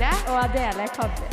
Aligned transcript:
Leonore 0.00 0.32
og 0.32 0.36
Adele 0.46 0.84
Kavli. 0.94 1.26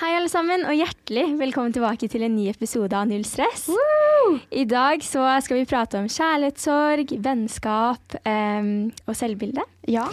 Hei 0.00 0.08
alle 0.16 0.30
sammen, 0.30 0.64
og 0.66 0.74
hjertelig 0.74 1.24
velkommen 1.38 1.74
tilbake 1.74 2.08
til 2.10 2.24
en 2.26 2.34
ny 2.34 2.48
episode 2.50 2.90
av 2.98 3.06
Null 3.06 3.22
stress. 3.26 3.68
I 4.50 4.64
dag 4.66 5.04
så 5.06 5.28
skal 5.44 5.60
vi 5.60 5.68
prate 5.70 6.00
om 6.00 6.08
kjærlighetssorg, 6.10 7.14
vennskap 7.22 8.18
um, 8.26 8.88
og 9.06 9.14
selvbilde. 9.14 9.62
Ja, 9.86 10.08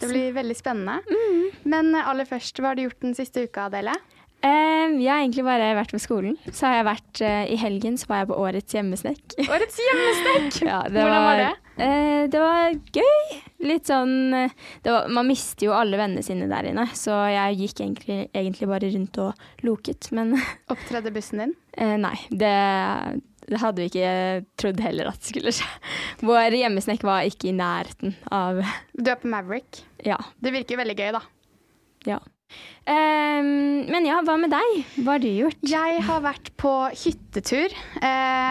det 0.00 0.08
blir 0.08 0.32
veldig 0.38 0.56
spennende. 0.56 1.20
Men 1.68 1.92
aller 2.00 2.28
først, 2.28 2.56
hva 2.56 2.72
har 2.72 2.80
du 2.80 2.86
gjort 2.86 3.04
den 3.04 3.18
siste 3.18 3.44
uka, 3.44 3.68
Adele? 3.68 3.98
Um, 4.40 4.96
jeg 4.96 5.12
har 5.12 5.20
egentlig 5.20 5.44
bare 5.44 5.74
vært 5.76 5.92
på 5.92 6.00
skolen. 6.00 6.40
Så 6.48 6.70
har 6.70 6.78
jeg 6.78 6.88
vært 6.88 7.20
uh, 7.20 7.42
I 7.52 7.60
helgen 7.60 8.00
så 8.00 8.08
var 8.08 8.22
jeg 8.22 8.32
på 8.32 8.40
Årets 8.46 8.80
hjemmesnekk. 8.80 9.40
Årets 9.44 9.82
hjemmesnekk? 9.84 10.62
Ja, 10.70 10.86
Hvordan 10.88 11.26
var 11.28 11.42
det? 11.44 11.56
Eh, 11.80 12.24
det 12.32 12.40
var 12.42 12.74
gøy. 12.94 13.38
Litt 13.64 13.88
sånn 13.90 14.34
eh, 14.36 14.52
det 14.84 14.92
var, 14.92 15.08
Man 15.12 15.28
mister 15.28 15.66
jo 15.68 15.74
alle 15.76 15.98
vennene 16.00 16.24
sine 16.24 16.48
der 16.50 16.68
inne, 16.70 16.86
så 16.96 17.16
jeg 17.32 17.58
gikk 17.62 17.82
egentlig, 17.84 18.18
egentlig 18.36 18.68
bare 18.70 18.90
rundt 18.94 19.20
og 19.24 19.66
loket. 19.66 20.10
Men 20.16 20.34
Opptredde 20.72 21.12
bussen 21.14 21.44
din? 21.44 21.54
eh, 21.80 21.96
nei, 22.00 22.16
det, 22.30 22.52
det 23.50 23.60
hadde 23.62 23.84
vi 23.84 23.90
ikke 23.92 24.14
trodd 24.60 24.82
heller 24.84 25.12
at 25.12 25.24
skulle 25.28 25.54
skje. 25.56 25.68
Vår 26.26 26.56
hjemmesnekk 26.60 27.06
var 27.08 27.28
ikke 27.28 27.50
i 27.52 27.56
nærheten 27.56 28.16
av 28.34 28.60
Du 28.96 29.08
er 29.10 29.20
på 29.20 29.30
Maverick. 29.32 29.84
Ja. 30.06 30.20
Det 30.40 30.52
virker 30.56 30.80
veldig 30.82 30.98
gøy, 31.00 31.10
da. 31.16 31.24
ja. 32.08 32.20
Em, 32.90 33.50
men 33.86 34.06
ja, 34.08 34.18
hva 34.26 34.34
med 34.40 34.50
deg? 34.50 34.80
Hva 35.04 35.14
har 35.14 35.22
du 35.22 35.28
gjort? 35.30 35.60
Jeg 35.70 36.02
har 36.08 36.24
vært 36.24 36.50
på 36.58 36.74
hyttetur, 37.04 37.74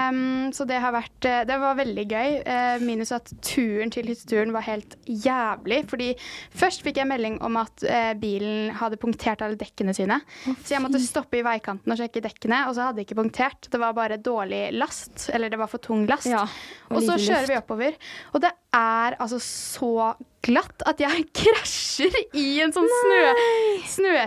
Um, 0.10 0.52
så 0.56 0.66
det 0.68 0.78
har 0.82 0.94
vært 0.94 1.26
eh, 1.28 1.42
Det 1.48 1.58
var 1.62 1.78
veldig 1.80 2.06
gøy. 2.10 2.36
Uh, 2.46 2.84
minus 2.86 3.12
at 3.16 3.32
turen 3.46 3.92
til 3.94 4.08
hytteturen 4.10 4.54
var 4.56 4.66
helt 4.68 4.96
jævlig. 5.06 5.82
Fordi 5.90 6.10
først 6.56 6.86
fikk 6.86 7.02
jeg 7.02 7.10
melding 7.10 7.40
om 7.46 7.60
at 7.60 7.86
uh, 7.86 8.14
bilen 8.20 8.74
hadde 8.80 9.00
punktert 9.02 9.44
alle 9.46 9.60
dekkene 9.60 9.96
sine. 9.98 10.20
så 10.46 10.76
jeg 10.76 10.84
måtte 10.84 11.02
stoppe 11.04 11.40
i 11.40 11.46
veikanten 11.46 11.94
og 11.94 12.00
sjekke 12.00 12.24
dekkene, 12.24 12.64
og 12.70 12.78
så 12.78 12.90
hadde 12.90 13.02
de 13.02 13.08
ikke 13.08 13.20
punktert. 13.20 13.70
Det 13.72 13.82
var 13.82 13.98
bare 13.98 14.20
dårlig 14.22 14.70
last, 14.78 15.30
eller 15.34 15.52
det 15.52 15.60
var 15.60 15.72
for 15.72 15.84
tung 15.84 16.06
last. 16.10 16.30
Ja, 16.30 16.46
og 16.90 17.04
så 17.04 17.18
kjører 17.18 17.46
luft. 17.46 17.54
vi 17.54 17.60
oppover, 17.60 18.02
og 18.34 18.44
det 18.46 18.54
er 18.76 19.18
altså 19.20 19.40
så 19.42 20.14
glatt 20.46 20.84
at 20.88 21.02
jeg 21.04 21.26
krasjer 21.42 22.16
i 22.38 22.62
en 22.64 22.74
sånn 22.76 22.88
snø, 23.02 23.22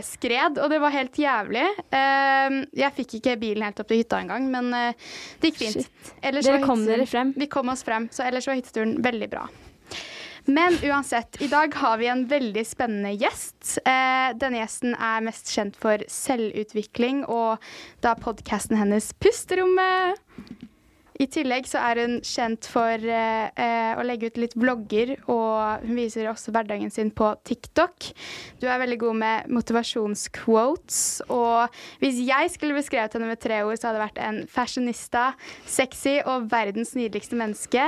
snøskred, 0.02 0.58
og 0.58 0.70
det 0.70 0.80
var 0.82 0.92
helt 0.94 1.18
jævlig. 1.18 1.64
Ehm, 1.94 2.62
jeg 2.74 2.92
fikk 2.96 3.18
ikke 3.20 3.36
bilen 3.40 3.66
helt 3.66 3.80
opp 3.80 3.88
til 3.88 4.02
hytta 4.02 4.20
engang, 4.22 4.48
men 4.50 4.72
eh, 4.74 4.94
det 5.40 5.52
gikk 5.52 5.60
fint. 5.62 6.14
Dere 6.22 6.62
kom 6.64 6.84
dere 6.86 7.06
frem? 7.06 7.32
Vi 7.36 7.48
kom 7.50 7.68
oss 7.72 7.84
frem, 7.86 8.08
så 8.12 8.26
ellers 8.26 8.48
var 8.48 8.58
hytteturen 8.58 8.98
veldig 9.02 9.30
bra. 9.32 9.46
Men 10.50 10.74
uansett, 10.82 11.38
i 11.42 11.46
dag 11.46 11.74
har 11.78 11.98
vi 12.00 12.08
en 12.10 12.24
veldig 12.26 12.64
spennende 12.66 13.12
gjest. 13.14 13.78
Eh, 13.86 14.32
denne 14.34 14.58
gjesten 14.58 14.96
er 14.98 15.22
mest 15.22 15.52
kjent 15.54 15.78
for 15.78 16.02
selvutvikling 16.10 17.22
og 17.30 17.62
da 18.02 18.16
podkasten 18.18 18.80
hennes 18.80 19.12
Pusterommet. 19.22 20.18
I 21.22 21.28
tillegg 21.30 21.68
så 21.70 21.78
er 21.78 22.00
hun 22.02 22.16
kjent 22.26 22.66
for 22.66 22.98
eh, 22.98 23.50
eh, 23.54 23.92
å 23.94 24.02
legge 24.02 24.32
ut 24.32 24.38
litt 24.42 24.56
vlogger, 24.58 25.12
og 25.30 25.84
hun 25.84 25.94
viser 25.94 26.26
også 26.26 26.50
hverdagen 26.54 26.90
sin 26.90 27.12
på 27.14 27.28
TikTok. 27.46 28.08
Du 28.58 28.66
er 28.66 28.80
veldig 28.82 28.98
god 29.04 29.20
med 29.20 29.52
motivasjonsquotes, 29.54 31.22
og 31.30 31.70
hvis 32.02 32.18
jeg 32.26 32.50
skulle 32.56 32.74
beskrevet 32.74 33.14
henne 33.14 33.28
med 33.30 33.42
tre 33.42 33.60
ord, 33.62 33.78
så 33.78 33.88
hadde 33.88 34.00
det 34.00 34.06
vært 34.08 34.18
en 34.24 34.40
fashionista, 34.50 35.28
sexy 35.68 36.16
og 36.24 36.48
verdens 36.50 36.96
nydeligste 36.98 37.38
menneske. 37.38 37.86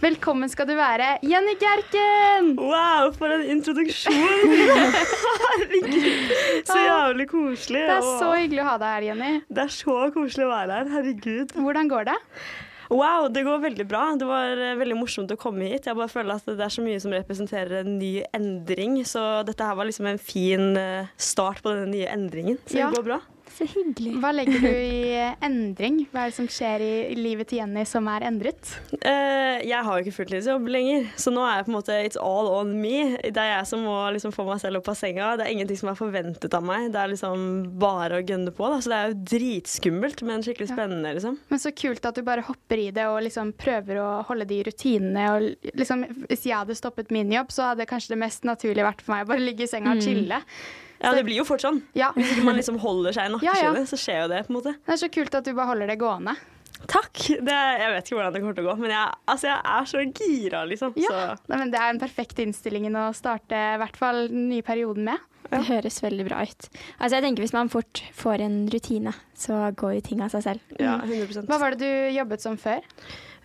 Velkommen 0.00 0.48
skal 0.52 0.70
du 0.70 0.74
være, 0.78 1.18
Jenny 1.26 1.58
Gerken! 1.60 2.54
Wow, 2.62 3.12
for 3.18 3.36
en 3.36 3.44
introduksjon! 3.58 4.56
Herregud, 5.50 6.34
så 6.64 6.80
jævlig 6.86 7.28
koselig. 7.28 7.84
Det 7.92 7.98
er 7.98 8.10
så 8.24 8.32
hyggelig 8.38 8.64
å 8.64 8.70
ha 8.72 8.80
deg 8.80 8.96
her, 8.96 9.08
Jenny. 9.10 9.30
det 9.52 9.68
er 9.68 9.78
så 9.82 10.00
koselig 10.16 10.48
å 10.48 10.52
være 10.54 10.80
her. 10.80 10.92
Herregud. 10.96 11.56
Hvordan 11.60 11.92
går 11.92 12.12
det? 12.14 12.18
Wow, 12.90 13.28
det 13.30 13.44
går 13.46 13.60
veldig 13.62 13.84
bra. 13.86 14.04
Det 14.18 14.26
var 14.26 14.58
eh, 14.58 14.74
veldig 14.80 14.96
morsomt 14.98 15.30
å 15.30 15.38
komme 15.38 15.68
hit. 15.70 15.86
Jeg 15.86 15.94
bare 15.98 16.10
føler 16.10 16.34
at 16.40 16.48
det 16.48 16.64
er 16.66 16.72
så 16.74 16.82
mye 16.82 16.98
som 17.02 17.12
representerer 17.14 17.84
en 17.84 17.98
ny 18.00 18.16
endring, 18.34 18.96
så 19.06 19.44
dette 19.46 19.62
her 19.62 19.76
var 19.78 19.86
liksom 19.86 20.08
en 20.10 20.18
fin 20.18 20.72
eh, 20.76 21.06
start 21.16 21.62
på 21.62 21.70
denne 21.70 21.92
nye 21.94 22.08
endringen. 22.10 22.58
Så 22.66 22.80
Ja. 22.80 22.90
det 22.90 22.98
går 22.98 23.06
bra. 23.12 23.20
Så 23.60 23.66
hyggelig. 23.74 24.14
Hva 24.22 24.30
legger 24.32 24.62
du 24.62 24.70
i 24.72 25.16
endring? 25.44 25.98
Hva 26.08 26.22
er 26.22 26.30
det 26.30 26.36
som 26.38 26.46
skjer 26.48 26.80
i 26.80 27.16
livet 27.18 27.50
til 27.50 27.60
Jenny 27.60 27.82
som 27.84 28.06
er 28.08 28.24
endret? 28.24 28.70
Uh, 28.94 29.60
jeg 29.60 29.84
har 29.84 29.90
jo 29.90 30.04
ikke 30.06 30.16
fulltidsjobb 30.16 30.70
lenger, 30.72 31.10
så 31.20 31.32
nå 31.34 31.44
er 31.44 31.58
jeg 31.58 31.66
på 31.66 31.72
en 31.72 31.76
måte 31.76 31.98
it's 32.06 32.16
all 32.16 32.48
on 32.54 32.72
me. 32.80 33.18
Det 33.20 33.36
er 33.36 33.50
jeg 33.58 33.68
som 33.68 33.84
må 33.84 33.98
liksom 34.16 34.32
få 34.32 34.48
meg 34.48 34.62
selv 34.62 34.80
opp 34.80 34.88
av 34.88 34.96
senga. 34.96 35.34
Det 35.36 35.44
er 35.44 35.52
ingenting 35.52 35.80
som 35.82 35.92
er 35.92 36.00
forventet 36.00 36.56
av 36.56 36.64
meg. 36.64 36.88
Det 36.94 37.04
er 37.04 37.12
liksom 37.12 37.46
bare 37.84 38.22
å 38.22 38.24
gønne 38.24 38.56
på. 38.56 38.72
Da. 38.72 38.80
Så 38.80 38.94
det 38.94 38.98
er 38.98 39.12
jo 39.12 39.20
dritskummelt, 39.34 40.24
men 40.30 40.46
skikkelig 40.46 40.72
spennende, 40.72 41.14
liksom. 41.20 41.36
Men 41.52 41.64
så 41.68 41.76
kult 41.76 42.08
at 42.08 42.16
du 42.16 42.24
bare 42.24 42.48
hopper 42.48 42.80
i 42.80 42.90
det 42.96 43.10
og 43.12 43.20
liksom 43.28 43.52
prøver 43.60 44.00
å 44.00 44.10
holde 44.30 44.48
de 44.48 44.64
rutinene. 44.70 45.30
Og 45.36 45.72
liksom, 45.76 46.08
hvis 46.30 46.48
jeg 46.48 46.56
hadde 46.62 46.80
stoppet 46.80 47.12
min 47.12 47.36
jobb, 47.36 47.52
så 47.52 47.74
hadde 47.74 47.90
kanskje 47.90 48.16
det 48.16 48.24
mest 48.24 48.48
naturlige 48.48 48.88
vært 48.88 49.04
for 49.04 49.18
meg 49.18 49.28
å 49.28 49.34
bare 49.34 49.50
ligge 49.50 49.68
i 49.68 49.70
senga 49.70 49.98
og 49.98 50.06
chille. 50.08 50.40
Ja, 51.00 51.12
det 51.16 51.24
blir 51.24 51.38
jo 51.40 51.44
fort 51.48 51.62
sånn. 51.64 51.82
Ja. 51.96 52.10
Hvis 52.16 52.34
ikke 52.34 52.44
man 52.44 52.58
liksom 52.60 52.78
holder 52.82 53.14
seg 53.16 53.24
i 53.24 53.30
Ja, 53.30 53.54
ja. 53.56 53.70
nakkeskinnet, 53.72 53.88
så 53.88 53.98
skjer 54.00 54.18
jo 54.24 54.28
det, 54.34 54.40
på 54.46 54.52
en 54.52 54.58
måte. 54.60 54.74
Det 54.84 54.92
er 54.96 55.00
så 55.00 55.08
kult 55.12 55.34
at 55.38 55.44
du 55.48 55.54
bare 55.56 55.70
holder 55.72 55.88
det 55.94 55.98
gående. 56.02 56.34
Takk! 56.88 57.12
Det, 57.44 57.54
jeg 57.54 57.90
vet 57.92 58.06
ikke 58.08 58.16
hvordan 58.16 58.32
det 58.34 58.40
kommer 58.42 58.56
til 58.56 58.64
å 58.64 58.70
gå, 58.70 58.74
men 58.80 58.92
jeg, 58.94 59.16
altså, 59.28 59.48
jeg 59.50 59.60
er 59.76 59.88
så 59.90 60.04
gira, 60.20 60.62
liksom. 60.68 60.94
Ja, 60.96 61.10
Så 61.12 61.50
Nei, 61.52 61.58
men 61.60 61.72
Det 61.74 61.80
er 61.80 61.90
den 61.92 62.00
perfekte 62.00 62.44
innstillingen 62.46 62.96
å 62.96 63.10
starte 63.16 63.58
i 63.74 63.80
hvert 63.82 63.98
fall 64.00 64.22
den 64.32 64.46
nye 64.48 64.64
perioden 64.64 65.04
med. 65.10 65.26
Det 65.50 65.64
høres 65.66 65.96
veldig 66.04 66.24
bra 66.28 66.42
ut. 66.46 66.68
Altså 67.00 67.16
jeg 67.16 67.24
tenker 67.24 67.42
Hvis 67.42 67.54
man 67.56 67.68
fort 67.72 68.02
får 68.14 68.44
en 68.44 68.58
rutine, 68.70 69.12
så 69.34 69.72
går 69.74 69.96
jo 69.96 70.02
ting 70.06 70.20
av 70.22 70.30
seg 70.30 70.44
selv. 70.46 70.60
ja, 70.78 70.98
100 71.02 71.42
Hva 71.48 71.58
var 71.58 71.74
det 71.74 71.80
du 71.88 72.16
jobbet 72.16 72.44
som 72.44 72.56
før? 72.60 72.84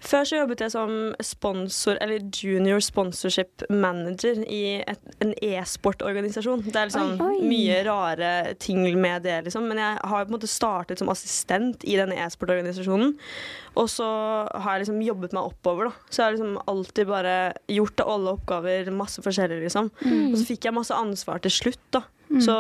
Før 0.06 0.26
så 0.28 0.38
jobbet 0.42 0.62
jeg 0.62 0.74
som 0.74 0.92
sponsor, 1.24 1.98
eller 2.04 2.24
junior 2.36 2.82
sponsorship 2.84 3.64
manager 3.72 4.42
i 4.44 4.82
et, 4.84 5.02
en 5.24 5.32
e-sportorganisasjon. 5.42 6.66
Det 6.68 6.76
er 6.76 6.90
liksom 6.92 7.16
Oi. 7.24 7.38
Oi. 7.40 7.48
mye 7.50 7.80
rare 7.88 8.32
ting 8.62 8.84
med 9.02 9.26
det, 9.26 9.40
liksom. 9.48 9.68
Men 9.72 9.82
jeg 9.82 10.00
har 10.04 10.26
på 10.26 10.34
en 10.34 10.38
måte 10.38 10.52
startet 10.52 11.02
som 11.02 11.10
assistent 11.14 11.86
i 11.88 11.98
denne 11.98 12.18
e-sportorganisasjonen. 12.26 13.16
Og 13.76 13.90
så 13.92 14.08
har 14.52 14.76
jeg 14.76 14.86
liksom 14.86 15.02
jobbet 15.04 15.34
meg 15.36 15.50
oppover, 15.52 15.90
da. 15.90 16.10
Så 16.10 16.22
jeg 16.22 16.26
har 16.26 16.36
liksom 16.38 16.60
alltid 16.72 17.10
bare 17.10 17.38
gjort 17.72 18.06
alle 18.06 18.36
oppgaver, 18.38 18.92
masse 18.96 19.24
forskjellig, 19.26 19.64
liksom. 19.66 19.90
Og 20.32 20.38
så 20.38 20.46
fikk 20.48 20.70
jeg 20.70 20.78
masse 20.78 20.96
ansvar 20.96 21.42
til 21.44 21.52
slutt, 21.56 21.82
da. 21.96 22.06
Så 22.42 22.56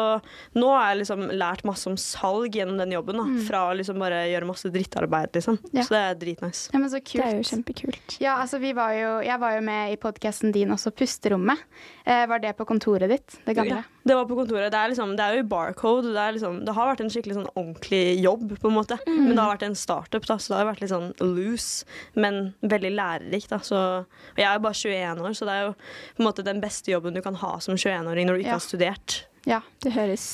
nå 0.55 0.67
har 0.71 0.91
jeg 0.91 0.99
liksom 1.01 1.23
lært 1.35 1.63
masse 1.67 1.87
om 1.89 1.95
salg 1.99 2.53
gjennom 2.55 2.77
den 2.77 2.91
jobben. 2.93 3.17
Da, 3.17 3.25
Fra 3.47 3.63
å 3.71 3.75
liksom 3.77 3.97
bare 3.99 4.23
gjøre 4.29 4.47
masse 4.49 4.69
drittarbeid, 4.71 5.31
liksom. 5.35 5.57
Ja. 5.73 5.83
Så 5.87 5.95
det 5.95 6.01
er 6.03 6.19
dritnice. 6.21 6.69
Ja, 6.73 6.79
men 6.83 6.89
så 6.93 7.01
kult. 7.01 7.17
Det 7.21 7.25
er 7.25 7.39
jo 7.39 7.47
kjempekult. 7.49 8.17
Ja, 8.21 8.37
altså 8.43 8.59
vi 8.61 8.71
var 8.77 8.93
jo, 8.93 9.09
jeg 9.25 9.39
var 9.41 9.55
jo 9.57 9.65
med 9.65 9.93
i 9.95 9.97
podkasten 10.01 10.53
din 10.55 10.71
også, 10.75 10.93
Pusterommet. 10.95 11.59
Eh, 12.05 12.25
var 12.29 12.39
det 12.43 12.53
på 12.57 12.65
kontoret 12.69 13.09
ditt? 13.09 13.39
Det 13.45 13.55
gamle? 13.57 13.81
Ja, 13.81 14.01
det 14.05 14.15
var 14.19 14.25
på 14.29 14.37
kontoret. 14.37 14.69
Det 14.71 14.77
er, 14.79 14.91
liksom, 14.93 15.15
det 15.17 15.25
er 15.25 15.33
jo 15.39 15.43
i 15.43 15.49
Barcode. 15.49 16.13
Det, 16.13 16.21
er 16.21 16.35
liksom, 16.37 16.59
det 16.67 16.75
har 16.77 16.91
vært 16.91 17.01
en 17.01 17.09
skikkelig 17.13 17.39
sånn 17.39 17.49
ordentlig 17.57 18.03
jobb, 18.21 18.55
på 18.61 18.69
en 18.69 18.77
måte. 18.77 18.99
Men 19.07 19.33
det 19.33 19.41
har 19.41 19.53
vært 19.55 19.65
en 19.65 19.75
startup, 19.79 20.25
da, 20.29 20.37
så 20.37 20.53
det 20.53 20.59
har 20.61 20.69
vært 20.69 20.83
litt 20.85 20.93
sånn 20.93 21.11
loose, 21.25 21.85
men 22.13 22.53
veldig 22.61 22.91
lærerikt. 22.95 23.49
Da. 23.49 23.59
Så, 23.65 23.79
og 24.05 24.37
jeg 24.41 24.45
er 24.49 24.59
jo 24.59 24.65
bare 24.67 24.77
21 24.77 25.25
år, 25.25 25.33
så 25.41 25.49
det 25.49 25.55
er 25.57 25.63
jo 25.67 25.73
på 25.75 26.21
en 26.23 26.29
måte 26.29 26.45
den 26.45 26.61
beste 26.63 26.93
jobben 26.93 27.17
du 27.17 27.21
kan 27.25 27.35
ha 27.41 27.55
som 27.63 27.75
21-åring 27.79 28.29
når 28.29 28.37
du 28.37 28.43
ikke 28.45 28.53
Ja. 28.53 28.59
har 28.59 28.65
studert. 28.67 29.25
Ja. 29.49 29.61
Det 29.83 29.93
høres 29.95 30.27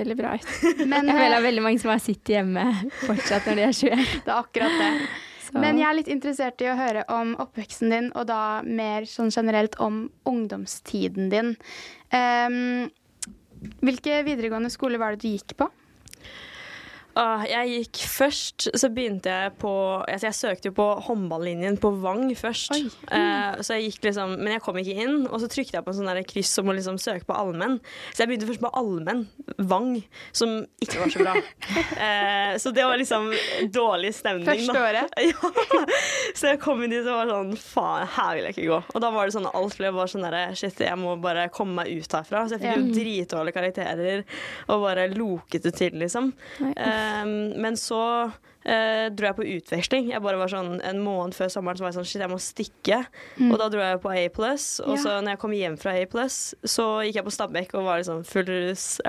veldig 0.00 0.16
bra 0.18 0.36
ut. 0.38 0.52
Men 0.90 1.10
Jeg 1.10 1.16
føler 1.16 1.26
det 1.26 1.32
eh, 1.32 1.40
er 1.40 1.48
veldig 1.48 1.64
mange 1.64 1.82
som 1.82 1.92
har 1.92 2.02
sittet 2.02 2.36
hjemme 2.38 2.68
fortsatt 3.04 3.48
når 3.48 3.58
de 3.58 3.66
er 3.66 3.74
21. 3.74 4.06
det 4.26 4.32
er 4.32 4.38
akkurat 4.38 4.78
det. 4.80 4.92
Så. 5.50 5.58
Men 5.58 5.80
jeg 5.80 5.88
er 5.88 5.98
litt 5.98 6.12
interessert 6.12 6.62
i 6.62 6.68
å 6.70 6.78
høre 6.78 7.02
om 7.10 7.34
oppveksten 7.42 7.90
din, 7.90 8.12
og 8.14 8.28
da 8.30 8.60
mer 8.62 9.08
sånn 9.10 9.32
generelt 9.34 9.74
om 9.82 10.04
ungdomstiden 10.30 11.26
din. 11.32 11.56
Um, 12.14 12.86
hvilke 13.82 14.20
videregående 14.24 14.70
skoler 14.72 15.02
var 15.02 15.16
det 15.16 15.24
du 15.24 15.32
gikk 15.32 15.56
på? 15.58 15.66
Ah, 17.18 17.42
jeg 17.48 17.70
gikk 17.72 18.00
først, 18.06 18.68
så 18.78 18.88
begynte 18.94 19.32
jeg 19.32 19.54
på 19.58 19.70
altså 19.98 20.28
Jeg 20.28 20.36
søkte 20.38 20.70
jo 20.70 20.74
på 20.76 20.86
håndballinjen 21.08 21.78
på 21.82 21.90
Vang 22.02 22.28
først. 22.38 22.70
Oi. 22.76 22.84
Eh, 23.16 23.58
så 23.66 23.76
jeg 23.76 23.88
gikk 23.90 24.06
liksom, 24.08 24.36
Men 24.38 24.54
jeg 24.54 24.62
kom 24.62 24.78
ikke 24.78 24.94
inn, 25.04 25.24
og 25.26 25.40
så 25.42 25.48
trykte 25.50 25.78
jeg 25.78 25.86
på 25.86 25.90
en 25.90 25.98
sånn 25.98 26.28
kryss 26.30 26.52
om 26.62 26.70
å 26.70 26.76
liksom 26.76 27.00
søke 27.02 27.26
på 27.26 27.36
allmenn. 27.36 27.78
Så 28.12 28.22
jeg 28.22 28.30
begynte 28.30 28.48
først 28.50 28.62
på 28.62 28.70
allmenn, 28.78 29.24
Vang, 29.70 29.96
som 30.36 30.60
ikke 30.82 31.00
var 31.02 31.14
så 31.14 31.24
bra. 31.24 31.34
eh, 32.06 32.54
så 32.62 32.72
det 32.76 32.86
var 32.86 33.00
liksom 33.00 33.30
dårlig 33.74 34.14
stemning. 34.14 34.46
Første 34.46 34.78
året? 34.78 35.18
ja. 35.30 35.52
Så 36.38 36.52
jeg 36.52 36.62
kom 36.62 36.84
inn 36.84 36.94
dit 36.94 37.04
og 37.04 37.18
var 37.22 37.32
sånn 37.32 37.52
Faen, 37.60 38.06
her 38.14 38.38
vil 38.38 38.48
jeg 38.48 38.56
ikke 38.56 38.68
gå. 38.70 38.80
Og 38.94 39.04
da 39.04 39.12
var 39.14 39.26
det 39.26 39.34
sånn 39.34 39.50
alt 39.50 39.78
ble 39.80 39.92
bare 39.96 40.12
sånn 40.14 40.26
derre 40.26 40.46
Shit, 40.60 40.78
jeg 40.84 40.98
må 40.98 41.16
bare 41.22 41.48
komme 41.52 41.82
meg 41.82 41.90
ut 41.90 42.18
herfra. 42.20 42.46
Så 42.46 42.56
jeg 42.56 42.62
fikk 42.64 42.78
jo 42.78 42.94
dritdårlige 42.94 43.58
karakterer 43.58 44.24
og 44.70 44.86
bare 44.86 45.10
loket 45.12 45.66
det 45.66 45.74
til, 45.78 45.98
liksom. 46.00 46.30
Nei, 46.62 46.72
men 47.56 47.76
så 47.76 48.30
eh, 48.64 49.08
dro 49.10 49.26
jeg 49.30 49.36
på 49.36 49.46
utveksling. 49.56 50.10
Jeg 50.12 50.22
bare 50.22 50.36
var 50.40 50.48
sånn 50.52 50.80
En 50.84 51.00
måned 51.04 51.34
før 51.34 51.48
sommeren 51.52 51.76
så 51.78 51.84
var 51.86 51.92
jeg 51.92 51.98
sånn 52.00 52.08
Shit, 52.10 52.20
jeg 52.24 52.30
må 52.30 52.38
stikke. 52.40 52.98
Og 53.50 53.56
da 53.58 53.68
dro 53.72 53.80
jeg 53.80 54.00
på 54.02 54.10
A+. 54.12 54.28
Og 54.84 54.96
Ja. 54.96 55.02
så 55.02 55.16
når 55.22 55.30
jeg 55.34 55.38
kom 55.38 55.52
hjem 55.52 55.76
fra 55.80 55.92
A+, 55.96 56.06
så 56.64 56.86
gikk 57.06 57.14
jeg 57.20 57.24
på 57.24 57.32
Stabekk 57.34 57.74
og 57.74 57.84
var 57.84 57.98
liksom 58.02 58.24
full 58.26 58.44
rus. 58.44 59.00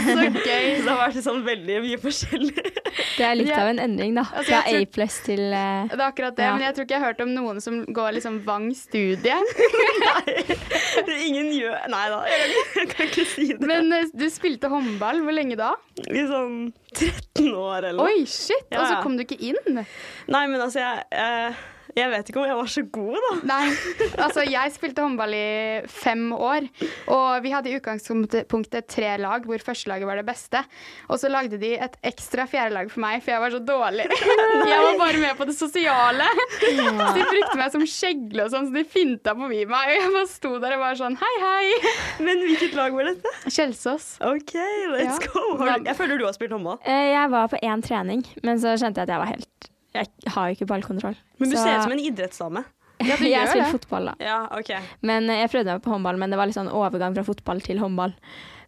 Så 0.00 0.16
gøy. 0.16 0.76
Så 0.80 0.84
det 0.84 0.90
har 0.90 1.00
vært 1.06 1.20
sånn 1.24 1.42
veldig 1.46 1.80
mye 1.86 1.98
forskjellig. 2.02 2.64
Det 3.20 3.24
er 3.26 3.34
litt 3.36 3.48
Ja. 3.50 3.60
av 3.62 3.68
en 3.70 3.78
endring, 3.82 4.14
da. 4.16 4.22
Altså, 4.32 4.50
Fra 4.50 4.60
jeg 4.70 4.86
A 4.88 5.06
til 5.24 5.40
eh, 5.52 5.88
Det 5.90 5.98
er 6.00 6.04
akkurat 6.06 6.36
det, 6.36 6.44
Ja. 6.44 6.52
men 6.56 6.62
jeg 6.64 6.74
tror 6.76 6.84
ikke 6.86 6.94
jeg 6.96 7.00
har 7.02 7.12
hørt 7.12 7.20
om 7.24 7.32
noen 7.34 7.60
som 7.62 7.84
går 7.86 8.12
liksom 8.16 8.38
Vang 8.44 8.70
studie. 8.74 9.36
nei, 10.00 10.56
Ingen 11.26 11.50
gjør 11.54 11.88
Nei 11.92 12.04
da, 12.12 12.20
jeg 12.26 12.88
kan, 12.94 13.06
ikke- 13.06 13.26
si 13.26 13.46
det. 13.52 13.60
Men 13.66 13.92
eh, 13.92 14.04
du 14.14 14.26
spilte 14.32 14.68
håndball, 14.72 15.20
hvor 15.24 15.34
lenge 15.36 15.56
da? 15.60 15.74
I 16.08 16.24
sånn 16.28 16.72
13 16.94 17.52
år 17.54 17.84
eller. 17.90 17.99
Oi, 18.04 18.24
shit! 18.26 18.66
Ja, 18.72 18.80
Og 18.82 18.86
så 18.88 19.00
kom 19.04 19.16
du 19.18 19.24
ikke 19.26 19.38
inn? 19.50 19.80
Nei, 20.30 20.42
men 20.50 20.60
altså, 20.60 20.80
jeg, 20.82 21.04
eh, 21.12 21.60
jeg 21.96 22.10
vet 22.12 22.28
ikke 22.30 22.40
om 22.42 22.46
jeg 22.48 22.56
var 22.60 22.70
så 22.74 22.82
god, 22.92 23.16
da. 23.26 23.32
Nei. 23.50 23.70
Altså, 24.24 24.44
jeg 24.48 24.72
spilte 24.74 25.02
håndball 25.04 25.34
i 25.36 25.80
fem 25.90 26.26
år, 26.36 26.66
og 27.12 27.42
vi 27.44 27.50
hadde 27.54 27.70
i 27.72 27.76
utgangspunktet 27.80 28.86
tre 28.90 29.16
lag, 29.20 29.44
hvor 29.48 29.58
førstelaget 29.64 30.06
var 30.08 30.20
det 30.20 30.26
beste. 30.28 30.62
Og 31.10 31.18
så 31.22 31.30
lagde 31.32 31.58
de 31.60 31.72
et 31.76 31.96
ekstra 32.06 32.46
fjerdelag 32.50 32.90
for 32.92 33.02
meg, 33.04 33.22
for 33.24 33.34
jeg 33.34 33.40
var 33.44 33.54
så 33.56 33.62
dårlig. 33.64 34.06
Jeg 34.70 34.80
var 34.84 34.98
bare 35.00 35.18
med 35.22 35.36
på 35.38 35.46
det 35.48 35.54
sosiale. 35.56 36.26
Så 36.60 36.70
de 37.16 37.24
brukte 37.26 37.56
meg 37.58 37.72
som 37.74 37.82
skjegle 37.88 38.44
og 38.46 38.52
sånn, 38.52 38.68
så 38.70 38.74
de 38.76 38.84
finta 38.88 39.34
på 39.36 39.48
meg. 39.50 39.64
Og 39.70 39.92
jeg 39.94 40.12
bare 40.14 40.28
sto 40.30 40.52
der 40.62 40.76
og 40.76 40.82
var 40.84 40.98
sånn 40.98 41.16
hei, 41.20 41.32
hei. 41.42 41.92
Men 42.26 42.42
hvilket 42.46 42.76
lag 42.78 42.94
var 42.96 43.08
dette? 43.10 43.32
Kjelsås. 43.50 44.12
OK, 44.24 44.54
let's 44.94 45.18
Ja. 45.20 45.32
go. 45.32 45.44
Jeg 45.86 45.96
føler 45.98 46.18
du 46.20 46.26
har 46.28 46.36
spilt 46.36 46.52
håndball. 46.54 46.78
eh, 46.84 47.10
Jeg 47.14 47.30
var 47.32 47.48
på 47.52 47.58
én 47.64 47.82
trening, 47.84 48.24
men 48.46 48.60
så 48.62 48.76
skjønte 48.78 49.00
jeg 49.02 49.08
at 49.08 49.14
jeg 49.16 49.22
var 49.24 49.30
helt 49.34 49.70
Jeg 49.94 50.06
har 50.34 50.48
jo 50.50 50.54
ikke 50.58 50.66
ballkontroll. 50.70 51.16
Men 51.38 51.50
du 51.50 51.56
Så- 51.56 51.64
ser 51.64 51.78
ut 51.78 51.82
som 51.88 51.92
en 51.92 52.04
idrettsdame. 52.04 52.64
Ja, 53.00 53.16
jeg 53.16 53.48
spiller 53.48 53.70
fotball, 53.72 54.10
da. 54.10 54.14
Ja, 54.20 54.38
okay. 54.58 54.80
Men 55.00 55.30
eh, 55.30 55.38
jeg 55.40 55.50
prøvde 55.54 55.72
meg 55.72 55.82
på 55.82 55.90
håndball, 55.94 56.18
men 56.20 56.28
det 56.30 56.36
var 56.36 56.46
litt 56.50 56.54
sånn 56.58 56.68
overgang 56.68 57.14
fra 57.16 57.24
fotball 57.24 57.62
til 57.64 57.78
håndball. 57.80 58.12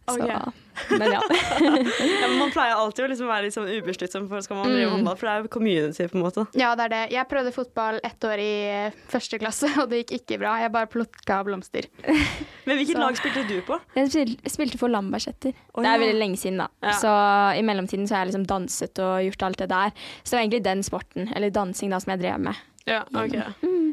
Så, 0.03 0.17
men 0.99 1.11
ja. 1.13 1.21
Ja, 1.63 2.27
men 2.27 2.37
man 2.39 2.49
pleier 2.51 2.73
alltid 2.75 3.05
å 3.05 3.09
liksom 3.11 3.27
være 3.29 3.45
litt 3.45 3.53
sånn 3.55 3.69
ubesluttsom 3.69 4.25
for 4.27 4.41
skal 4.43 4.57
man 4.57 4.71
drive 4.73 4.87
Mm. 4.89 4.95
håndball, 4.97 5.15
for 5.19 5.27
det 5.29 5.33
er 5.33 5.43
jo 5.45 5.51
community, 5.53 6.07
på 6.11 6.17
en 6.17 6.23
måte. 6.25 6.43
Ja, 6.59 6.71
det 6.75 6.87
er 6.87 6.91
det. 6.93 7.01
Jeg 7.13 7.27
prøvde 7.31 7.53
fotball 7.55 7.99
ett 8.03 8.25
år 8.27 8.41
i 8.43 8.49
eh, 8.89 8.97
første 9.13 9.39
klasse, 9.39 9.69
og 9.83 9.87
det 9.93 10.01
gikk 10.03 10.15
ikke 10.21 10.39
bra. 10.41 10.55
Jeg 10.63 10.73
bare 10.73 10.89
plukka 10.91 11.37
blomster. 11.47 11.87
Men 12.03 12.79
hvilket 12.81 12.97
Så- 12.97 13.03
lag 13.05 13.15
spilte 13.21 13.45
du 13.47 13.55
på? 13.69 13.79
Jeg 13.95 14.35
spilte 14.51 14.81
for 14.81 14.91
Lambertseter. 14.91 15.53
Å, 15.71 15.85
det 15.85 15.93
er 15.93 16.03
veldig 16.03 16.19
lenge 16.19 16.41
siden, 16.41 16.59
da. 16.65 16.67
Ja. 16.83 16.97
Så 16.99 17.15
i 17.59 17.63
mellomtiden 17.63 18.09
så 18.09 18.17
har 18.17 18.25
jeg 18.25 18.33
liksom 18.33 18.47
danset 18.49 18.99
og 19.05 19.23
gjort 19.29 19.47
alt 19.47 19.63
det 19.63 19.69
der. 19.71 19.95
Så 20.23 20.33
det 20.33 20.37
var 20.39 20.43
egentlig 20.47 20.63
den 20.67 20.83
sporten, 20.89 21.31
eller 21.35 21.53
dansing, 21.53 21.93
da, 21.93 22.01
som 22.03 22.15
jeg 22.17 22.25
drev 22.25 22.43
med. 22.49 22.63
Ja, 22.89 23.03
ok. 23.15 23.37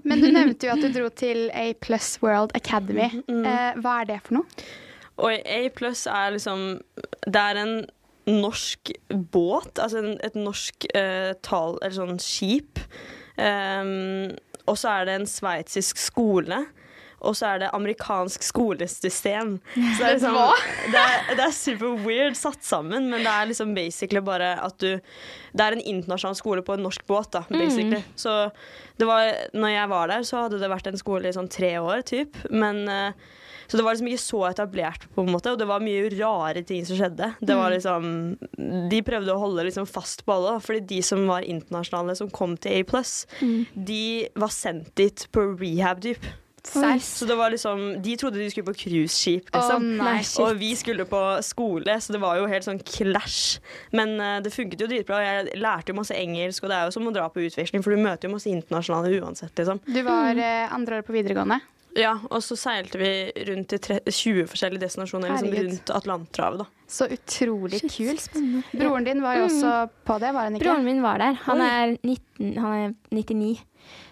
Men 0.03 0.19
du 0.25 0.31
nevnte 0.35 0.67
jo 0.67 0.73
at 0.75 0.81
du 0.83 0.89
dro 0.91 1.07
til 1.15 1.45
A 1.55 1.69
Plus 1.79 2.17
World 2.25 2.51
Academy. 2.59 3.07
Eh, 3.31 3.77
hva 3.79 4.01
er 4.03 4.09
det 4.09 4.17
for 4.27 4.41
noe? 4.41 4.65
Og 5.21 5.33
A 5.45 5.63
pluss 5.77 6.07
er 6.11 6.35
liksom 6.35 6.81
Det 7.27 7.41
er 7.41 7.61
en 7.61 7.75
norsk 8.31 8.93
båt, 9.33 9.79
altså 9.81 10.03
en, 10.03 10.13
et 10.23 10.37
norsk 10.39 10.85
eh, 10.95 11.33
tal, 11.43 11.79
eller 11.81 11.97
sånn 11.97 12.21
skip. 12.23 12.79
Um, 13.41 14.37
og 14.69 14.77
så 14.79 14.93
er 14.93 15.09
det 15.09 15.17
en 15.19 15.27
sveitsisk 15.27 15.99
skole. 15.99 16.61
Og 17.21 17.35
så 17.37 17.51
er 17.51 17.63
det 17.63 17.73
amerikansk 17.77 18.45
skolesystem. 18.45 19.57
Så 19.99 19.99
det 19.99 20.07
er, 20.07 20.15
liksom, 20.15 20.37
det, 20.93 21.01
er, 21.01 21.35
det 21.37 21.45
er 21.45 21.57
super 21.57 21.99
weird 22.07 22.39
satt 22.39 22.63
sammen, 22.65 23.11
men 23.13 23.27
det 23.27 23.33
er 23.33 23.51
liksom 23.51 23.75
basically 23.77 24.23
bare 24.25 24.55
at 24.63 24.79
du 24.81 24.95
Det 24.95 25.65
er 25.65 25.77
en 25.77 25.83
internasjonal 25.83 26.39
skole 26.39 26.63
på 26.65 26.79
en 26.79 26.85
norsk 26.87 27.05
båt, 27.07 27.33
da, 27.35 27.43
basically. 27.51 28.01
Så 28.17 28.49
det 28.97 29.09
var 29.09 29.35
Når 29.53 29.75
jeg 29.75 29.93
var 29.93 30.09
der, 30.15 30.25
så 30.25 30.47
hadde 30.47 30.63
det 30.63 30.73
vært 30.73 30.89
en 30.89 31.01
skole 31.01 31.29
i 31.29 31.37
sånn 31.37 31.51
tre 31.53 31.75
år, 31.83 32.01
typ. 32.09 32.41
Men 32.49 32.87
eh, 32.89 33.29
så 33.71 33.79
det 33.79 33.85
var 33.87 33.95
liksom 33.95 34.11
ikke 34.11 34.23
så 34.25 34.41
etablert, 34.49 35.07
på 35.15 35.23
en 35.23 35.31
måte, 35.31 35.53
og 35.55 35.61
det 35.61 35.69
var 35.71 35.85
mye 35.85 36.11
rare 36.17 36.65
ting 36.67 36.83
som 36.89 36.99
skjedde. 36.99 37.29
Det 37.39 37.55
var 37.55 37.71
liksom, 37.71 38.35
De 38.91 39.03
prøvde 39.07 39.31
å 39.31 39.39
holde 39.45 39.69
liksom 39.69 39.87
fast 39.87 40.25
på 40.27 40.35
alle, 40.35 40.57
fordi 40.65 40.83
de 40.97 41.01
som 41.07 41.23
var 41.31 41.47
internasjonale, 41.47 42.19
som 42.19 42.33
kom 42.35 42.59
til 42.59 42.83
A+, 42.83 43.05
de 43.75 44.05
var 44.35 44.51
sendt 44.55 44.91
dit 44.99 45.27
på 45.31 45.53
rehab-dyp. 45.55 46.27
Oi. 46.77 46.99
Så 47.01 47.25
det 47.25 47.35
var 47.39 47.51
liksom, 47.51 48.03
De 48.03 48.17
trodde 48.21 48.39
de 48.39 48.51
skulle 48.51 48.67
på 48.67 48.75
cruiseskip, 48.83 49.49
liksom. 49.55 49.87
oh, 50.03 50.45
og 50.45 50.59
vi 50.61 50.75
skulle 50.77 51.07
på 51.09 51.23
skole, 51.47 51.95
så 52.01 52.13
det 52.13 52.21
var 52.21 52.37
jo 52.37 52.49
helt 52.51 52.67
sånn 52.67 52.83
clash. 52.85 53.63
Men 53.97 54.19
uh, 54.21 54.37
det 54.45 54.53
funket 54.53 54.83
jo 54.85 54.91
dritbra. 54.91 55.23
Jeg 55.25 55.61
lærte 55.63 55.95
jo 55.95 56.01
masse 56.03 56.17
engelsk, 56.17 56.67
og 56.67 56.73
det 56.73 56.79
er 56.79 56.91
jo 56.91 56.97
som 56.99 57.09
å 57.09 57.15
dra 57.17 57.31
på 57.33 57.47
utveksling, 57.47 57.85
for 57.87 57.97
du 57.97 58.03
møter 58.03 58.29
jo 58.29 58.35
masse 58.35 58.51
internasjonale 58.53 59.23
uansett, 59.23 59.55
liksom. 59.57 59.81
Du 59.89 60.03
var 60.05 60.37
uh, 60.37 60.75
andre 60.77 61.01
år 61.01 61.07
på 61.07 61.17
videregående. 61.17 61.63
Ja, 61.99 62.13
og 62.31 62.43
så 62.47 62.55
seilte 62.59 62.99
vi 63.01 63.09
rundt 63.49 63.73
i 63.75 63.79
20 63.81 64.47
forskjellige 64.51 64.83
destinasjoner 64.85 65.33
liksom 65.33 65.55
rundt 65.57 65.91
Atlanterhavet. 65.97 66.59
da. 66.63 66.67
Så 66.91 67.09
utrolig 67.11 67.81
kult. 67.91 68.29
Broren 68.75 69.05
din 69.07 69.23
var 69.23 69.37
jo 69.41 69.49
også 69.49 69.73
på 70.07 70.19
det, 70.23 70.31
var 70.35 70.47
han 70.49 70.57
ikke? 70.59 70.65
Broren 70.69 70.85
min 70.87 71.03
var 71.03 71.19
der. 71.19 71.35
Han 71.49 71.61
er, 71.61 71.97
19, 72.03 72.57
han 72.59 72.73
er 72.79 72.95
99. 73.15 73.59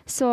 Så 0.06 0.28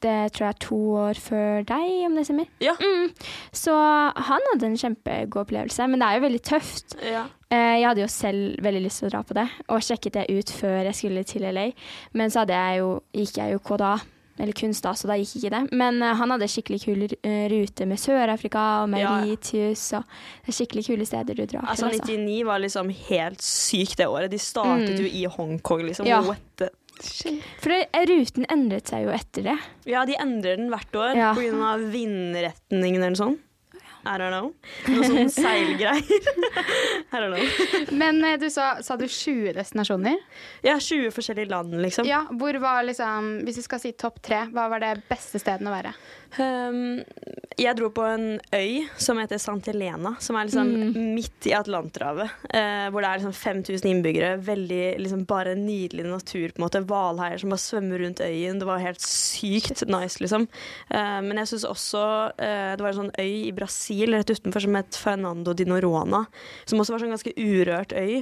det 0.00 0.32
tror 0.32 0.46
jeg 0.46 0.54
er 0.54 0.60
to 0.64 0.76
år 0.96 1.18
før 1.20 1.64
deg, 1.68 1.88
om 2.06 2.14
det 2.16 2.22
stemmer. 2.24 2.46
Ja. 2.64 2.72
Mm. 2.80 3.10
Så 3.52 3.74
han 3.74 4.46
hadde 4.52 4.70
en 4.70 4.78
kjempegod 4.80 5.42
opplevelse, 5.42 5.86
men 5.92 6.00
det 6.00 6.06
er 6.08 6.16
jo 6.16 6.24
veldig 6.24 6.40
tøft. 6.48 6.96
Ja. 7.04 7.26
Eh, 7.52 7.80
Jeg 7.82 7.88
hadde 7.88 8.00
jo 8.06 8.08
selv 8.08 8.62
veldig 8.64 8.80
lyst 8.86 9.02
til 9.02 9.10
å 9.10 9.12
dra 9.12 9.20
på 9.26 9.36
det, 9.36 9.44
og 9.68 9.82
sjekket 9.84 10.16
det 10.16 10.24
ut 10.32 10.54
før 10.56 10.86
jeg 10.88 10.94
skulle 11.02 11.24
til 11.28 11.44
LA. 11.52 11.66
Men 12.16 12.30
så 12.32 12.44
hadde 12.46 12.56
jeg 12.56 12.80
jo, 12.80 12.88
gikk 13.12 13.36
jeg 13.42 13.52
jo 13.52 13.58
KDA, 13.58 13.92
eller 14.40 14.56
kunst 14.56 14.82
da, 14.86 14.92
så 14.96 15.06
da 15.10 15.16
gikk 15.20 15.36
ikke 15.40 15.50
det. 15.54 15.60
Men 15.76 16.00
uh, 16.02 16.14
han 16.18 16.32
hadde 16.34 16.48
skikkelig 16.50 16.80
kul 16.84 17.04
eh, 17.06 17.44
rute 17.52 17.86
med 17.86 18.00
Sør-Afrika 18.00 18.64
og 18.84 18.96
Ja, 18.96 18.98
ja. 18.98 19.12
Og 19.30 19.46
det 19.50 20.52
er 20.52 20.56
skikkelig 20.56 20.86
kule 20.88 21.06
steder 21.08 21.34
du 21.38 21.44
drar 21.46 21.68
Altså, 21.68 21.90
til. 21.90 22.00
Altså. 22.00 22.16
99 22.18 22.46
var 22.48 22.58
liksom 22.64 22.90
helt 23.10 23.42
sykt 23.44 23.96
det 24.00 24.08
året. 24.08 24.30
De 24.32 24.38
startet 24.40 24.98
jo 25.00 25.06
i 25.06 25.24
Hongkong, 25.30 25.84
liksom. 25.88 26.06
Ja. 26.08 26.20
What 26.26 26.40
the- 26.56 26.70
For 27.62 27.70
det, 27.72 27.86
ruten 28.10 28.44
endret 28.52 28.90
seg 28.90 29.06
jo 29.06 29.12
etter 29.14 29.46
det. 29.46 29.58
Ja, 29.88 30.02
de 30.04 30.16
endrer 30.20 30.56
den 30.60 30.68
hvert 30.72 30.92
år 31.00 31.14
Ja. 31.16 31.30
av 31.32 31.80
vindretningen 31.92 33.02
eller 33.02 33.16
sånn. 33.16 33.38
I 34.04 34.16
don't 34.16 34.32
know. 34.32 34.52
Noe 34.88 35.08
sånn 35.08 35.32
seilgreier. 35.32 36.00
I 37.12 37.20
don't 37.20 37.34
know. 37.34 37.90
Men 37.92 38.22
eh, 38.24 38.38
du 38.40 38.48
sa, 38.52 38.78
sa 38.84 38.96
du 38.96 39.04
20 39.06 39.52
destinasjoner? 39.58 40.16
Ja, 40.64 40.78
20 40.80 41.12
forskjellige 41.12 41.50
land, 41.52 41.76
liksom. 41.82 42.08
Ja, 42.08 42.24
hvor 42.30 42.56
var 42.62 42.84
liksom 42.86 43.40
Hvis 43.44 43.60
du 43.60 43.66
skal 43.66 43.82
si 43.82 43.92
topp 43.98 44.22
tre, 44.24 44.46
hva 44.54 44.68
var 44.72 44.82
det 44.82 44.94
beste 45.10 45.40
stedet 45.42 45.68
å 45.68 45.74
være? 45.74 45.92
Um, 46.38 47.00
jeg 47.58 47.74
dro 47.76 47.88
på 47.92 48.04
en 48.06 48.26
øy 48.54 48.86
som 49.02 49.18
heter 49.18 49.40
Sant 49.42 49.66
Helena, 49.66 50.14
som 50.22 50.38
er 50.38 50.46
liksom 50.46 50.70
midt 51.16 51.48
i 51.50 51.54
Atlanterhavet. 51.58 52.30
Uh, 52.46 52.86
hvor 52.92 53.02
det 53.02 53.10
er 53.10 53.20
liksom 53.20 53.34
5000 53.36 53.90
innbyggere. 53.90 54.32
Veldig 54.46 54.84
liksom 55.02 55.26
bare 55.28 55.56
nydelig 55.58 56.06
natur. 56.08 56.54
på 56.54 56.60
en 56.60 56.66
måte 56.66 56.84
Hvalhaier 56.86 57.42
som 57.42 57.52
bare 57.52 57.64
svømmer 57.64 58.04
rundt 58.04 58.22
øyen. 58.24 58.62
Det 58.62 58.68
var 58.68 58.80
helt 58.80 59.02
sykt 59.04 59.84
nice, 59.90 60.22
liksom. 60.22 60.46
Uh, 60.88 61.20
men 61.26 61.42
jeg 61.42 61.52
syns 61.52 61.68
også 61.68 62.04
uh, 62.30 62.72
det 62.78 62.84
var 62.84 62.94
en 62.94 63.02
sånn 63.02 63.14
øy 63.18 63.50
i 63.50 63.54
Brasil 63.56 63.89
rett 64.16 64.32
utenfor 64.32 64.64
som 64.64 64.78
het 64.78 64.96
Fernando 64.98 65.54
di 65.56 65.66
Norona. 65.68 66.24
Som 66.64 66.82
også 66.82 66.94
var 66.94 67.04
sånn 67.04 67.14
ganske 67.14 67.34
urørt 67.36 67.94
øy. 67.96 68.20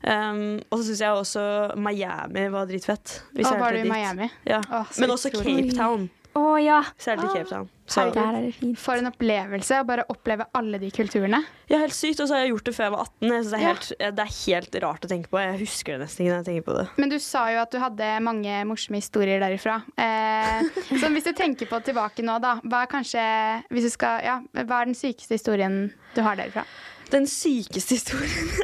Um, 0.00 0.62
og 0.72 0.78
så 0.80 0.86
syns 0.86 1.02
jeg 1.04 1.12
også 1.12 1.42
Miami 1.76 2.46
var 2.52 2.68
dritfett. 2.70 3.18
Hvis 3.36 3.50
Å, 3.50 3.58
var 3.60 3.76
du 3.76 3.82
i. 3.82 3.88
Miami? 3.88 4.30
Ja. 4.48 4.62
Å, 4.64 4.86
Men 5.02 5.12
også. 5.16 5.32
Cape 5.34 5.74
Town. 5.76 6.08
Å 6.38 6.42
ja. 6.62 6.80
Særlig 7.00 7.24
til 7.26 7.40
Cape 7.40 7.50
Town. 7.50 7.68
Så. 7.90 8.04
Der 8.14 8.22
er 8.22 8.44
det 8.44 8.52
fint. 8.54 8.78
For 8.78 9.00
en 9.00 9.08
opplevelse 9.10 9.80
å 9.82 9.86
bare 9.88 10.04
oppleve 10.12 10.44
alle 10.54 10.78
de 10.78 10.92
kulturene. 10.94 11.40
Ja, 11.66 11.80
helt 11.82 11.94
sykt. 11.96 12.20
Og 12.22 12.28
så 12.30 12.36
har 12.36 12.44
jeg 12.44 12.52
gjort 12.52 12.68
det 12.68 12.74
før 12.76 12.86
jeg 12.86 12.92
var 12.94 13.00
18. 13.02 13.32
Jeg 13.32 13.42
det, 13.48 13.52
er 13.56 13.60
Ja. 13.64 13.72
helt, 13.72 13.88
det 13.98 14.24
er 14.26 14.30
helt 14.46 14.78
rart 14.84 15.06
å 15.08 15.10
tenke 15.10 15.28
på. 15.32 15.40
Jeg 15.42 15.58
husker 15.64 15.98
det 15.98 16.04
nesten 16.06 16.22
ikke 16.22 16.30
når 16.30 16.38
jeg 16.38 16.48
tenker 16.50 16.66
på 16.68 16.76
det. 16.78 16.84
Men 17.02 17.08
du 17.10 17.18
sa 17.18 17.42
jo 17.50 17.58
at 17.64 17.74
du 17.74 17.78
hadde 17.82 18.12
mange 18.22 18.60
morsomme 18.70 19.00
historier 19.02 19.42
derifra. 19.42 19.80
Eh, 19.98 20.62
så 21.02 21.10
hvis 21.10 21.26
du 21.26 21.32
tenker 21.34 21.66
på 21.66 21.82
tilbake 21.82 22.22
nå, 22.22 22.38
da. 22.40 22.60
Hva 22.62 22.84
er 22.84 22.92
kanskje 22.94 23.26
hvis 23.74 23.88
du 23.88 23.90
skal, 23.90 24.22
ja, 24.22 24.38
hva 24.62 24.82
er 24.84 24.92
den 24.92 24.94
sykeste 24.94 25.34
historien 25.34 25.92
du 26.14 26.22
har 26.22 26.38
derifra? 26.38 26.62
Den 27.12 27.26
sykeste 27.26 27.96
historien 27.98 28.50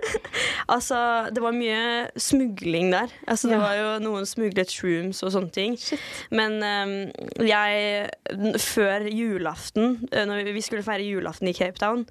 Altså, 0.68 0.98
det 1.30 1.38
var 1.42 1.54
mye 1.54 2.08
smugling 2.18 2.88
der. 2.92 3.12
Altså, 3.30 3.48
Det 3.48 3.54
Ja. 3.54 3.60
var 3.62 3.74
jo 3.78 3.90
noen 4.02 4.26
smuglet 4.26 4.72
shrooms 4.74 5.22
og 5.22 5.30
sånne 5.32 5.52
ting. 5.54 5.76
Men 6.34 6.56
um, 6.58 6.94
jeg 7.46 8.10
Før 8.58 9.06
julaften, 9.06 10.08
eh, 10.10 10.24
når 10.26 10.52
vi, 10.52 10.60
skulle 10.60 10.82
feire 10.82 11.06
julaften 11.06 11.48
i 11.48 11.54
Cape 11.54 11.78
Town, 11.78 12.02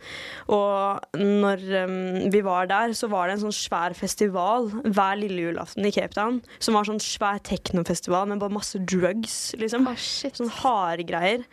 og 0.47 1.01
når 1.19 1.65
um, 1.83 2.31
vi 2.31 2.41
var 2.45 2.65
der, 2.71 2.93
så 2.95 3.09
var 3.11 3.27
det 3.27 3.35
en 3.37 3.43
sånn 3.51 3.57
svær 3.59 3.93
festival 3.97 4.69
hver 4.85 5.19
lille 5.19 5.49
julaften 5.49 5.85
i 5.85 5.91
Cape 5.91 6.15
Town. 6.15 6.41
Som 6.59 6.75
var 6.79 6.87
sånn 6.87 7.03
svær 7.03 7.43
teknofestival 7.43 8.27
med 8.31 8.39
bare 8.39 8.55
masse 8.55 8.79
drugs, 8.79 9.53
liksom. 9.59 9.85
Sånn 10.31 10.49
harde 10.61 11.03
greier. 11.03 11.43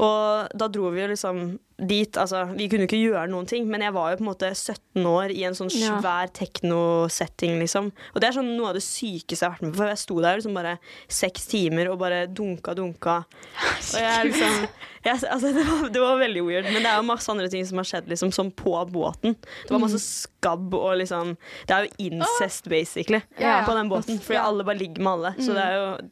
Og 0.00 0.52
da 0.56 0.68
dro 0.72 0.88
vi 0.94 1.02
jo 1.02 1.10
liksom 1.10 1.40
dit. 1.80 2.16
Altså, 2.20 2.42
vi 2.56 2.66
kunne 2.72 2.86
ikke 2.86 2.98
gjøre 3.00 3.26
noen 3.32 3.46
ting, 3.48 3.66
men 3.68 3.82
jeg 3.84 3.92
var 3.96 4.10
jo 4.12 4.18
på 4.20 4.24
en 4.24 4.28
måte 4.30 4.48
17 4.56 5.04
år 5.08 5.32
i 5.32 5.42
en 5.48 5.56
sånn 5.56 5.70
Ja. 5.76 5.98
svær 6.00 6.30
teknosetting, 6.36 7.58
liksom. 7.60 7.90
Og 8.14 8.20
det 8.20 8.28
er 8.30 8.36
sånn 8.38 8.50
noe 8.56 8.70
av 8.70 8.76
det 8.78 8.82
sykeste 8.84 9.44
jeg 9.44 9.48
har 9.48 9.56
vært 9.56 9.64
med 9.66 9.72
på. 9.74 9.80
For 9.82 9.90
jeg 9.92 10.00
sto 10.02 10.18
der 10.24 10.36
liksom 10.40 10.56
bare 10.56 10.74
seks 11.08 11.46
timer 11.52 11.90
og 11.92 11.98
bare 12.02 12.22
dunka, 12.28 12.74
dunka. 12.76 13.16
Og 13.24 13.98
jeg 14.00 14.30
liksom 14.30 14.68
jeg, 15.04 15.16
altså, 15.32 15.52
det, 15.56 15.64
var, 15.64 15.88
det 15.88 16.00
var 16.04 16.18
veldig 16.20 16.42
weird, 16.44 16.66
men 16.74 16.82
det 16.84 16.90
er 16.90 16.98
jo 17.00 17.06
masse 17.08 17.30
andre 17.32 17.48
ting 17.48 17.64
som 17.64 17.80
har 17.80 17.88
skjedd 17.88 18.08
liksom, 18.12 18.32
som 18.36 18.50
på 18.52 18.74
båten. 18.92 19.36
Det 19.64 19.72
var 19.72 19.80
masse 19.80 20.00
skabb 20.04 20.74
og 20.76 20.98
liksom 21.00 21.36
Det 21.68 21.72
er 21.76 21.86
jo 21.88 22.10
incest, 22.10 22.68
basically, 22.68 23.22
Ja, 23.40 23.60
ja. 23.60 23.64
på 23.68 23.76
den 23.78 23.88
båten. 23.88 24.20
Fordi 24.20 24.40
alle 24.40 24.64
bare 24.68 24.76
ligger 24.80 25.00
med 25.02 25.12
alle. 25.12 25.34
Så 25.40 25.54
det 25.56 25.64
er 25.64 25.76
jo 25.78 26.10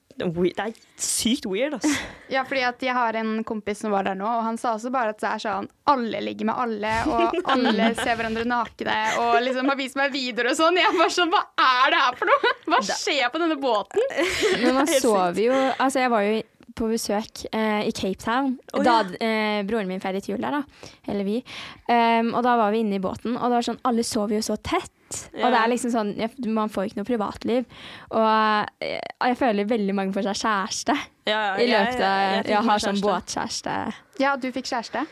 Det 0.58 0.64
er 0.64 1.02
sykt 1.02 1.46
weird, 1.48 1.78
altså. 1.78 1.92
Ja, 2.34 2.42
fordi 2.44 2.64
at 2.68 2.82
jeg 2.84 2.92
har 2.92 3.16
en 3.16 3.44
kompis 3.48 3.80
som 3.84 3.94
var 3.94 4.04
der 4.04 4.18
nå, 4.18 4.26
og 4.28 4.44
han 4.44 4.58
sa 4.60 4.74
også 4.76 4.90
bare 4.92 5.14
at 5.14 5.22
det 5.22 5.30
er 5.30 5.44
sånn 5.44 5.68
alle 5.88 6.20
ligger 6.20 6.50
med 6.50 6.60
alle, 6.64 6.92
og 7.08 7.38
alle 7.54 7.88
ser 7.96 8.18
hverandre 8.18 8.44
nakne, 8.48 8.98
og 9.22 9.38
liksom 9.46 9.70
har 9.72 9.78
vist 9.80 9.96
meg 9.96 10.12
videoer 10.12 10.50
og 10.52 10.58
sånn. 10.58 10.76
Jeg 10.82 10.92
var 10.98 11.14
sånn, 11.14 11.32
hva 11.32 11.40
er 11.64 11.94
det 11.94 12.02
her 12.04 12.20
for 12.20 12.32
noe? 12.32 12.52
Hva 12.68 12.82
skjer 12.84 13.32
på 13.32 13.40
denne 13.40 13.56
båten? 13.62 14.14
Men 14.64 14.80
man 14.82 14.90
sover 14.98 15.40
jo 15.40 15.56
Altså, 15.78 16.02
jeg 16.02 16.12
var 16.12 16.26
jo 16.26 16.38
på 16.78 16.88
besøk 16.92 17.42
eh, 17.50 17.88
i 17.88 17.94
Cape 17.96 18.20
Town 18.22 18.52
Å, 18.76 18.82
da 18.86 19.00
eh, 19.24 19.64
broren 19.66 19.88
min 19.90 20.02
feiret 20.02 20.28
jul 20.28 20.38
der, 20.42 20.60
da. 20.60 20.90
Eller 21.10 21.26
vi. 21.26 21.40
Um, 21.88 22.34
og 22.36 22.44
da 22.46 22.54
var 22.60 22.74
vi 22.74 22.84
inne 22.84 23.00
i 23.00 23.02
båten, 23.02 23.34
og 23.34 23.48
det 23.48 23.56
var 23.56 23.66
sånn 23.66 23.80
Alle 23.88 24.04
sover 24.06 24.38
jo 24.38 24.44
så 24.44 24.58
tett. 24.60 24.92
Og 25.38 25.46
det 25.52 25.58
er 25.60 25.70
liksom 25.72 25.90
sånn 25.94 26.10
jeg, 26.18 26.30
Man 26.52 26.68
får 26.72 26.88
ikke 26.90 26.98
noe 27.00 27.08
privatliv. 27.08 27.64
Og 28.10 28.84
eh, 28.84 28.98
jeg 29.30 29.38
føler 29.40 29.68
veldig 29.70 29.94
mange 29.96 30.12
får 30.16 30.28
seg 30.28 30.40
kjæreste 30.42 30.96
Ja, 31.28 31.38
ja, 31.38 31.52
i 31.56 31.68
løpet 31.70 32.00
av 32.02 32.18
jeg 32.18 32.34
Jeg, 32.34 32.44
fikk 32.44 32.54
meg 32.58 32.68
har 32.70 32.82
sånn 32.84 32.98
kjæreste. 33.00 33.08
båtkjæreste. 33.08 33.76
Ja, 34.20 34.36
du 34.36 34.48
fikk 34.52 34.68
kjæreste. 34.68 35.04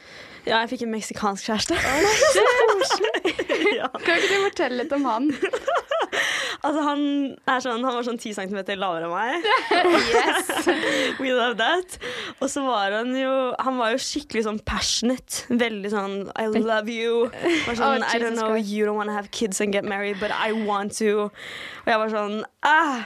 Ja, 0.47 0.61
jeg 0.62 0.71
fikk 0.75 0.85
en 0.87 0.95
meksikansk 0.95 1.49
kjæreste. 1.49 1.75
ja. 3.81 3.88
Kan 3.99 4.21
ikke 4.21 4.31
du 4.31 4.47
fortelle 4.47 4.85
litt 4.85 4.95
om 4.95 5.09
han? 5.11 5.33
Altså, 6.65 6.81
han, 6.83 7.00
er 7.47 7.61
sånn, 7.62 7.85
han 7.85 7.95
var 7.95 8.05
sånn 8.07 8.19
10 8.19 8.35
centimeter 8.38 8.79
lavere 8.81 9.07
enn 9.07 9.12
meg. 9.12 9.45
yes. 10.17 10.49
We 11.21 11.31
love 11.35 11.57
that. 11.61 11.99
Og 12.41 12.49
så 12.50 12.62
var 12.65 12.91
han 12.97 13.12
jo 13.17 13.53
Han 13.62 13.76
var 13.79 13.93
jo 13.95 14.00
skikkelig 14.03 14.43
sånn 14.47 14.59
passionate. 14.67 15.45
Veldig 15.53 15.91
sånn 15.93 16.17
I 16.35 16.49
love 16.55 16.91
you. 16.93 17.29
Var 17.69 17.79
sånn, 17.79 18.03
Oh, 18.03 18.09
I 18.09 18.19
don't 18.19 18.35
know, 18.38 18.57
you 18.57 18.87
don't 18.88 18.97
want 18.99 19.09
to 19.12 19.15
have 19.15 19.31
kids 19.31 19.61
and 19.62 19.73
get 19.76 19.85
married, 19.87 20.19
but 20.19 20.33
I 20.35 20.50
want 20.57 20.97
to. 20.99 21.29
Og 21.85 21.93
jeg 21.93 21.99
var 22.03 22.11
sånn 22.17 22.41
ah! 22.67 23.05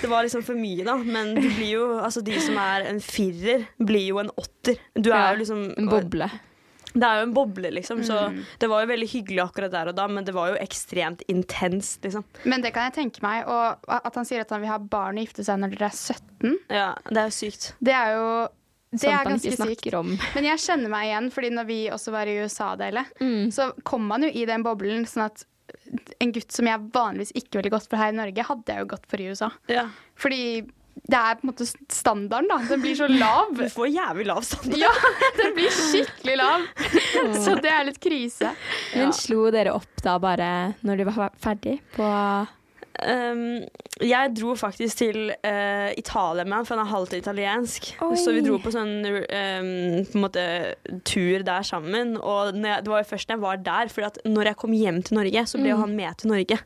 Det 0.00 0.08
var 0.08 0.24
liksom 0.24 0.46
for 0.46 0.56
mye, 0.56 0.86
da. 0.86 0.96
Men 0.96 1.34
du 1.36 1.44
blir 1.50 1.74
jo 1.74 1.84
Altså, 1.98 2.22
de 2.24 2.38
som 2.40 2.56
er 2.62 2.88
en 2.88 3.02
firer, 3.04 3.66
blir 3.82 4.08
jo 4.14 4.22
en 4.22 4.32
åtter. 4.38 4.80
Du 4.96 5.12
er 5.12 5.34
jo 5.34 5.44
liksom 5.44 5.66
En 5.74 5.92
boble. 5.92 6.30
Det 6.94 7.02
er 7.02 7.20
jo 7.20 7.26
en 7.26 7.34
boble, 7.34 7.70
liksom. 7.74 8.02
Så 8.06 8.16
Mm. 8.30 8.44
det 8.62 8.68
var 8.70 8.84
jo 8.84 8.90
veldig 8.92 9.08
hyggelig 9.10 9.40
akkurat 9.42 9.70
der 9.72 9.88
og 9.90 9.96
da, 9.96 10.06
men 10.06 10.24
det 10.24 10.32
var 10.34 10.52
jo 10.52 10.58
ekstremt 10.62 11.22
intenst, 11.28 12.00
liksom. 12.06 12.22
Men 12.44 12.62
det 12.62 12.72
kan 12.72 12.90
jeg 12.90 12.94
tenke 13.12 13.22
meg. 13.22 13.46
Og 13.48 13.78
at 13.88 14.14
han 14.14 14.24
sier 14.24 14.40
at 14.44 14.50
han 14.50 14.60
vil 14.62 14.70
ha 14.70 14.78
barn 14.78 15.18
og 15.18 15.24
gifte 15.26 15.42
seg 15.44 15.58
når 15.58 15.74
dere 15.74 15.88
er 15.90 15.96
17, 15.96 16.58
Ja, 16.70 16.94
det 17.10 17.16
er 17.18 17.26
jo 17.26 17.34
sykt. 17.34 17.72
det 17.82 17.92
er 17.94 18.14
jo 18.14 18.48
det 18.94 19.10
er 19.10 19.24
ganske 19.26 19.56
sykt. 19.58 19.94
om. 19.98 20.12
Men 20.36 20.44
jeg 20.44 20.58
kjenner 20.62 20.88
meg 20.88 21.08
igjen, 21.10 21.32
fordi 21.34 21.50
når 21.50 21.66
vi 21.66 21.78
også 21.90 22.12
var 22.12 22.26
i 22.30 22.38
USA, 22.44 22.76
Dele, 22.76 23.04
Mm. 23.20 23.50
så 23.50 23.72
kom 23.82 24.06
man 24.06 24.22
jo 24.22 24.28
i 24.30 24.44
den 24.46 24.62
boblen 24.62 25.02
sånn 25.04 25.24
at 25.26 25.44
en 26.20 26.30
gutt 26.32 26.52
som 26.52 26.66
jeg 26.66 26.78
vanligvis 26.92 27.32
ikke 27.34 27.56
ville 27.58 27.70
gått 27.70 27.88
for 27.90 27.96
her 27.96 28.12
i 28.12 28.16
Norge, 28.16 28.44
hadde 28.46 28.66
jeg 28.70 28.78
jo 28.78 28.86
gått 28.94 29.06
for 29.10 29.16
i 29.18 29.26
USA. 29.32 29.50
Ja. 29.68 29.88
Fordi 30.16 30.70
det 30.94 31.18
er 31.18 31.36
på 31.36 31.44
en 31.44 31.50
måte 31.50 31.66
standarden, 31.68 32.48
da. 32.48 32.58
Den 32.70 32.82
blir 32.84 32.96
så 32.96 33.08
lav. 33.10 33.52
Du 33.58 33.64
får 33.72 33.90
jævlig 33.92 34.26
lav 34.30 34.42
standard. 34.46 34.80
Ja, 34.80 34.92
den 35.36 35.54
blir 35.56 35.72
skikkelig 35.74 36.36
lav. 36.40 36.66
Så 37.44 37.56
det 37.60 37.72
er 37.72 37.88
litt 37.90 38.00
krise. 38.02 38.54
Men 38.94 39.14
slo 39.16 39.48
dere 39.54 39.74
opp 39.76 40.04
da 40.04 40.18
bare 40.22 40.50
når 40.86 41.02
du 41.02 41.08
var 41.10 41.32
ferdig 41.42 41.78
på 41.96 42.10
Um, 43.02 43.64
jeg 43.98 44.30
dro 44.38 44.52
faktisk 44.54 45.00
til 45.00 45.32
uh, 45.34 45.90
Italia 45.98 46.44
med 46.46 46.60
han, 46.60 46.66
for 46.66 46.76
han 46.76 46.84
er 46.84 46.92
halvt 46.92 47.16
italiensk. 47.18 47.88
Oi. 48.06 48.14
Så 48.20 48.34
vi 48.36 48.44
dro 48.44 48.60
på 48.62 48.70
sånn 48.70 48.92
um, 49.02 49.70
på 50.06 50.14
en 50.14 50.22
måte, 50.22 50.44
tur 51.02 51.42
der 51.46 51.66
sammen. 51.66 52.14
Og 52.20 52.54
når 52.54 52.68
jeg, 52.70 52.84
det 52.86 52.92
var 52.94 53.02
jo 53.02 53.10
først 53.10 53.30
da 53.30 53.34
jeg 53.34 53.44
var 53.44 53.64
der, 53.66 53.90
for 53.90 54.20
når 54.30 54.52
jeg 54.52 54.60
kom 54.62 54.76
hjem 54.78 55.02
til 55.02 55.18
Norge, 55.18 55.46
så 55.50 55.60
ble 55.60 55.72
jo 55.72 55.80
han 55.82 55.96
med 55.98 56.20
til 56.22 56.30
Norge. 56.30 56.60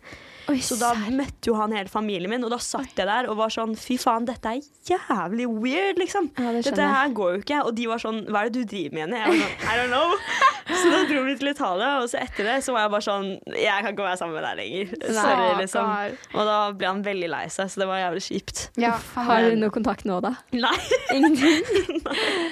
Oi, 0.48 0.58
Så 0.64 0.78
da 0.80 0.94
møtte 1.12 1.50
jo 1.50 1.56
han 1.58 1.74
hele 1.76 1.90
familien 1.92 2.30
min, 2.32 2.44
og 2.46 2.52
da 2.54 2.58
satt 2.62 2.96
jeg 2.96 3.08
der 3.08 3.28
og 3.28 3.36
var 3.40 3.52
sånn 3.52 3.74
Fy 3.78 3.98
faen, 4.00 4.24
dette 4.28 4.54
er 4.56 4.62
jævlig 4.88 5.44
weird, 5.50 5.98
liksom. 6.00 6.30
Ja, 6.38 6.52
det 6.56 6.64
dette 6.70 6.86
her 6.88 7.10
går 7.16 7.34
jo 7.34 7.40
ikke. 7.42 7.58
Og 7.68 7.74
de 7.76 7.88
var 7.90 8.00
sånn 8.02 8.22
Hva 8.32 8.44
er 8.46 8.52
det 8.52 8.62
du 8.62 8.70
driver 8.72 8.96
med, 8.96 9.02
Jenny? 9.04 9.18
Jeg 9.18 9.28
var 9.28 9.42
sånn 9.44 9.68
I 9.68 9.80
don't 9.82 9.92
know. 9.92 10.14
Så 10.78 10.90
da 10.92 10.98
dro 11.08 11.22
vi 11.24 11.32
til 11.40 11.48
Italia, 11.48 11.86
og 12.02 12.10
så 12.12 12.18
etter 12.20 12.44
det 12.44 12.56
så 12.62 12.74
var 12.74 12.82
jeg 12.84 12.90
bare 12.92 13.04
sånn 13.06 13.28
Jeg 13.56 13.84
kan 13.84 13.94
ikke 13.94 14.04
være 14.04 14.18
sammen 14.20 14.36
med 14.36 14.44
deg 14.44 14.58
lenger. 14.60 14.90
Sorry, 15.16 15.46
liksom. 15.62 15.92
Og 16.36 16.42
da 16.48 16.56
ble 16.76 16.90
han 16.90 17.00
veldig 17.06 17.30
lei 17.32 17.44
seg, 17.52 17.70
så 17.72 17.80
det 17.82 17.86
var 17.88 18.02
jævlig 18.02 18.22
kjipt. 18.26 18.60
Ja, 18.80 18.90
Har 19.28 19.46
dere 19.46 19.56
noe 19.58 19.72
kontakt 19.74 20.04
nå, 20.08 20.18
da? 20.24 20.34
Nei, 20.52 20.74
Ingenting? 21.16 21.64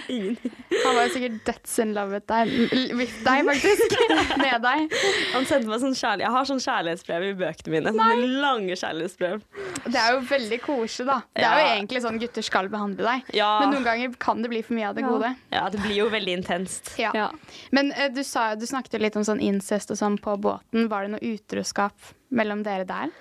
ingenting. 0.08 0.54
han 0.72 0.96
var 0.96 1.02
jo 1.06 1.12
sikkert 1.12 1.36
døds 1.50 1.76
in 1.84 1.92
love 1.96 2.16
with 2.16 2.26
deg, 2.32 2.52
with 2.96 3.16
deg 3.26 3.44
faktisk. 3.50 3.96
Med 4.40 4.64
deg. 4.64 4.96
Han 5.34 5.46
sendte 5.48 5.68
meg 5.70 5.84
sånn 5.84 5.94
kjærlighet 5.96 6.26
Jeg 6.26 6.34
har 6.38 6.48
sånn 6.48 6.62
kjærlighetsbrev 6.64 7.28
i 7.28 7.34
bøkene 7.44 7.74
mine. 7.76 7.85
Sånne 7.94 8.28
lange 8.42 8.76
kjærlighetsbrev. 8.78 9.42
Det 9.86 10.00
er 10.00 10.16
jo 10.16 10.22
veldig 10.30 10.58
koselig, 10.64 11.06
da. 11.08 11.18
Det 11.36 11.44
er 11.46 11.60
jo 11.60 11.68
egentlig 11.76 12.02
sånn 12.04 12.18
gutter 12.22 12.46
skal 12.46 12.70
behandle 12.72 13.06
deg. 13.06 13.30
Ja. 13.38 13.50
Men 13.62 13.74
noen 13.76 13.86
ganger 13.86 14.16
kan 14.22 14.42
det 14.42 14.50
bli 14.52 14.62
for 14.66 14.74
mye 14.78 14.88
av 14.90 14.96
det 14.98 15.04
Ja. 15.06 15.12
gode. 15.14 15.30
Ja, 15.52 15.68
det 15.70 15.80
blir 15.84 15.96
jo 16.00 16.08
veldig 16.12 16.34
intenst. 16.40 16.94
Ja. 16.98 17.12
Ja. 17.14 17.28
Men 17.70 17.92
uh, 17.92 18.08
du, 18.12 18.22
sa, 18.24 18.54
du 18.58 18.66
snakket 18.66 18.98
jo 18.98 19.02
litt 19.04 19.16
om 19.16 19.24
sånn 19.24 19.40
incest 19.40 19.90
og 19.94 20.00
sånn 20.00 20.18
på 20.18 20.36
båten. 20.40 20.88
Var 20.90 21.06
det 21.06 21.14
noe 21.16 21.34
utroskap 21.34 22.12
mellom 22.30 22.62
dere 22.66 22.84
der? 22.88 23.14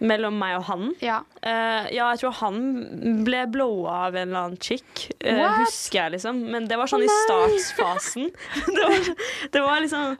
Mellom 0.00 0.38
meg 0.40 0.54
og 0.56 0.62
han. 0.64 0.84
Ja. 1.04 1.18
Uh, 1.44 1.84
ja, 1.92 2.06
jeg 2.14 2.22
tror 2.22 2.32
han 2.38 2.60
ble 3.26 3.42
blowa 3.52 4.06
av 4.06 4.16
en 4.16 4.28
eller 4.30 4.46
annen 4.46 4.60
chick, 4.60 5.08
Uh, 5.20 5.60
husker 5.60 5.98
jeg 5.98 6.12
liksom. 6.14 6.38
Men 6.50 6.64
det 6.70 6.78
var 6.80 6.88
sånn 6.88 7.04
i 7.04 7.10
startsfasen. 7.26 8.30
det, 8.74 8.80
var, 8.80 9.10
det 9.52 9.60
var 9.60 9.82
liksom 9.84 10.16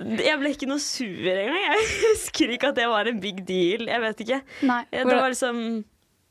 Jeg 0.00 0.40
ble 0.40 0.52
ikke 0.54 0.68
noe 0.70 0.80
sur 0.80 1.28
engang. 1.28 1.60
Jeg 1.60 1.88
husker 2.06 2.54
ikke 2.54 2.70
at 2.72 2.78
det 2.78 2.86
var 2.88 3.10
en 3.10 3.20
big 3.20 3.42
deal. 3.48 3.84
Jeg 3.90 4.00
vet 4.04 4.22
ikke. 4.24 4.40
Nei. 4.68 4.82
Det 4.94 5.04
var 5.08 5.28
liksom 5.28 5.60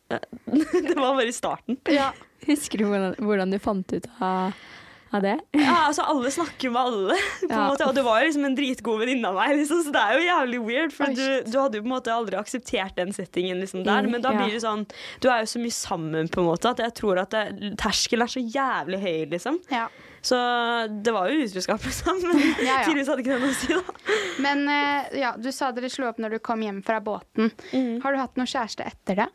Det 0.90 0.96
var 0.98 1.14
bare 1.14 1.30
i 1.30 1.36
starten. 1.36 1.78
Ja. 1.94 2.10
Husker 2.48 2.82
du 2.82 2.88
hvordan, 2.90 3.14
hvordan 3.22 3.54
du 3.54 3.60
fant 3.62 3.94
ut 3.94 4.08
av 4.26 4.56
av 5.16 5.24
det. 5.26 5.36
Ja, 5.58 5.76
altså 5.88 6.04
Alle 6.10 6.32
snakker 6.32 6.72
med 6.74 6.82
alle, 6.82 7.16
på 7.42 7.48
en 7.50 7.56
Ja. 7.56 7.68
måte, 7.72 7.88
og 7.90 7.96
du 7.98 8.02
var 8.06 8.20
jo 8.22 8.28
liksom 8.30 8.46
en 8.46 8.56
dritgod 8.58 9.00
venninne 9.02 9.32
av 9.32 9.38
meg. 9.40 9.56
Liksom, 9.58 9.82
så 9.88 9.94
det 9.96 10.02
er 10.04 10.18
jo 10.20 10.28
jævlig 10.28 10.60
weird, 10.68 10.94
for 10.96 11.16
du, 11.18 11.24
du 11.50 11.56
hadde 11.60 11.80
jo 11.80 11.86
på 11.86 11.90
en 11.90 11.96
måte 11.96 12.14
aldri 12.14 12.38
akseptert 12.40 12.96
den 13.00 13.14
settingen 13.16 13.60
liksom 13.64 13.84
der. 13.88 14.06
Mm, 14.06 14.12
Men 14.18 14.22
da 14.26 14.34
ja. 14.36 14.44
blir 14.44 14.54
det 14.58 14.62
sånn 14.66 14.86
Du 15.24 15.30
er 15.32 15.42
jo 15.46 15.50
så 15.54 15.62
mye 15.64 15.76
sammen, 15.76 16.30
på 16.30 16.44
en 16.44 16.50
måte, 16.52 16.70
at 16.76 16.84
jeg 16.84 16.96
tror 17.02 17.24
at 17.24 17.34
det, 17.34 17.74
terskelen 17.82 18.28
er 18.28 18.32
så 18.36 18.44
jævlig 18.44 19.02
høy, 19.02 19.18
liksom. 19.34 19.60
Ja. 19.74 19.88
Så 20.22 20.36
det 21.04 21.14
var 21.16 21.30
jo 21.32 21.46
utroskap, 21.46 21.84
liksom. 21.88 22.18
Men 22.28 22.40
Ja, 22.68 22.74
ja. 22.74 22.80
tydeligvis 22.86 23.08
hadde 23.14 23.24
ikke 23.24 23.38
det 23.38 23.44
noe 23.46 23.54
å 23.54 23.60
si, 23.60 23.78
da. 23.78 24.16
Men 24.44 24.66
eh, 24.72 25.20
ja, 25.22 25.34
du 25.40 25.48
sa 25.56 25.72
dere 25.76 25.90
slo 25.92 26.10
opp 26.12 26.20
når 26.20 26.36
du 26.38 26.40
kom 26.44 26.62
hjem 26.66 26.82
fra 26.86 27.00
båten. 27.04 27.50
Mm. 27.72 28.02
Har 28.04 28.14
du 28.16 28.20
hatt 28.20 28.36
noe 28.40 28.50
kjæreste 28.50 28.86
etter 28.92 29.24
det? 29.24 29.30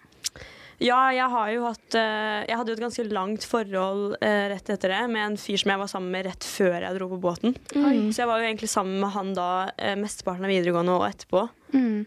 Ja, 0.82 0.98
jeg 1.14 1.26
har 1.30 1.50
jo 1.52 1.66
hatt 1.68 1.96
eh, 1.98 2.40
Jeg 2.48 2.58
hadde 2.58 2.72
jo 2.72 2.76
et 2.78 2.82
ganske 2.82 3.04
langt 3.10 3.46
forhold 3.46 4.16
eh, 4.24 4.46
rett 4.50 4.70
etter 4.74 4.90
det 4.94 5.02
med 5.12 5.22
en 5.22 5.38
fyr 5.40 5.60
som 5.60 5.72
jeg 5.74 5.82
var 5.84 5.90
sammen 5.90 6.14
med 6.14 6.26
rett 6.28 6.46
før 6.48 6.76
jeg 6.78 6.98
dro 6.98 7.08
på 7.12 7.20
båten. 7.22 7.56
Mm. 7.74 8.10
Så 8.10 8.24
jeg 8.24 8.30
var 8.30 8.42
jo 8.42 8.48
egentlig 8.48 8.70
sammen 8.72 8.98
med 9.02 9.14
han 9.14 9.32
da 9.36 9.48
eh, 9.76 9.94
mesteparten 10.00 10.46
av 10.46 10.52
videregående 10.52 10.98
og 10.98 11.06
etterpå. 11.08 11.46
Mm. 11.74 12.04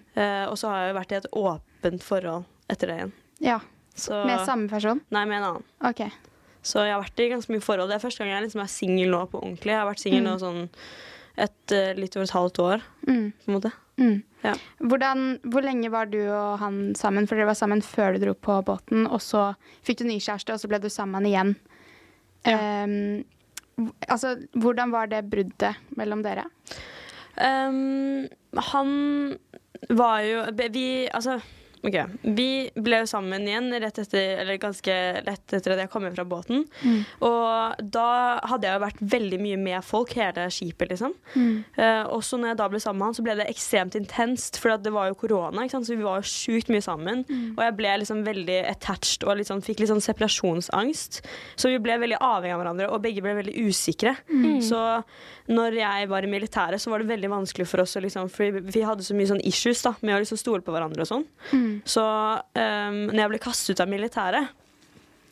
Og 0.48 0.56
så 0.56 0.70
har 0.72 0.80
jeg 0.80 0.92
jo 0.92 0.96
vært 0.96 1.12
i 1.12 1.18
et 1.18 1.32
åpent 1.36 2.06
forhold 2.06 2.46
etter 2.72 2.92
det 2.92 2.96
igjen. 3.02 3.12
Ja. 3.44 3.58
Så, 3.98 4.16
Med 4.30 4.46
samme 4.46 4.70
person? 4.72 5.02
Nei, 5.12 5.26
med 5.28 5.42
en 5.42 5.48
annen. 5.50 5.68
OK. 5.90 6.06
Så 6.68 6.84
jeg 6.86 6.94
har 6.94 7.02
vært 7.02 7.22
i 7.24 7.30
ganske 7.32 7.54
mye 7.54 7.64
forhold. 7.64 7.90
Det 7.92 7.98
er 7.98 8.04
første 8.04 8.24
gang 8.24 8.36
jeg 8.36 8.48
liksom 8.48 8.64
er 8.64 8.72
singel 8.72 9.14
nå 9.14 9.22
på 9.32 9.42
ordentlig. 9.42 9.74
Jeg 9.74 9.82
har 9.82 9.90
vært 9.90 10.04
singel 10.04 10.26
nå 10.26 10.36
sånn 10.42 10.62
et, 11.38 11.72
eh, 11.72 11.94
litt 11.98 12.16
over 12.18 12.24
et 12.26 12.32
halvt 12.36 12.60
år, 12.64 12.82
Mm. 13.08 13.34
på 13.46 13.48
en 13.52 13.56
måte. 13.60 13.72
Mm. 13.98 14.24
Ja. 14.44 14.54
Hvordan, 14.82 15.40
hvor 15.44 15.62
lenge 15.66 15.90
var 15.92 16.06
du 16.06 16.20
og 16.30 16.60
han 16.60 16.94
sammen? 16.96 17.28
For 17.28 17.36
dere 17.36 17.48
var 17.50 17.58
sammen 17.58 17.82
før 17.82 18.14
du 18.18 18.26
dro 18.26 18.34
på 18.34 18.64
båten, 18.66 19.06
og 19.10 19.20
så 19.22 19.56
fikk 19.84 19.98
du 20.00 20.04
ny 20.06 20.20
kjæreste, 20.20 20.54
og 20.54 20.60
så 20.62 20.68
ble 20.70 20.80
du 20.80 20.90
sammen 20.90 21.26
igjen. 21.26 21.56
Ja. 22.46 22.84
Um, 22.86 23.24
altså, 24.08 24.36
hvordan 24.54 24.92
var 24.92 25.08
det 25.08 25.30
bruddet 25.30 25.76
mellom 25.98 26.22
dere? 26.24 26.46
Um, 27.38 28.28
han 28.56 29.38
var 29.90 30.22
jo 30.26 30.40
Vi 30.58 31.08
Altså, 31.14 31.42
OK. 31.86 31.96
Vi 32.24 32.48
ble 32.74 33.02
jo 33.04 33.08
sammen 33.10 33.46
igjen 33.48 33.70
rett 33.80 34.00
etter, 34.02 34.40
eller 34.42 34.58
ganske 34.58 34.94
lett 35.28 35.54
etter 35.54 35.76
at 35.76 35.82
jeg 35.84 35.90
kom 35.94 36.04
hjem 36.08 36.16
fra 36.18 36.26
båten. 36.26 36.64
Og 37.22 37.84
da 37.94 38.08
hadde 38.50 38.68
jeg 38.68 38.80
jo 38.80 38.84
vært 38.86 39.02
veldig 39.14 39.40
mye 39.44 39.60
med 39.62 39.86
folk, 39.86 40.14
hele 40.18 40.48
skipet, 40.54 40.90
liksom. 40.90 41.14
Eh, 41.78 42.04
og 42.10 42.24
så 42.26 42.40
når 42.42 42.54
jeg 42.54 42.60
da 42.64 42.68
ble 42.74 42.80
sammen 42.82 43.00
med 43.04 43.08
han, 43.12 43.18
så 43.20 43.26
ble 43.28 43.36
det 43.40 43.48
ekstremt 43.52 43.96
intenst, 44.00 44.58
for 44.62 44.74
det 44.82 44.92
var 44.96 45.12
jo 45.12 45.20
korona, 45.22 45.64
ikke 45.64 45.78
sant? 45.78 45.88
så 45.88 45.96
vi 45.96 46.04
var 46.08 46.20
jo 46.22 46.28
sjukt 46.32 46.70
mye 46.74 46.82
sammen. 46.84 47.24
Og 47.58 47.62
jeg 47.64 47.78
ble 47.78 47.94
liksom 48.02 48.24
veldig 48.26 48.60
attached 48.72 49.24
og 49.28 49.44
sånn, 49.48 49.62
fikk 49.66 49.80
litt 49.84 49.92
sånn 49.94 50.02
separasjonsangst. 50.04 51.22
Så 51.56 51.70
vi 51.72 51.80
ble 51.84 51.98
veldig 52.02 52.18
avhengig 52.24 52.56
av 52.56 52.62
hverandre, 52.64 52.90
og 52.92 53.02
begge 53.06 53.22
ble 53.26 53.36
veldig 53.42 53.56
usikre. 53.70 54.16
Så 54.66 54.82
når 55.48 55.78
jeg 55.80 56.10
var 56.12 56.24
i 56.24 56.28
militæret, 56.32 56.82
så 56.82 56.90
var 56.92 57.00
det 57.00 57.08
veldig 57.14 57.30
vanskelig 57.32 57.68
for 57.70 57.80
oss 57.86 57.96
å 57.96 58.02
liksom 58.04 58.28
For 58.34 58.52
vi 58.52 58.82
hadde 58.84 59.04
så 59.06 59.16
mye 59.16 59.30
sånn 59.30 59.40
issues 59.48 59.80
da, 59.86 59.94
med 60.02 60.16
å 60.18 60.20
liksom 60.20 60.38
stole 60.42 60.62
på 60.66 60.74
hverandre 60.76 61.06
og 61.06 61.08
sånn. 61.08 61.26
Så 61.88 62.04
um, 62.04 63.02
når 63.12 63.22
jeg 63.24 63.34
ble 63.34 63.42
kastet 63.44 63.76
ut 63.76 63.84
av 63.84 63.92
militæret, 63.92 64.54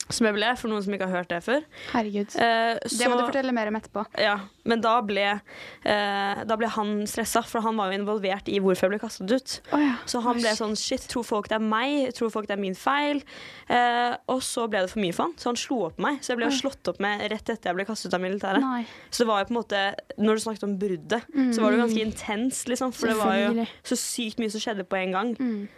som 0.09 0.27
jeg 0.27 0.35
ble, 0.35 0.51
for 0.57 0.69
noen 0.69 0.83
som 0.85 0.93
ikke 0.93 1.07
har 1.09 1.17
hørt 1.24 1.29
det 1.29 1.39
før 1.43 1.63
Herregud. 1.93 2.35
eh, 2.38 2.77
Det 2.85 3.07
må 3.09 3.17
du 3.17 3.25
fortelle 3.25 3.51
mer 3.53 3.67
om 3.71 3.75
etterpå. 3.79 4.05
ja, 4.21 4.39
men 4.65 4.81
da 4.81 5.01
ble, 5.01 5.41
eh, 5.85 6.43
da 6.45 6.55
ble 6.57 6.67
han 6.67 7.05
stressa, 7.09 7.43
for 7.45 7.62
han 7.62 7.75
var 7.77 7.91
jo 7.91 8.00
involvert 8.00 8.47
i 8.50 8.59
hvorfor 8.59 8.85
jeg 8.88 8.93
ble 8.95 9.00
kastet 9.01 9.31
ut. 9.31 9.59
Oh, 9.74 9.79
ja. 9.81 9.95
Så 10.05 10.21
han 10.21 10.38
ble 10.39 10.53
sånn 10.57 10.75
shit, 10.77 11.07
tror 11.09 11.24
folk 11.25 11.50
det 11.50 11.55
er 11.59 11.65
meg? 11.65 12.13
Tror 12.17 12.29
folk 12.33 12.47
det 12.47 12.57
er 12.57 12.62
min 12.62 12.75
feil? 12.77 13.24
Eh, 13.69 14.15
og 14.29 14.41
så 14.45 14.67
ble 14.69 14.81
det 14.85 14.91
for 14.91 15.01
mye 15.01 15.13
for 15.15 15.27
han, 15.29 15.33
så 15.41 15.50
han 15.51 15.55
slo 15.59 15.79
opp 15.88 15.97
meg. 16.01 16.19
Så 16.21 16.33
jeg 16.33 16.38
ble 16.41 16.50
jo 16.50 16.57
slått 16.59 16.91
opp 16.91 17.00
med 17.03 17.21
rett 17.31 17.50
etter 17.50 17.71
jeg 17.71 17.75
ble 17.79 17.85
kastet 17.85 18.12
ut 18.12 18.17
av 18.19 18.21
militæret. 18.25 18.62
Nei. 18.62 18.83
Så 19.09 19.24
det 19.24 19.29
var 19.31 19.41
jo 19.41 19.50
på 19.50 19.55
en 19.55 19.59
måte, 19.62 19.81
når 20.21 20.38
du 20.38 20.43
snakket 20.45 20.63
om 20.67 20.75
bruddet, 20.81 21.25
så 21.55 21.62
var 21.63 21.71
det 21.71 21.79
jo 21.79 21.85
ganske 21.85 22.05
intenst, 22.05 22.67
liksom. 22.69 22.93
For 22.93 23.07
det 23.07 23.17
var 23.17 23.35
jo 23.41 23.65
så 23.83 23.97
sykt 23.97 24.38
mye 24.41 24.51
som 24.53 24.62
skjedde 24.62 24.85
på 24.89 24.97
en 25.01 25.12
gang. 25.15 25.35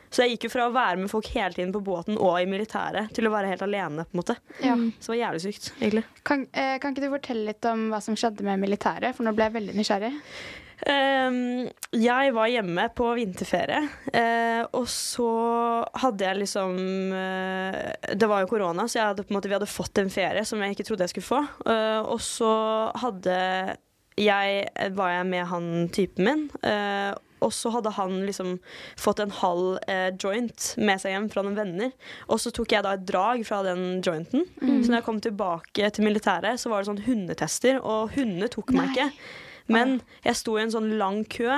Så 0.09 0.23
jeg 0.23 0.37
gikk 0.37 0.47
jo 0.47 0.53
fra 0.53 0.67
å 0.69 0.71
være 0.73 0.97
med 1.01 1.09
folk 1.11 1.27
hele 1.35 1.51
tiden 1.53 1.73
på 1.75 1.81
båten 1.83 2.15
og 2.17 2.37
i 2.39 2.45
militæret, 2.47 3.11
til 3.13 3.27
å 3.27 3.31
være 3.33 3.49
helt 3.51 3.61
alene, 3.65 4.05
på 4.07 4.16
en 4.17 4.21
måte. 4.21 4.37
Ja. 4.63 4.75
Så 4.99 5.11
det 5.11 5.13
var 5.13 5.21
jævlig 5.21 5.41
sykt, 5.45 5.73
egentlig. 5.79 6.05
Kan, 6.27 6.47
eh, 6.51 6.77
kan 6.81 6.95
ikke 6.95 7.05
du 7.05 7.13
fortelle 7.13 7.51
litt 7.51 7.67
om 7.69 7.89
hva 7.93 8.01
som 8.03 8.17
skjedde 8.17 8.45
med 8.47 8.63
militæret? 8.63 9.15
For 9.15 9.27
nå 9.27 9.35
ble 9.37 9.49
jeg 9.49 9.57
veldig 9.59 9.77
nysgjerrig. 9.77 10.13
Um, 10.77 11.65
jeg 11.97 12.33
var 12.35 12.51
hjemme 12.53 12.83
på 12.93 13.07
vinterferie, 13.17 13.79
uh, 14.13 14.61
og 14.77 14.85
så 14.93 15.29
hadde 16.03 16.27
jeg 16.27 16.37
liksom 16.43 16.75
uh, 17.09 17.79
Det 18.13 18.29
var 18.29 18.43
jo 18.43 18.51
korona, 18.51 18.85
så 18.85 18.99
jeg 18.99 19.09
hadde, 19.09 19.25
på 19.25 19.33
en 19.33 19.39
måte, 19.39 19.49
vi 19.49 19.57
hadde 19.57 19.71
fått 19.71 19.97
en 19.97 20.13
ferie 20.13 20.45
som 20.45 20.61
jeg 20.61 20.75
ikke 20.75 20.85
trodde 20.85 21.07
jeg 21.07 21.15
skulle 21.15 21.31
få. 21.31 21.41
Uh, 21.65 22.05
og 22.05 22.21
så 22.21 22.51
hadde 23.01 23.39
jeg 24.17 24.93
var 24.97 25.11
jeg 25.13 25.25
med 25.29 25.49
han 25.49 25.67
typen 25.93 26.25
min. 26.25 26.45
Og 27.43 27.53
så 27.53 27.71
hadde 27.75 27.93
han 27.97 28.19
liksom 28.25 28.55
fått 28.99 29.21
en 29.23 29.33
halv 29.39 29.77
eh, 29.87 30.09
joint 30.19 30.69
med 30.81 31.01
seg 31.01 31.13
hjem 31.13 31.27
fra 31.33 31.43
noen 31.45 31.57
venner. 31.57 31.91
Og 32.27 32.41
så 32.41 32.53
tok 32.55 32.73
jeg 32.73 32.85
da 32.85 32.95
et 32.97 33.05
drag 33.07 33.43
fra 33.47 33.61
den 33.67 33.99
jointen. 34.05 34.47
Så 34.61 34.89
når 34.89 34.99
jeg 34.99 35.07
kom 35.07 35.21
tilbake 35.23 35.91
til 35.93 36.07
militæret, 36.07 36.59
så 36.61 36.71
var 36.71 36.81
det 36.81 36.89
sånn 36.91 37.03
hundetester, 37.05 37.81
og 37.83 38.15
hundene 38.17 38.49
tok 38.53 38.73
meg 38.75 38.93
ikke. 38.95 39.09
Men 39.71 39.97
jeg 40.25 40.39
sto 40.39 40.55
i 40.57 40.63
en 40.63 40.73
sånn 40.73 40.89
lang 40.99 41.23
kø, 41.31 41.49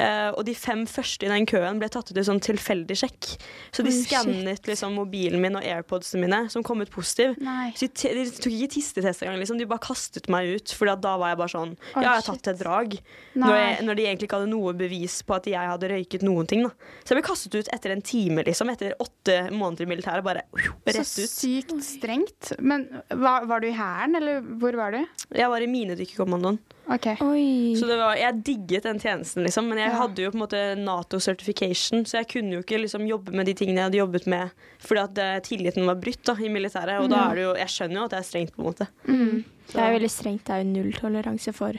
eh, 0.00 0.28
og 0.30 0.42
de 0.48 0.54
fem 0.56 0.86
første 0.88 1.26
i 1.26 1.32
den 1.32 1.46
køen 1.48 1.80
ble 1.80 1.90
tatt 1.92 2.10
ut 2.10 2.18
i 2.18 2.24
sånn 2.26 2.42
tilfeldig 2.44 2.96
sjekk. 3.02 3.30
Så 3.74 3.84
de 3.86 3.92
oh, 3.92 3.98
skannet 4.04 4.68
liksom 4.68 4.96
mobilen 4.98 5.42
min 5.42 5.58
og 5.58 5.66
airpodsene 5.66 6.24
mine, 6.24 6.42
som 6.52 6.64
kom 6.66 6.82
ut 6.84 6.92
positiv. 6.92 7.36
Nei. 7.44 7.70
Så 7.76 7.88
de, 7.88 8.14
de 8.16 8.26
tok 8.36 8.54
ikke 8.54 8.72
tistetest 8.76 9.24
engang, 9.24 9.40
liksom. 9.42 9.60
De 9.60 9.68
bare 9.70 9.84
kastet 9.84 10.30
meg 10.32 10.56
ut. 10.56 10.74
For 10.76 10.90
da 10.90 11.16
var 11.20 11.32
jeg 11.32 11.40
bare 11.40 11.52
sånn 11.52 11.76
Ja, 11.94 12.02
jeg 12.02 12.10
har 12.10 12.26
tatt 12.26 12.52
et 12.52 12.60
drag. 12.62 12.96
Når, 13.38 13.54
jeg, 13.56 13.76
når 13.86 13.98
de 13.98 14.06
egentlig 14.08 14.30
ikke 14.30 14.40
hadde 14.40 14.52
noe 14.52 14.74
bevis 14.76 15.20
på 15.26 15.36
at 15.36 15.48
jeg 15.50 15.72
hadde 15.72 15.92
røyket 15.92 16.26
noen 16.26 16.48
ting. 16.50 16.64
Da. 16.66 16.72
Så 17.04 17.14
jeg 17.14 17.20
ble 17.20 17.26
kastet 17.28 17.58
ut 17.58 17.72
etter 17.76 17.94
en 17.94 18.04
time, 18.04 18.44
liksom. 18.46 18.72
Etter 18.72 18.96
åtte 19.02 19.38
måneder 19.52 19.86
i 19.86 19.90
militæret. 19.92 20.26
Bare 20.26 20.46
rett 20.88 21.06
Så 21.06 21.28
sykt 21.28 21.76
strengt. 21.84 22.54
Men 22.58 22.88
var, 23.08 23.46
var 23.50 23.62
du 23.62 23.70
i 23.70 23.76
hæren, 23.76 24.16
eller 24.20 24.44
hvor 24.60 24.76
var 24.78 24.96
du? 24.96 25.02
Jeg 25.36 25.50
var 25.52 25.62
i 25.62 25.70
minedykkerkommandoen. 25.70 26.60
OK. 26.90 27.06
Oi. 27.22 27.74
Så 27.78 27.86
det 27.86 27.96
var, 28.00 28.16
jeg 28.18 28.40
digget 28.46 28.82
den 28.88 28.98
tjenesten, 28.98 29.44
liksom. 29.46 29.68
Men 29.70 29.78
jeg 29.78 29.92
Ja. 29.92 29.98
hadde 30.00 30.24
jo 30.24 30.30
på 30.32 30.38
en 30.40 30.42
måte 30.42 30.62
Nato 30.78 31.20
certification, 31.22 32.04
så 32.04 32.18
jeg 32.18 32.28
kunne 32.32 32.56
jo 32.56 32.62
ikke 32.64 32.80
liksom 32.82 33.06
jobbe 33.06 33.30
med 33.32 33.46
de 33.46 33.54
tingene 33.54 33.78
jeg 33.78 33.84
hadde 33.90 34.00
jobbet 34.00 34.26
med 34.26 34.50
fordi 34.80 35.00
at 35.04 35.18
uh, 35.22 35.38
tilliten 35.46 35.86
var 35.86 35.94
brutt 36.02 36.22
da, 36.26 36.34
i 36.34 36.48
militæret. 36.50 36.98
Og 37.00 37.08
da 37.12 37.30
er 37.30 37.34
det 37.38 37.42
jo 37.44 37.54
Jeg 37.54 37.68
skjønner 37.68 38.00
jo 38.00 38.04
at 38.04 38.10
det 38.10 38.18
er 38.18 38.28
strengt, 38.30 38.54
på 38.56 38.62
en 38.62 38.70
måte. 38.72 38.86
Det 39.06 39.78
er 39.78 39.88
jo 39.92 39.98
veldig 40.00 40.10
strengt. 40.10 40.44
Det 40.46 40.54
er 40.56 40.62
jo 40.64 40.70
nulltoleranse 40.74 41.52
for 41.54 41.78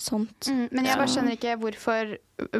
sånt. 0.00 0.48
Mm, 0.48 0.68
men 0.72 0.86
jeg 0.88 0.96
bare 0.96 1.10
skjønner 1.12 1.34
ikke 1.36 1.56
hvorfor, 1.60 2.14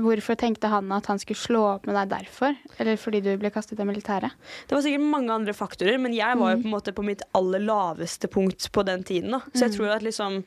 hvorfor 0.04 0.36
tenkte 0.36 0.68
han 0.68 0.90
at 0.92 1.06
han 1.08 1.18
skulle 1.22 1.40
slå 1.40 1.62
opp 1.70 1.86
med 1.88 1.96
deg 1.96 2.10
derfor? 2.12 2.52
Eller 2.78 2.98
fordi 3.00 3.22
du 3.24 3.30
ble 3.40 3.48
kastet 3.54 3.80
i 3.80 3.86
militæret? 3.88 4.34
Det 4.68 4.76
var 4.76 4.84
sikkert 4.84 5.06
mange 5.08 5.32
andre 5.32 5.54
faktorer, 5.56 5.96
men 6.02 6.12
jeg 6.12 6.36
var 6.36 6.52
jo 6.52 6.60
på 6.60 6.68
en 6.68 6.74
måte 6.76 6.92
på 6.92 7.06
mitt 7.06 7.22
aller 7.32 7.64
laveste 7.64 8.28
punkt 8.28 8.68
på 8.76 8.84
den 8.84 9.02
tiden. 9.08 9.30
da. 9.32 9.40
Så 9.54 9.70
jeg 9.70 9.78
tror 9.78 9.94
at 9.96 10.02
liksom 10.04 10.42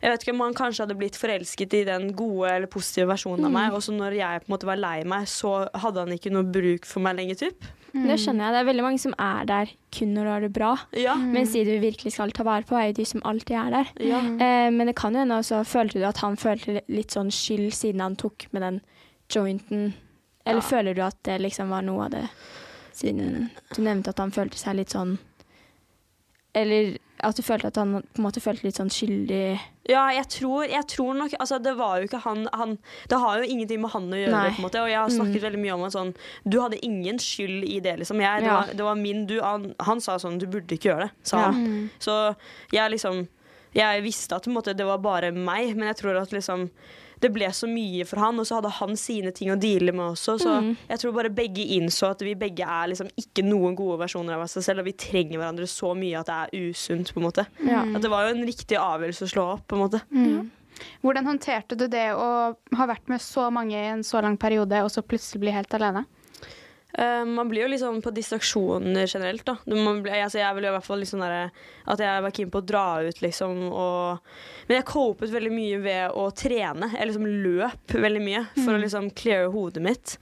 jeg 0.00 0.12
vet 0.12 0.22
ikke 0.24 0.32
om 0.32 0.42
han 0.46 0.56
kanskje 0.56 0.84
hadde 0.86 0.96
blitt 0.96 1.18
forelsket 1.20 1.74
i 1.76 1.82
den 1.88 2.10
gode 2.16 2.48
eller 2.54 2.70
positive 2.72 3.10
versjonen 3.10 3.48
av 3.48 3.52
meg, 3.52 3.74
og 3.76 3.82
så 3.84 3.92
når 3.92 4.16
jeg 4.16 4.42
på 4.42 4.48
en 4.48 4.54
måte 4.54 4.68
var 4.70 4.80
lei 4.80 4.96
meg, 5.08 5.26
så 5.28 5.52
hadde 5.82 6.06
han 6.06 6.14
ikke 6.16 6.32
noe 6.32 6.48
bruk 6.48 6.88
for 6.88 7.04
meg 7.04 7.18
lenger, 7.18 7.40
typ. 7.42 7.68
Det 7.90 8.16
skjønner 8.22 8.46
jeg. 8.46 8.54
Det 8.54 8.60
er 8.60 8.68
veldig 8.68 8.84
mange 8.86 9.02
som 9.02 9.14
er 9.18 9.46
der 9.50 9.72
kun 9.92 10.12
når 10.14 10.26
du 10.26 10.30
har 10.30 10.44
det 10.46 10.50
bra. 10.54 10.70
Ja. 10.94 11.16
Mens 11.18 11.56
de 11.56 11.64
du 11.66 11.72
virkelig 11.82 12.14
skal 12.14 12.32
ta 12.32 12.46
vare 12.46 12.62
på, 12.64 12.78
er 12.78 12.92
jo 12.92 12.98
de 13.00 13.06
som 13.12 13.24
alltid 13.26 13.56
er 13.58 13.74
der. 13.74 13.90
Ja. 14.06 14.20
Eh, 14.22 14.68
men 14.70 14.86
det 14.86 14.94
kan 15.00 15.16
jo 15.16 15.24
hende 15.24 15.40
også 15.42 15.64
følte 15.66 15.98
du 15.98 16.06
at 16.06 16.22
han 16.22 16.38
følte 16.38 16.84
litt 16.86 17.16
sånn 17.16 17.32
skyld 17.34 17.74
siden 17.74 18.04
han 18.04 18.16
tok 18.20 18.46
med 18.54 18.62
den 18.62 18.80
jointen. 19.30 19.90
Eller 20.46 20.64
føler 20.64 20.94
du 20.96 21.02
at 21.04 21.18
det 21.26 21.40
liksom 21.42 21.74
var 21.74 21.82
noe 21.84 22.06
av 22.06 22.14
det 22.14 22.24
siden 23.00 23.50
du 23.74 23.82
nevnte 23.82 24.12
at 24.12 24.20
han 24.22 24.32
følte 24.34 24.58
seg 24.58 24.78
litt 24.80 24.94
sånn 24.94 25.14
Eller 26.56 26.96
at 27.22 27.36
du 27.36 27.42
følte 27.42 27.68
at 27.70 27.76
han 27.76 27.92
på 28.02 28.18
en 28.20 28.24
måte 28.24 28.40
følte 28.42 28.64
litt 28.66 28.78
sånn 28.80 28.90
skyldig 28.92 29.58
Ja, 29.90 30.04
jeg 30.14 30.26
tror, 30.32 30.64
jeg 30.70 30.86
tror 30.88 31.14
nok 31.18 31.34
Altså, 31.40 31.58
det 31.62 31.72
var 31.78 31.98
jo 32.00 32.06
ikke 32.08 32.20
han, 32.24 32.46
han 32.54 32.76
Det 33.10 33.18
har 33.22 33.40
jo 33.42 33.48
ingenting 33.50 33.80
med 33.82 33.90
han 33.94 34.06
å 34.12 34.20
gjøre, 34.20 34.30
Nei. 34.36 34.50
på 34.54 34.60
en 34.62 34.66
måte. 34.68 34.82
Og 34.84 34.88
jeg 34.92 34.98
har 35.00 35.10
snakket 35.14 35.42
veldig 35.44 35.60
mye 35.64 35.74
om 35.76 35.84
at 35.88 35.92
sånn 35.96 36.14
Du 36.48 36.60
hadde 36.62 36.78
ingen 36.86 37.18
skyld 37.18 37.64
i 37.68 37.80
det, 37.84 37.96
liksom. 38.02 38.20
Jeg, 38.22 38.44
det, 38.44 38.48
Ja. 38.50 38.60
var, 38.60 38.72
det 38.80 38.86
var 38.86 38.94
min 39.02 39.26
du, 39.26 39.36
han, 39.42 39.74
han 39.80 40.00
sa 40.00 40.16
sånn 40.22 40.38
Du 40.40 40.46
burde 40.46 40.76
ikke 40.78 40.92
gjøre 40.92 41.08
det, 41.08 41.12
sa 41.22 41.36
Ja. 41.44 41.50
han. 41.52 41.90
Så 41.98 42.16
jeg 42.72 42.90
liksom 42.96 43.26
Jeg 43.74 44.02
visste 44.02 44.34
at 44.36 44.44
på 44.44 44.50
en 44.50 44.56
måte, 44.58 44.74
det 44.74 44.86
var 44.86 44.98
bare 44.98 45.30
meg, 45.32 45.76
men 45.76 45.88
jeg 45.92 45.96
tror 46.02 46.16
at 46.22 46.32
liksom 46.34 46.70
det 47.20 47.30
ble 47.34 47.48
så 47.52 47.68
mye 47.68 48.06
for 48.08 48.22
han, 48.22 48.38
og 48.40 48.46
så 48.48 48.58
hadde 48.58 48.72
han 48.78 48.96
sine 48.98 49.32
ting 49.36 49.52
å 49.52 49.58
deale 49.60 49.92
med 49.92 50.14
også. 50.14 50.38
Så 50.40 50.54
jeg 50.88 51.02
tror 51.02 51.16
bare 51.16 51.32
begge 51.34 51.66
innså 51.76 52.08
at 52.14 52.24
vi 52.24 52.36
begge 52.38 52.64
er 52.64 52.92
liksom 52.92 53.10
ikke 53.20 53.44
noen 53.44 53.76
gode 53.78 53.98
versjoner 54.00 54.38
av 54.38 54.46
oss 54.46 54.56
selv, 54.58 54.82
og 54.82 54.88
vi 54.88 54.96
trenger 54.96 55.36
hverandre 55.36 55.68
så 55.70 55.92
mye 55.98 56.22
at 56.22 56.30
det 56.30 56.38
er 56.38 56.70
usunt, 56.70 57.12
på 57.12 57.20
en 57.20 57.28
måte. 57.28 57.44
Ja. 57.66 57.84
At 57.84 58.00
det 58.04 58.12
var 58.12 58.26
jo 58.26 58.36
en 58.36 58.48
riktig 58.48 58.80
avgjørelse 58.80 59.28
å 59.28 59.34
slå 59.34 59.46
opp, 59.58 59.66
på 59.68 59.76
en 59.76 59.84
måte. 59.84 60.00
Hvordan 61.04 61.28
håndterte 61.28 61.76
du 61.76 61.84
det 61.92 62.06
å 62.16 62.30
ha 62.56 62.88
vært 62.88 63.10
med 63.12 63.20
så 63.20 63.50
mange 63.52 63.76
i 63.76 63.90
en 63.90 64.04
så 64.06 64.22
lang 64.24 64.38
periode, 64.40 64.80
og 64.84 64.92
så 64.92 65.04
plutselig 65.04 65.44
bli 65.44 65.52
helt 65.52 65.76
alene? 65.76 66.06
Eh, 66.98 67.24
man 67.24 67.50
blir 67.50 67.68
jo 67.68 67.78
sånn 67.80 68.00
på 68.02 68.12
distraksjoner 68.14 69.06
generelt, 69.06 69.44
da. 69.46 69.56
Man 69.70 70.02
blir, 70.04 70.16
altså, 70.24 70.40
jeg 70.42 70.56
vil 70.56 70.66
jo 70.66 70.72
i 70.72 70.76
hvert 70.76 70.86
fall 70.86 71.02
liksom 71.02 71.20
sånn 71.20 71.26
derre 71.26 71.68
At 71.90 71.98
jeg 72.02 72.22
var 72.22 72.34
keen 72.36 72.50
på 72.52 72.60
å 72.60 72.66
dra 72.66 72.84
ut, 73.02 73.20
liksom, 73.22 73.62
og 73.74 74.20
Men 74.68 74.76
jeg 74.78 74.86
copet 74.86 75.32
veldig 75.32 75.50
mye 75.50 75.78
ved 75.82 76.14
å 76.14 76.28
trene. 76.36 76.90
Jeg 76.94 77.08
liksom 77.10 77.26
løp 77.44 77.94
veldig 77.94 78.22
mye 78.22 78.42
for 78.60 78.76
å 78.76 78.80
liksom 78.80 79.08
cleare 79.18 79.48
hodet 79.50 79.82
mitt. 79.82 80.14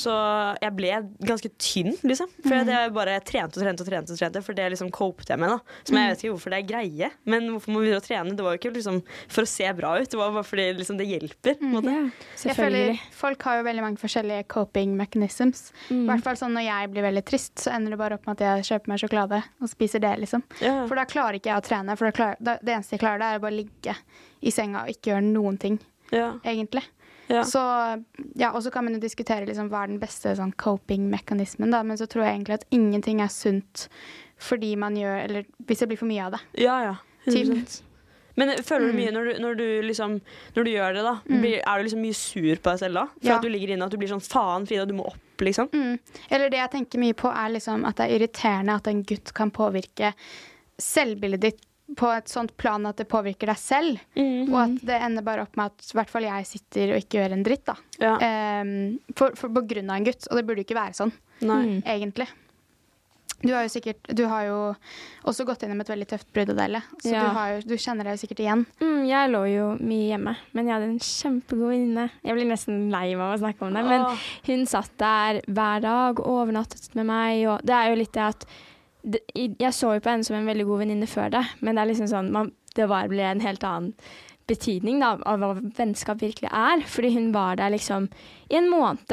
Så 0.00 0.14
jeg 0.58 0.74
ble 0.74 0.90
ganske 1.22 1.50
tynn, 1.54 1.92
liksom. 2.02 2.30
For 2.42 2.56
mm. 2.56 2.72
jeg 2.72 2.94
bare 2.96 3.20
trente 3.26 3.60
og 3.60 3.62
trente 3.62 3.84
og 3.84 3.90
trente, 3.90 4.14
og 4.16 4.18
trente 4.18 4.42
for 4.42 4.58
det 4.58 4.66
liksom 4.74 4.90
copet 4.94 5.30
jeg 5.30 5.40
med, 5.40 5.54
da. 5.54 5.78
Som 5.86 6.00
jeg 6.00 6.10
vet 6.10 6.24
ikke 6.24 6.34
hvorfor 6.34 6.54
det 6.54 6.60
er 6.60 6.68
greie, 6.72 7.10
men 7.30 7.46
hvorfor 7.52 7.74
man 7.74 7.84
begynner 7.84 8.02
å 8.02 8.06
trene? 8.08 8.34
Det 8.34 8.46
var 8.46 8.56
jo 8.56 8.62
ikke 8.62 8.74
liksom 8.74 9.00
for 9.06 9.46
å 9.46 9.52
se 9.54 9.70
bra 9.78 9.94
ut, 10.00 10.10
det 10.10 10.18
var 10.18 10.34
bare 10.34 10.48
fordi 10.48 10.66
liksom 10.80 10.98
det 10.98 11.08
hjelper. 11.12 11.58
på 11.60 11.68
en 11.68 11.76
måte. 11.76 11.94
Ja, 11.94 12.50
Jeg 12.50 12.58
føler. 12.58 13.04
Folk 13.14 13.46
har 13.46 13.60
jo 13.60 13.68
veldig 13.68 13.86
mange 13.86 14.02
forskjellige 14.02 14.48
coping 14.50 14.96
mechanisms. 14.98 15.68
I 16.04 16.10
hvert 16.12 16.26
fall 16.26 16.38
sånn 16.38 16.54
Når 16.56 16.66
jeg 16.66 16.90
blir 16.92 17.06
veldig 17.06 17.24
trist, 17.28 17.54
så 17.64 17.74
ender 17.74 17.94
det 17.94 18.00
bare 18.00 18.18
opp 18.18 18.26
med 18.28 18.38
at 18.38 18.44
jeg 18.44 18.68
kjøper 18.70 18.92
meg 18.92 19.02
sjokolade 19.02 19.40
og 19.60 19.70
spiser 19.70 20.02
det. 20.04 20.14
liksom. 20.24 20.44
Yeah. 20.60 20.84
For 20.88 21.00
da 21.00 21.06
klarer 21.08 21.38
ikke 21.38 21.52
jeg 21.52 21.62
å 21.62 21.66
trene. 21.68 21.96
For 22.00 22.16
klarer, 22.16 22.40
da, 22.40 22.58
det 22.62 22.76
eneste 22.76 22.96
jeg 22.96 23.04
klarer, 23.04 23.22
det 23.22 23.30
er 23.30 23.40
å 23.40 23.44
bare 23.46 23.58
ligge 23.58 23.96
i 24.44 24.52
senga 24.54 24.84
og 24.84 24.92
ikke 24.92 25.12
gjøre 25.14 25.24
noen 25.26 25.58
ting, 25.60 25.80
yeah. 26.12 26.36
egentlig. 26.44 26.84
Yeah. 27.30 27.46
Så, 27.48 27.60
ja, 28.36 28.50
Og 28.52 28.62
så 28.62 28.70
kan 28.70 28.84
man 28.84 28.98
jo 28.98 29.00
diskutere 29.00 29.48
liksom, 29.48 29.70
hva 29.72 29.84
er 29.84 29.94
den 29.94 30.02
beste 30.02 30.34
sånn, 30.36 30.52
coping-mekanismen, 30.60 31.72
da. 31.72 31.80
Men 31.86 31.96
så 32.00 32.08
tror 32.10 32.26
jeg 32.26 32.36
egentlig 32.36 32.60
at 32.60 32.68
ingenting 32.74 33.24
er 33.24 33.32
sunt 33.32 33.88
fordi 34.44 34.74
man 34.76 34.96
gjør 34.98 35.20
Eller 35.22 35.44
hvis 35.62 35.80
det 35.80 35.86
blir 35.88 35.98
for 36.00 36.10
mye 36.10 36.24
av 36.26 36.34
det. 36.34 36.40
Ja, 36.66 36.76
ja. 36.82 36.94
Typ. 37.24 37.54
100%. 38.34 38.40
Men 38.40 38.50
føler 38.66 38.90
du 38.90 38.96
mye 38.98 39.10
når 39.14 39.24
du, 39.28 39.32
når 39.44 39.58
du 39.60 39.66
liksom 39.86 40.16
Når 40.56 40.64
du 40.64 40.70
gjør 40.72 40.94
det, 40.96 41.02
da, 41.06 41.12
blir, 41.28 41.58
er 41.62 41.78
du 41.78 41.84
liksom 41.86 42.00
mye 42.02 42.16
sur 42.18 42.56
på 42.56 42.70
deg 42.72 42.78
selv 42.80 42.94
da? 43.00 43.04
For 43.20 43.28
Ja. 43.30 43.36
at 43.36 43.42
du 43.46 43.48
ligger 43.48 43.74
inne 43.76 43.86
at 43.86 43.92
du 43.94 43.98
blir 44.00 44.10
sånn 44.10 44.24
faen, 44.24 44.66
Frida, 44.66 44.86
du 44.86 44.94
må 44.98 45.06
opp, 45.12 45.44
liksom? 45.46 45.68
Mm. 45.72 45.98
Eller 46.30 46.50
det 46.50 46.58
jeg 46.58 46.70
tenker 46.78 46.98
mye 47.04 47.14
på, 47.14 47.30
er 47.30 47.54
liksom 47.54 47.84
at 47.86 47.96
det 48.00 48.08
er 48.08 48.16
irriterende 48.18 48.74
at 48.80 48.90
en 48.90 49.02
gutt 49.06 49.32
kan 49.34 49.50
påvirke 49.54 50.14
selvbildet 50.80 51.40
ditt 51.46 51.62
på 52.00 52.08
et 52.10 52.30
sånt 52.32 52.54
plan 52.56 52.86
at 52.88 52.96
det 52.96 53.04
påvirker 53.12 53.50
deg 53.52 53.58
selv. 53.60 53.98
Og 54.16 54.54
at 54.58 54.78
det 54.88 54.96
ender 55.04 55.22
bare 55.26 55.42
opp 55.44 55.54
med 55.60 55.66
at 55.70 55.84
i 55.92 55.98
hvert 55.98 56.10
fall 56.10 56.24
jeg 56.26 56.46
sitter 56.48 56.94
og 56.94 57.02
ikke 57.04 57.20
gjør 57.20 57.34
en 57.36 57.44
dritt. 57.44 57.66
da. 57.68 57.74
Ja. 58.00 58.14
Um, 58.64 58.98
for, 59.14 59.36
for, 59.38 59.52
på 59.52 59.62
grunn 59.68 59.90
av 59.92 60.00
en 60.00 60.06
gutt. 60.08 60.24
Og 60.30 60.40
det 60.40 60.46
burde 60.48 60.64
jo 60.64 60.66
ikke 60.66 60.78
være 60.80 60.96
sånn, 60.96 61.12
Nei. 61.44 61.82
egentlig. 61.84 62.26
Du 63.44 63.52
har 63.52 63.66
sikkert 63.68 64.08
Du 64.16 64.24
har 64.30 64.46
jo 64.48 64.58
også 65.28 65.44
gått 65.48 65.60
gjennom 65.64 65.80
et 65.84 65.90
veldig 65.92 66.06
tøft 66.08 66.28
brudd, 66.32 66.50
Adele. 66.54 66.80
Så 67.02 67.12
Ja. 67.12 67.22
du, 67.26 67.34
har 67.36 67.48
jo, 67.54 67.60
du 67.68 67.74
kjenner 67.76 68.04
deg 68.08 68.16
jo 68.16 68.22
sikkert 68.26 68.40
igjen. 68.44 68.66
Mm, 68.80 69.06
jeg 69.08 69.30
lå 69.34 69.42
jo 69.52 69.66
mye 69.80 70.08
hjemme, 70.10 70.36
men 70.56 70.66
jeg 70.66 70.74
hadde 70.74 70.88
en 70.90 70.98
kjempegod 70.98 71.68
venninne. 71.74 72.06
Jeg 72.24 72.34
blir 72.38 72.48
nesten 72.48 72.90
lei 72.92 73.14
meg 73.14 73.24
av 73.26 73.34
å 73.36 73.42
snakke 73.44 73.66
om 73.68 73.74
det, 73.76 73.84
men 73.84 74.06
Åh. 74.08 74.28
hun 74.48 74.66
satt 74.66 74.92
der 74.98 75.40
hver 75.46 75.80
dag 75.84 76.20
og 76.20 76.26
overnattet 76.34 76.94
med 76.96 77.06
meg. 77.12 77.46
Og 77.52 77.60
det 77.64 77.76
er 77.76 77.90
jo 77.92 78.00
litt 78.00 78.12
det 78.16 78.22
at 78.32 78.46
det, 79.04 79.20
Jeg 79.36 79.72
så 79.76 79.92
jo 79.94 80.00
på 80.00 80.08
henne 80.10 80.24
som 80.24 80.36
en 80.36 80.46
veldig 80.48 80.64
god 80.64 80.78
venninne 80.86 81.06
før 81.06 81.30
det, 81.30 81.44
men 81.60 81.74
det 81.76 81.82
er 81.82 81.90
liksom 81.92 82.08
sånn 82.08 82.30
man, 82.32 82.52
Det 82.74 82.88
var, 82.88 83.06
ble 83.08 83.20
en 83.22 83.40
helt 83.44 83.62
annen 83.62 83.92
betydning 84.48 84.98
da, 85.00 85.14
av 85.24 85.38
hva 85.40 85.54
vennskap 85.76 86.18
virkelig 86.20 86.50
er. 86.52 86.80
Fordi 86.88 87.12
hun 87.14 87.30
var 87.32 87.56
der 87.56 87.70
liksom 87.70 88.08
i 88.50 88.56
en 88.56 88.68
måned. 88.72 89.12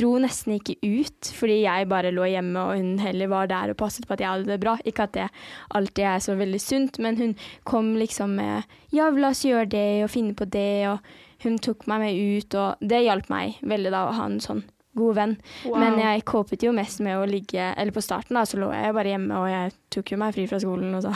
Dro 0.00 0.14
nesten 0.22 0.56
ikke 0.56 0.78
ut 0.80 1.30
fordi 1.36 1.60
jeg 1.66 1.88
bare 1.90 2.12
lå 2.14 2.24
hjemme 2.30 2.62
og 2.62 2.78
hun 2.78 2.94
heller 3.02 3.30
var 3.32 3.50
der 3.50 3.72
og 3.74 3.80
passet 3.82 4.06
på 4.08 4.16
at 4.16 4.24
jeg 4.24 4.30
hadde 4.32 4.48
det 4.48 4.60
bra. 4.62 4.76
Ikke 4.88 5.06
at 5.06 5.16
det 5.16 5.28
alltid 5.76 6.04
er 6.14 6.24
så 6.24 6.36
veldig 6.40 6.60
sunt, 6.64 7.00
men 7.04 7.20
hun 7.20 7.34
kom 7.68 7.92
liksom 8.00 8.36
med 8.40 8.76
Ja, 8.94 9.10
la 9.12 9.30
oss 9.34 9.44
gjøre 9.46 9.68
det 9.70 9.86
og 10.06 10.10
finne 10.10 10.34
på 10.34 10.48
det, 10.50 10.88
og 10.90 11.44
hun 11.44 11.60
tok 11.62 11.86
meg 11.90 12.02
med 12.02 12.16
ut, 12.40 12.54
og 12.58 12.80
det 12.82 13.04
hjalp 13.04 13.28
meg 13.30 13.60
veldig 13.62 13.92
da 13.94 14.06
å 14.08 14.14
ha 14.16 14.28
en 14.28 14.40
sånn 14.42 14.64
god 14.98 15.14
venn. 15.14 15.36
Men 15.70 16.00
jeg 16.02 16.24
copet 16.26 16.64
jo 16.66 16.72
mest 16.74 16.98
med 17.04 17.14
å 17.14 17.26
ligge 17.28 17.62
Eller 17.78 17.94
på 17.94 18.02
starten 18.02 18.34
da, 18.34 18.42
så 18.44 18.58
lå 18.58 18.72
jeg 18.74 18.96
bare 18.96 19.12
hjemme, 19.14 19.38
og 19.38 19.46
jeg 19.52 19.76
tok 19.94 20.10
jo 20.14 20.18
meg 20.18 20.34
fri 20.34 20.46
fra 20.50 20.58
skolen 20.62 20.96
og 20.98 21.04
så 21.06 21.12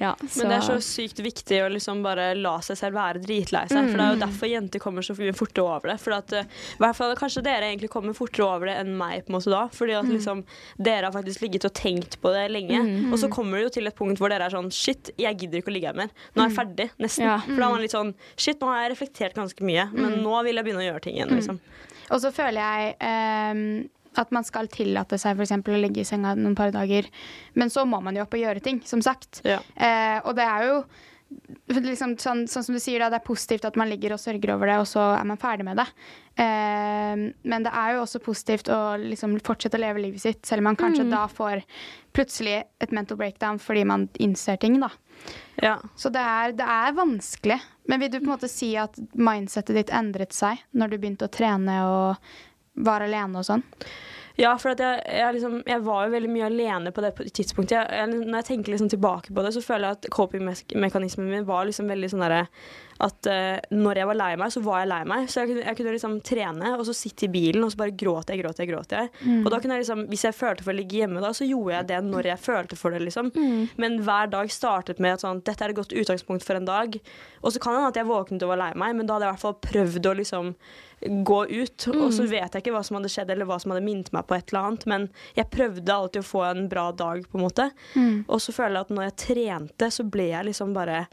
Ja, 0.00 0.14
så 0.16 0.40
Men 0.40 0.48
det 0.48 0.56
er 0.56 0.64
så 0.64 0.76
sykt 0.80 1.18
viktig 1.20 1.58
å 1.60 1.66
liksom 1.68 1.98
bare 2.00 2.30
la 2.38 2.54
seg 2.64 2.78
selv 2.80 2.96
være 2.96 3.20
dritlei 3.20 3.66
seg. 3.68 3.90
For 3.90 4.00
det 4.00 4.04
er 4.06 4.14
jo 4.14 4.20
derfor 4.22 4.48
jenter 4.48 4.80
kommer 4.80 5.04
så 5.04 5.12
mye 5.18 5.34
fortere 5.36 5.66
over 5.66 5.92
det. 5.92 5.96
For 6.00 6.16
at, 6.16 6.32
eh, 6.38 6.48
i 6.48 6.80
hvert 6.80 6.96
fall 6.96 7.12
Kanskje 7.20 7.42
dere 7.44 7.68
egentlig 7.68 7.90
kommer 7.92 8.16
fortere 8.16 8.46
over 8.46 8.70
det 8.70 8.78
enn 8.80 8.94
meg, 8.96 9.26
på 9.26 9.34
en 9.34 9.36
måte 9.36 9.52
da. 9.52 9.66
Fordi 9.76 9.98
at 9.98 10.08
liksom 10.08 10.40
dere 10.80 11.10
har 11.10 11.12
faktisk 11.12 11.44
ligget 11.44 11.68
og 11.68 11.74
tenkt 11.76 12.16
på 12.22 12.32
det 12.32 12.46
lenge. 12.54 12.80
Og 13.12 13.18
så 13.20 13.28
kommer 13.28 13.58
det 13.60 13.66
jo 13.68 13.74
til 13.76 13.92
et 13.92 13.98
punkt 14.00 14.22
hvor 14.22 14.32
dere 14.32 14.48
er 14.48 14.56
sånn 14.56 14.72
Shit, 14.72 15.12
jeg 15.20 15.36
gidder 15.36 15.60
ikke 15.60 15.68
å 15.68 15.76
ligge 15.76 15.92
her 15.92 16.00
mer. 16.00 16.08
Nå 16.32 16.46
er 16.46 16.48
jeg 16.48 16.56
ferdig, 16.56 16.88
nesten. 16.96 17.26
Ja. 17.28 17.36
For 17.44 17.60
da 17.60 17.68
er 17.68 17.76
man 17.76 17.84
litt 17.84 17.96
sånn 17.96 18.14
Shit, 18.40 18.60
nå 18.62 18.72
har 18.72 18.86
jeg 18.86 18.94
reflektert 18.94 19.36
ganske 19.36 19.68
mye, 19.68 19.90
men 19.92 20.22
nå 20.24 20.42
vil 20.48 20.56
jeg 20.56 20.64
begynne 20.64 20.80
å 20.80 20.88
gjøre 20.88 21.04
ting 21.04 21.20
igjen, 21.20 21.36
liksom. 21.36 21.60
Og 22.10 22.22
så 22.24 22.32
føler 22.34 22.58
jeg 22.64 22.94
ehm, 23.06 23.88
at 24.18 24.32
man 24.34 24.46
skal 24.46 24.70
tillate 24.72 25.18
seg 25.20 25.38
f.eks. 25.38 25.54
å 25.60 25.82
ligge 25.82 26.02
i 26.02 26.08
senga 26.08 26.34
noen 26.38 26.56
par 26.58 26.72
dager. 26.74 27.06
Men 27.54 27.70
så 27.70 27.86
må 27.86 28.00
man 28.02 28.16
jo 28.18 28.24
opp 28.24 28.34
og 28.34 28.42
gjøre 28.42 28.64
ting, 28.64 28.82
som 28.86 29.02
sagt. 29.04 29.42
Ja. 29.46 29.60
Eh, 29.76 30.18
og 30.24 30.34
det 30.38 30.46
er 30.46 30.66
jo 30.66 30.80
liksom, 31.70 32.16
sånn, 32.18 32.44
sånn 32.50 32.64
som 32.66 32.76
du 32.76 32.80
sier, 32.82 33.02
da, 33.02 33.10
det 33.12 33.20
er 33.20 33.26
positivt 33.26 33.66
at 33.68 33.78
man 33.78 33.90
ligger 33.90 34.14
og 34.16 34.22
sørger 34.22 34.54
over 34.56 34.70
det, 34.70 34.78
og 34.82 34.88
så 34.90 35.04
er 35.14 35.28
man 35.28 35.40
ferdig 35.40 35.66
med 35.68 35.78
det. 35.78 35.86
Eh, 36.42 37.22
men 37.52 37.66
det 37.66 37.72
er 37.82 37.94
jo 37.94 38.04
også 38.04 38.22
positivt 38.24 38.70
å 38.72 38.80
liksom 39.00 39.38
fortsette 39.46 39.78
å 39.78 39.84
leve 39.84 40.02
livet 40.02 40.24
sitt, 40.24 40.42
selv 40.46 40.64
om 40.64 40.70
man 40.72 40.80
kanskje 40.80 41.06
da 41.10 41.26
får 41.30 41.62
plutselig 42.16 42.58
et 42.82 42.94
mental 42.96 43.20
breakdown 43.20 43.60
fordi 43.62 43.86
man 43.86 44.08
innser 44.18 44.58
ting. 44.60 44.80
da. 44.82 44.90
Ja. 45.62 45.76
Så 45.96 46.10
det 46.10 46.22
er, 46.24 46.54
det 46.56 46.66
er 46.66 46.96
vanskelig. 46.96 47.60
Men 47.90 48.00
vil 48.02 48.10
du 48.10 48.20
på 48.20 48.26
en 48.26 48.34
måte 48.34 48.50
si 48.50 48.72
at 48.80 48.96
mindsettet 49.14 49.76
ditt 49.76 49.94
endret 49.94 50.34
seg 50.34 50.62
når 50.72 50.92
du 50.92 50.98
begynte 50.98 51.28
å 51.28 51.34
trene 51.34 51.76
og 51.86 52.32
var 52.86 53.04
alene 53.06 53.40
og 53.40 53.46
sånn? 53.46 53.64
Ja, 54.40 54.54
for 54.56 54.72
jeg, 54.72 55.00
jeg, 55.04 55.34
liksom, 55.36 55.58
jeg 55.68 55.82
var 55.84 56.06
jo 56.06 56.12
veldig 56.14 56.30
mye 56.32 56.46
alene 56.46 56.92
på 56.96 57.02
det 57.04 57.10
tidspunktet. 57.36 57.90
Jeg, 57.92 58.12
når 58.12 58.38
jeg 58.38 58.48
tenker 58.48 58.72
liksom 58.72 58.88
tilbake 58.92 59.34
på 59.34 59.44
det, 59.44 59.52
så 59.56 59.62
føler 59.64 59.90
jeg 59.90 59.98
at 59.98 60.08
coping-mekanismen 60.14 61.28
min 61.28 61.48
var 61.48 61.66
liksom 61.68 61.90
veldig 61.90 62.08
sånn 62.12 62.24
derre 62.24 62.46
at 63.00 63.28
uh, 63.32 63.56
når 63.72 64.02
jeg 64.02 64.08
var 64.10 64.18
lei 64.18 64.30
meg, 64.40 64.52
så 64.52 64.60
var 64.64 64.82
jeg 64.82 64.90
lei 64.90 65.00
meg. 65.08 65.28
Så 65.30 65.40
jeg 65.40 65.50
kunne, 65.50 65.64
jeg 65.64 65.78
kunne 65.78 65.94
liksom 65.94 66.16
trene, 66.26 66.72
og 66.76 66.84
så 66.88 66.94
sitte 66.96 67.26
i 67.26 67.32
bilen, 67.32 67.64
og 67.64 67.72
så 67.72 67.80
bare 67.80 67.96
gråte 67.96 68.34
jeg, 68.34 68.42
gråte 68.44 68.64
jeg, 68.64 68.70
gråte 68.72 69.00
jeg. 69.00 69.12
Og 69.44 69.48
da 69.52 69.60
kunne 69.60 69.78
jeg 69.78 69.86
liksom, 69.86 70.04
hvis 70.10 70.26
jeg 70.28 70.36
følte 70.36 70.66
for 70.66 70.74
å 70.74 70.78
ligge 70.80 71.00
hjemme 71.00 71.22
da, 71.24 71.32
så 71.36 71.48
gjorde 71.48 71.78
jeg 71.78 71.88
det 71.92 72.02
når 72.10 72.30
jeg 72.32 72.44
følte 72.44 72.76
for 72.76 72.92
det, 72.92 73.00
liksom. 73.06 73.32
Men 73.80 73.98
hver 74.04 74.30
dag 74.34 74.52
startet 74.52 75.00
med 75.00 75.16
at 75.16 75.24
sånn, 75.24 75.40
dette 75.46 75.64
er 75.64 75.72
et 75.72 75.80
godt 75.80 75.96
utgangspunkt 75.96 76.44
for 76.44 76.60
en 76.60 76.68
dag. 76.68 77.00
Og 77.40 77.54
så 77.54 77.62
kan 77.62 77.72
det 77.72 77.80
hende 77.80 77.94
at 77.94 78.02
jeg 78.02 78.10
våknet 78.10 78.44
og 78.44 78.52
var 78.52 78.62
lei 78.66 78.70
meg, 78.76 78.94
men 78.98 79.08
da 79.08 79.16
hadde 79.16 79.28
jeg 79.28 79.32
i 79.32 79.38
hvert 79.38 79.46
fall 79.48 79.60
prøvd 79.70 80.10
å 80.10 80.16
liksom 80.20 80.54
gå 81.00 81.40
ut. 81.48 81.86
Og 81.94 82.12
så 82.12 82.26
vet 82.28 82.52
jeg 82.52 82.60
ikke 82.60 82.74
hva 82.74 82.82
som 82.84 82.98
hadde 82.98 83.08
skjedd, 83.12 83.30
eller 83.32 83.48
hva 83.48 83.56
som 83.62 83.72
hadde 83.72 83.84
minnet 83.86 84.12
meg 84.12 84.26
på 84.28 84.36
et 84.36 84.52
eller 84.52 84.68
annet, 84.68 84.86
men 84.90 85.06
jeg 85.38 85.48
prøvde 85.52 85.94
alltid 85.94 86.20
å 86.20 86.28
få 86.28 86.44
en 86.50 86.66
bra 86.68 86.90
dag, 86.92 87.24
på 87.30 87.40
en 87.40 87.46
måte. 87.46 87.70
Og 88.28 88.42
så 88.44 88.52
føler 88.52 88.76
jeg 88.76 88.88
at 88.88 88.92
når 88.96 89.06
jeg 89.08 89.20
trente, 89.24 89.90
så 89.96 90.04
ble 90.04 90.28
jeg 90.34 90.50
liksom 90.50 90.74
bare 90.76 91.06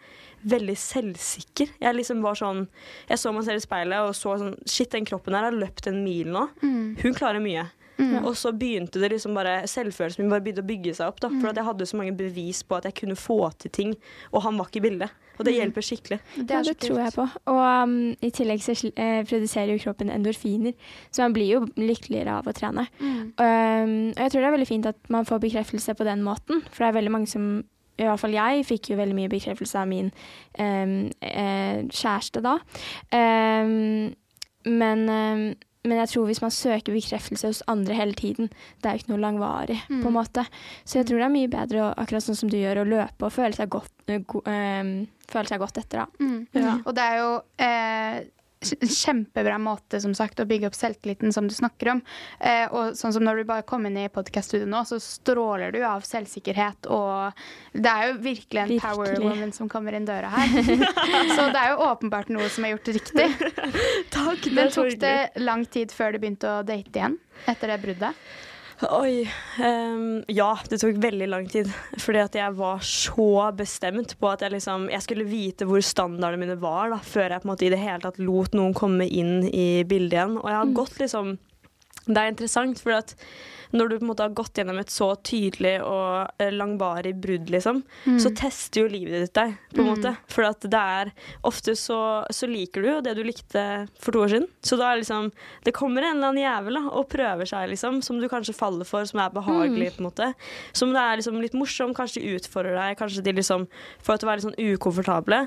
veldig 0.47 0.75
selvsikker. 0.77 1.71
Jeg 1.81 1.97
liksom 1.97 2.21
var 2.25 2.37
sånn 2.39 2.65
Jeg 3.09 3.19
så 3.21 3.31
meg 3.35 3.45
selv 3.47 3.61
i 3.61 3.65
speilet 3.65 4.07
og 4.09 4.15
så 4.17 4.37
sånn 4.41 4.55
Shit, 4.65 4.91
den 4.95 5.05
kroppen 5.07 5.35
her 5.37 5.49
har 5.49 5.55
løpt 5.55 5.89
en 5.89 6.03
mil 6.05 6.31
nå. 6.33 6.47
Hun 6.61 7.17
klarer 7.17 7.43
mye. 7.43 7.67
Og 7.97 8.35
så 8.37 8.51
begynte 8.53 9.01
det 9.01 9.09
liksom 9.09 9.33
bare 9.37 9.63
selvfølelsen 9.69 10.21
min 10.21 10.29
bare 10.29 10.43
begynte 10.45 10.61
å 10.61 10.67
bygge 10.67 10.93
seg 10.99 11.09
opp. 11.09 11.21
da 11.23 11.31
For 11.33 11.49
at 11.49 11.57
jeg 11.57 11.65
hadde 11.65 11.87
så 11.89 11.97
mange 11.97 12.13
bevis 12.17 12.59
på 12.63 12.77
at 12.77 12.85
jeg 12.85 12.97
kunne 12.99 13.17
få 13.17 13.39
til 13.57 13.73
ting, 13.73 13.95
og 14.31 14.43
han 14.45 14.59
var 14.59 14.69
ikke 14.69 14.83
i 14.83 14.85
bildet. 14.85 15.23
Og 15.37 15.45
det 15.45 15.53
hjelper 15.53 15.85
skikkelig. 15.85 16.17
ja, 16.49 16.61
det 16.65 16.75
tror 16.81 16.99
jeg 16.99 17.13
på. 17.13 17.25
Og 17.53 17.59
um, 17.61 17.95
i 18.25 18.29
tillegg 18.33 18.63
så 18.65 18.73
eh, 18.73 19.21
produserer 19.27 19.69
jo 19.75 19.83
kroppen 19.83 20.09
endorfiner, 20.09 20.73
så 21.13 21.27
man 21.27 21.35
blir 21.35 21.51
jo 21.51 21.59
lykkeligere 21.77 22.39
av 22.39 22.49
å 22.49 22.55
trene. 22.57 22.87
Um, 23.01 24.13
og 24.15 24.21
jeg 24.23 24.33
tror 24.33 24.41
det 24.41 24.47
er 24.47 24.55
veldig 24.57 24.69
fint 24.69 24.89
at 24.89 25.11
man 25.13 25.27
får 25.29 25.43
bekreftelse 25.45 25.93
på 25.97 26.07
den 26.07 26.25
måten, 26.25 26.63
for 26.71 26.83
det 26.83 26.89
er 26.89 26.97
veldig 26.97 27.13
mange 27.13 27.29
som 27.29 27.51
i 27.97 28.07
hvert 28.07 28.21
fall 28.21 28.35
jeg 28.35 28.65
fikk 28.67 28.91
jo 28.91 28.99
veldig 28.99 29.15
mye 29.17 29.31
bekreftelse 29.31 29.79
av 29.81 29.87
min 29.89 30.11
um, 30.59 30.97
uh, 31.23 31.79
kjæreste 31.89 32.43
da. 32.45 32.57
Um, 33.11 34.13
men, 34.67 35.03
um, 35.09 35.43
men 35.87 36.01
jeg 36.03 36.11
tror 36.11 36.27
hvis 36.29 36.43
man 36.43 36.53
søker 36.53 36.95
bekreftelse 36.95 37.49
hos 37.49 37.63
andre 37.71 37.97
hele 37.97 38.17
tiden, 38.17 38.51
det 38.81 38.89
er 38.89 38.97
jo 38.97 39.03
ikke 39.03 39.13
noe 39.13 39.23
langvarig, 39.23 39.79
på 39.87 40.11
en 40.11 40.17
måte. 40.17 40.45
Så 40.83 40.99
jeg 40.99 41.09
tror 41.09 41.23
det 41.23 41.27
er 41.29 41.35
mye 41.37 41.51
bedre, 41.51 41.83
å, 41.85 41.91
akkurat 42.03 42.25
sånn 42.27 42.39
som 42.39 42.51
du 42.51 42.57
gjør, 42.59 42.83
å 42.83 42.89
løpe 42.89 43.29
og 43.29 43.33
føle 43.33 43.57
seg 43.57 43.71
godt, 43.73 43.93
uh, 44.11 44.17
go, 44.27 44.43
føle 44.45 45.51
seg 45.51 45.63
godt 45.63 45.81
etter, 45.83 46.05
da. 46.05 46.09
Mm. 46.21 46.83
Og 46.83 46.91
det 46.95 47.05
er 47.05 47.21
jo 47.21 47.31
eh, 47.63 48.19
kjempebra 48.63 49.57
måte 49.61 49.99
som 50.01 50.13
sagt, 50.17 50.39
å 50.39 50.47
bygge 50.49 50.69
opp 50.69 50.77
selvtilliten 50.77 51.33
som 51.33 51.47
du 51.47 51.53
snakker 51.53 51.91
om. 51.93 52.01
Eh, 52.39 52.65
og 52.71 52.97
sånn 52.97 53.13
som 53.13 53.25
når 53.25 53.41
du 53.41 53.49
bare 53.49 53.65
kom 53.67 53.85
inn 53.89 53.99
i 54.01 54.07
podkaststudioet 54.13 54.69
nå, 54.71 54.83
så 54.89 54.99
stråler 55.03 55.75
du 55.75 55.81
av 55.85 56.05
selvsikkerhet. 56.07 56.89
Og 56.93 57.77
det 57.77 57.93
er 57.93 58.11
jo 58.11 58.17
virkelig 58.25 58.63
en 58.63 58.73
power 58.81 59.19
woman 59.21 59.53
som 59.55 59.69
kommer 59.71 59.97
inn 59.97 60.07
døra 60.07 60.31
her. 60.33 60.57
så 61.35 61.47
det 61.53 61.61
er 61.61 61.73
jo 61.75 61.85
åpenbart 61.87 62.33
noe 62.33 62.49
som 62.53 62.65
er 62.65 62.75
gjort 62.75 62.93
riktig. 62.97 63.29
Takk, 64.17 64.49
Men 64.51 64.73
tok 64.73 64.97
det 65.01 65.17
lang 65.43 65.65
tid 65.69 65.93
før 65.93 66.15
du 66.15 66.21
begynte 66.23 66.57
å 66.57 66.65
date 66.65 66.93
igjen 66.97 67.17
etter 67.47 67.73
det 67.73 67.81
bruddet? 67.83 68.27
Oi. 68.77 69.23
Um, 69.57 70.19
ja, 70.29 70.51
det 70.69 70.77
tok 70.83 70.99
veldig 71.01 71.27
lang 71.31 71.47
tid. 71.49 71.69
Fordi 71.97 72.21
at 72.21 72.35
jeg 72.37 72.57
var 72.59 72.83
så 72.85 73.47
bestemt 73.57 74.13
på 74.21 74.29
at 74.29 74.43
jeg 74.45 74.53
liksom 74.53 74.85
Jeg 74.93 75.01
skulle 75.01 75.25
vite 75.25 75.65
hvor 75.65 75.81
standardene 75.81 76.43
mine 76.43 76.59
var, 76.61 76.91
da, 76.93 76.99
før 77.01 77.33
jeg 77.33 77.41
på 77.41 77.49
en 77.49 77.53
måte 77.55 77.65
i 77.65 77.73
det 77.73 77.81
hele 77.81 78.03
tatt 78.05 78.21
lot 78.21 78.53
noen 78.53 78.77
komme 78.77 79.09
inn 79.09 79.47
i 79.49 79.83
bildet 79.89 80.19
igjen. 80.19 80.37
Og 80.43 80.49
jeg 80.51 80.59
har 80.61 80.75
gått 80.77 81.01
liksom 81.01 81.37
det 82.07 82.21
er 82.21 82.31
interessant, 82.31 82.79
fordi 82.79 82.95
at 83.01 83.15
når 83.71 83.89
du 83.89 83.95
på 83.97 84.05
en 84.05 84.11
måte 84.11 84.25
har 84.25 84.35
gått 84.37 84.57
gjennom 84.59 84.79
et 84.81 84.91
så 84.93 85.09
tydelig 85.25 85.75
og 85.83 86.41
eh, 86.41 86.51
langvarig 86.53 87.15
brudd, 87.19 87.49
liksom, 87.53 87.81
så 88.21 88.31
tester 88.37 88.83
jo 88.85 88.91
livet 88.91 89.25
ditt 89.25 89.35
deg, 89.37 89.55
på 89.73 89.81
en 89.83 89.89
måte. 89.91 90.13
For 90.31 90.47
at 90.47 90.63
det 90.63 90.79
er 90.79 91.11
Ofte 91.47 91.75
så, 91.77 92.25
så 92.33 92.47
liker 92.49 92.83
du 92.83 92.87
jo 92.89 92.97
det 93.03 93.13
du 93.17 93.21
likte 93.25 93.61
for 93.99 94.15
to 94.15 94.23
år 94.25 94.31
siden. 94.31 94.47
Så 94.65 94.77
da 94.79 94.91
er 94.91 95.01
liksom 95.01 95.29
Det 95.65 95.73
kommer 95.75 96.01
en 96.03 96.17
eller 96.17 96.31
annen 96.31 96.43
jævel 96.43 96.79
da, 96.79 96.83
og 96.89 97.07
prøver 97.11 97.49
seg, 97.49 97.69
liksom, 97.71 98.01
som 98.05 98.19
du 98.19 98.27
kanskje 98.31 98.55
faller 98.57 98.87
for, 98.87 99.05
som 99.07 99.21
er 99.23 99.33
behagelig, 99.35 99.91
på 99.95 100.01
en 100.03 100.07
måte. 100.09 100.29
Som 100.75 100.93
det 100.95 101.03
er 101.03 101.19
liksom 101.19 101.39
litt 101.41 101.55
morsom, 101.57 101.93
kanskje 101.97 102.23
de 102.23 102.35
utfordrer 102.37 102.77
deg, 102.77 102.97
kanskje 102.99 103.23
de 103.25 103.35
liksom 103.37 103.67
får 104.03 104.13
deg 104.13 104.19
til 104.21 104.27
å 104.27 104.31
være 104.31 104.41
litt 104.41 104.47
sånn 104.47 104.73
ukomfortable. 104.73 105.41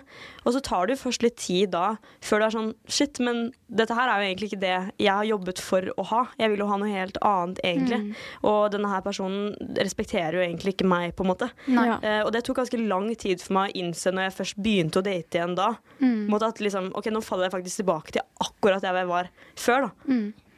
Og 0.44 0.54
så 0.56 0.62
tar 0.64 0.86
det 0.86 0.96
jo 0.96 1.02
først 1.04 1.24
litt 1.26 1.38
tid 1.40 1.72
da, 1.74 1.94
før 2.24 2.40
du 2.42 2.48
er 2.48 2.56
sånn 2.56 2.72
Shit, 2.90 3.20
men 3.22 3.50
dette 3.70 3.94
her 3.94 4.10
er 4.10 4.22
jo 4.22 4.28
egentlig 4.30 4.50
ikke 4.50 4.62
det 4.64 4.76
jeg 5.00 5.12
har 5.12 5.26
jobbet 5.28 5.60
for 5.62 5.90
å 6.00 6.04
ha. 6.10 6.22
Jeg 6.40 6.52
vil 6.52 6.64
jo 6.64 6.68
ha 6.70 6.78
noe 6.80 6.90
helt 6.90 7.18
annet, 7.26 7.60
egentlig. 7.66 8.09
Og 8.42 8.70
denne 8.74 8.90
her 8.92 9.04
personen 9.06 9.54
respekterer 9.78 10.38
jo 10.38 10.44
egentlig 10.44 10.74
ikke 10.76 10.88
meg, 10.90 11.14
på 11.16 11.26
en 11.26 11.32
måte. 11.32 11.50
Eh, 11.68 12.20
og 12.24 12.32
det 12.34 12.44
tok 12.46 12.62
ganske 12.62 12.82
lang 12.82 13.10
tid 13.20 13.42
for 13.44 13.58
meg 13.60 13.72
å 13.72 13.82
innse 13.84 14.12
når 14.14 14.28
jeg 14.28 14.36
først 14.40 14.60
begynte 14.62 15.00
å 15.02 15.06
date 15.06 15.40
igjen 15.40 15.56
da. 15.58 15.72
mm. 16.00 16.28
at 16.40 16.62
liksom, 16.62 16.92
ok, 16.96 17.10
Nå 17.10 17.20
faller 17.26 17.48
jeg 17.48 17.56
faktisk 17.56 17.82
tilbake 17.82 18.14
til 18.14 18.22
akkurat 18.40 18.82
der 18.82 19.02
jeg 19.02 19.10
var 19.10 19.28
før. 19.58 19.88
da. 19.88 20.14